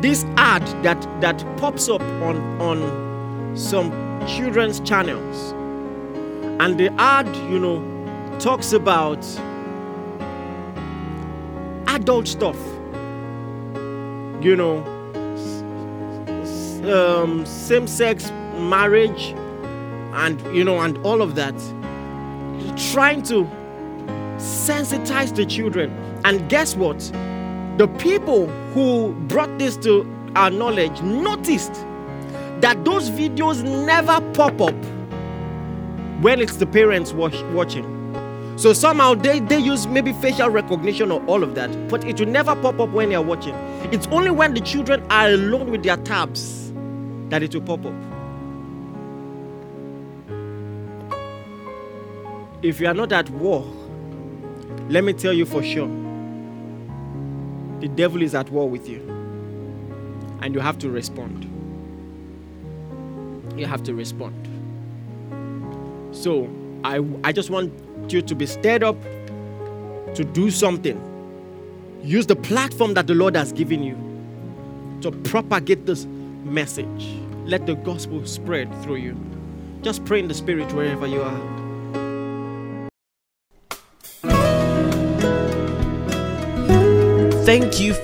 this 0.00 0.24
ad 0.36 0.62
that 0.84 1.02
that 1.20 1.44
pops 1.56 1.88
up 1.88 2.00
on 2.00 2.36
on 2.60 3.56
some 3.56 3.90
children's 4.28 4.78
channels, 4.78 5.50
and 6.60 6.78
the 6.78 6.92
ad, 6.96 7.26
you 7.50 7.58
know, 7.58 7.82
talks 8.38 8.72
about 8.72 9.26
adult 11.88 12.28
stuff. 12.28 12.56
You 14.40 14.54
know, 14.54 14.76
um, 16.88 17.44
same-sex 17.44 18.30
marriage, 18.60 19.34
and 20.14 20.40
you 20.56 20.62
know, 20.62 20.78
and 20.78 20.96
all 20.98 21.20
of 21.20 21.34
that 21.34 21.54
trying 22.76 23.22
to 23.22 23.44
sensitize 24.36 25.34
the 25.34 25.46
children. 25.46 25.90
And 26.24 26.48
guess 26.48 26.76
what? 26.76 26.98
The 27.78 27.88
people 27.98 28.46
who 28.74 29.14
brought 29.28 29.58
this 29.58 29.76
to 29.78 30.06
our 30.34 30.50
knowledge 30.50 31.00
noticed 31.02 31.72
that 32.60 32.84
those 32.84 33.10
videos 33.10 33.62
never 33.62 34.20
pop 34.32 34.60
up 34.60 34.74
when 36.22 36.40
it's 36.40 36.56
the 36.56 36.66
parents 36.66 37.12
watch, 37.12 37.40
watching. 37.52 37.92
So 38.56 38.72
somehow 38.72 39.14
they, 39.14 39.40
they 39.40 39.58
use 39.58 39.86
maybe 39.86 40.14
facial 40.14 40.48
recognition 40.48 41.12
or 41.12 41.22
all 41.26 41.42
of 41.42 41.54
that, 41.56 41.88
but 41.88 42.04
it 42.06 42.18
will 42.18 42.28
never 42.28 42.56
pop 42.56 42.80
up 42.80 42.88
when 42.90 43.10
they 43.10 43.14
are 43.14 43.22
watching. 43.22 43.54
It's 43.92 44.06
only 44.06 44.30
when 44.30 44.54
the 44.54 44.60
children 44.60 45.04
are 45.10 45.28
alone 45.28 45.70
with 45.70 45.82
their 45.82 45.98
tabs 45.98 46.72
that 47.28 47.42
it 47.42 47.54
will 47.54 47.62
pop 47.62 47.84
up. 47.84 48.15
If 52.66 52.80
you 52.80 52.88
are 52.88 52.94
not 52.94 53.12
at 53.12 53.30
war, 53.30 53.64
let 54.88 55.04
me 55.04 55.12
tell 55.12 55.32
you 55.32 55.46
for 55.46 55.62
sure 55.62 55.86
the 57.78 57.86
devil 57.86 58.22
is 58.22 58.34
at 58.34 58.50
war 58.50 58.68
with 58.68 58.88
you. 58.88 58.98
And 60.42 60.52
you 60.52 60.58
have 60.58 60.76
to 60.80 60.90
respond. 60.90 61.44
You 63.56 63.66
have 63.66 63.84
to 63.84 63.94
respond. 63.94 64.34
So, 66.10 66.50
I, 66.82 67.04
I 67.22 67.30
just 67.30 67.50
want 67.50 67.72
you 68.12 68.20
to 68.20 68.34
be 68.34 68.46
stirred 68.46 68.82
up 68.82 69.00
to 70.16 70.24
do 70.24 70.50
something. 70.50 71.00
Use 72.02 72.26
the 72.26 72.34
platform 72.34 72.94
that 72.94 73.06
the 73.06 73.14
Lord 73.14 73.36
has 73.36 73.52
given 73.52 73.84
you 73.84 73.96
to 75.02 75.12
propagate 75.12 75.86
this 75.86 76.04
message. 76.42 77.14
Let 77.44 77.66
the 77.66 77.76
gospel 77.76 78.26
spread 78.26 78.74
through 78.82 78.96
you. 78.96 79.16
Just 79.82 80.04
pray 80.04 80.18
in 80.18 80.26
the 80.26 80.34
spirit 80.34 80.72
wherever 80.72 81.06
you 81.06 81.22
are. 81.22 81.65